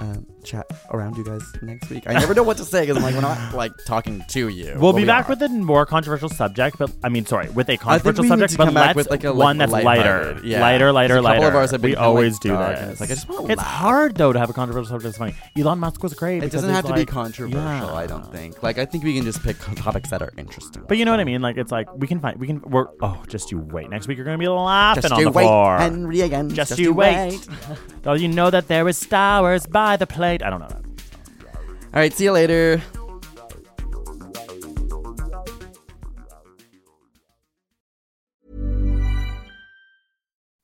um, 0.00 0.26
chat 0.48 0.66
around 0.92 1.16
you 1.16 1.24
guys 1.24 1.42
next 1.62 1.90
week. 1.90 2.04
I 2.06 2.14
never 2.14 2.34
know 2.34 2.42
what 2.42 2.56
to 2.56 2.64
say 2.64 2.80
because 2.82 2.96
I'm 2.96 3.02
like 3.02 3.14
we're 3.14 3.20
not 3.20 3.54
like 3.54 3.72
talking 3.84 4.24
to 4.28 4.48
you. 4.48 4.74
We'll 4.78 4.92
be 4.92 5.04
back 5.04 5.28
with 5.28 5.42
a 5.42 5.48
more 5.48 5.84
controversial 5.86 6.28
subject, 6.28 6.78
but 6.78 6.90
I 7.04 7.08
mean, 7.08 7.26
sorry, 7.26 7.48
with 7.50 7.68
a 7.68 7.76
controversial 7.76 8.22
we 8.22 8.28
need 8.28 8.32
subject, 8.32 8.52
to 8.52 8.58
but 8.58 8.64
come 8.66 8.74
back 8.74 8.96
let's 8.96 8.96
with 8.96 9.10
like 9.10 9.24
a 9.24 9.32
one 9.32 9.58
like, 9.58 9.70
that's 9.70 9.84
lighthearted. 9.84 10.36
lighter, 10.36 10.46
Yeah. 10.46 10.60
lighter, 10.60 10.86
'Cause 10.88 10.94
lighter, 10.94 11.14
a 11.14 11.16
couple 11.22 11.30
lighter. 11.30 11.46
of 11.48 11.54
ours 11.56 11.70
have 11.72 11.82
been 11.82 11.90
we 11.90 11.94
kinda, 11.96 12.08
like, 12.08 12.16
always 12.16 12.38
do 12.38 12.56
this. 12.56 12.90
it's 12.92 13.00
like, 13.00 13.10
I 13.10 13.14
just 13.14 13.28
wanna 13.28 13.52
it's 13.52 13.62
hard 13.62 14.16
though 14.16 14.32
to 14.32 14.38
have 14.38 14.50
a 14.50 14.52
controversial 14.52 14.88
subject 14.88 15.04
that's 15.04 15.18
funny. 15.18 15.34
Elon 15.62 15.78
Musk 15.78 16.02
was 16.02 16.14
great. 16.14 16.42
It 16.42 16.50
doesn't 16.50 16.70
have 16.70 16.86
to 16.86 16.94
be 16.94 17.04
controversial. 17.04 17.60
Yeah. 17.60 17.94
I 17.94 18.06
don't 18.06 18.30
think. 18.32 18.62
Like 18.62 18.78
I 18.78 18.84
think 18.84 19.04
we 19.04 19.14
can 19.14 19.24
just 19.24 19.42
pick 19.42 19.56
topics 19.76 20.10
that 20.10 20.22
are 20.22 20.32
interesting. 20.38 20.82
But 20.88 20.96
you 20.98 21.04
know 21.04 21.10
what 21.10 21.20
I 21.20 21.24
mean? 21.24 21.42
Like 21.42 21.56
it's 21.58 21.70
like 21.72 21.88
we 21.96 22.06
can 22.06 22.20
find 22.20 22.38
we 22.38 22.46
can 22.46 22.60
we're 22.62 22.86
oh 23.02 23.22
just 23.28 23.50
you 23.52 23.58
wait. 23.58 23.90
Next 23.90 24.08
week 24.08 24.16
you're 24.16 24.24
gonna 24.24 24.38
be 24.38 24.48
laughing 24.48 25.02
just 25.02 25.12
on 25.12 25.18
you 25.20 25.26
the 25.26 25.32
wait, 25.32 25.44
floor. 25.44 25.78
Henry 25.78 26.20
again. 26.22 26.48
just, 26.50 26.78
you 26.78 26.92
wait. 26.92 27.46
Though 28.02 28.14
you 28.14 28.28
know 28.28 28.48
that 28.50 28.68
there 28.68 28.88
is 28.88 28.96
Star 28.96 29.42
Wars 29.42 29.66
by 29.66 29.96
the 29.96 30.06
I 30.42 30.50
don't 30.50 30.60
know. 30.60 30.68
All 30.70 32.00
right. 32.00 32.12
See 32.12 32.24
you 32.24 32.32
later. 32.32 32.82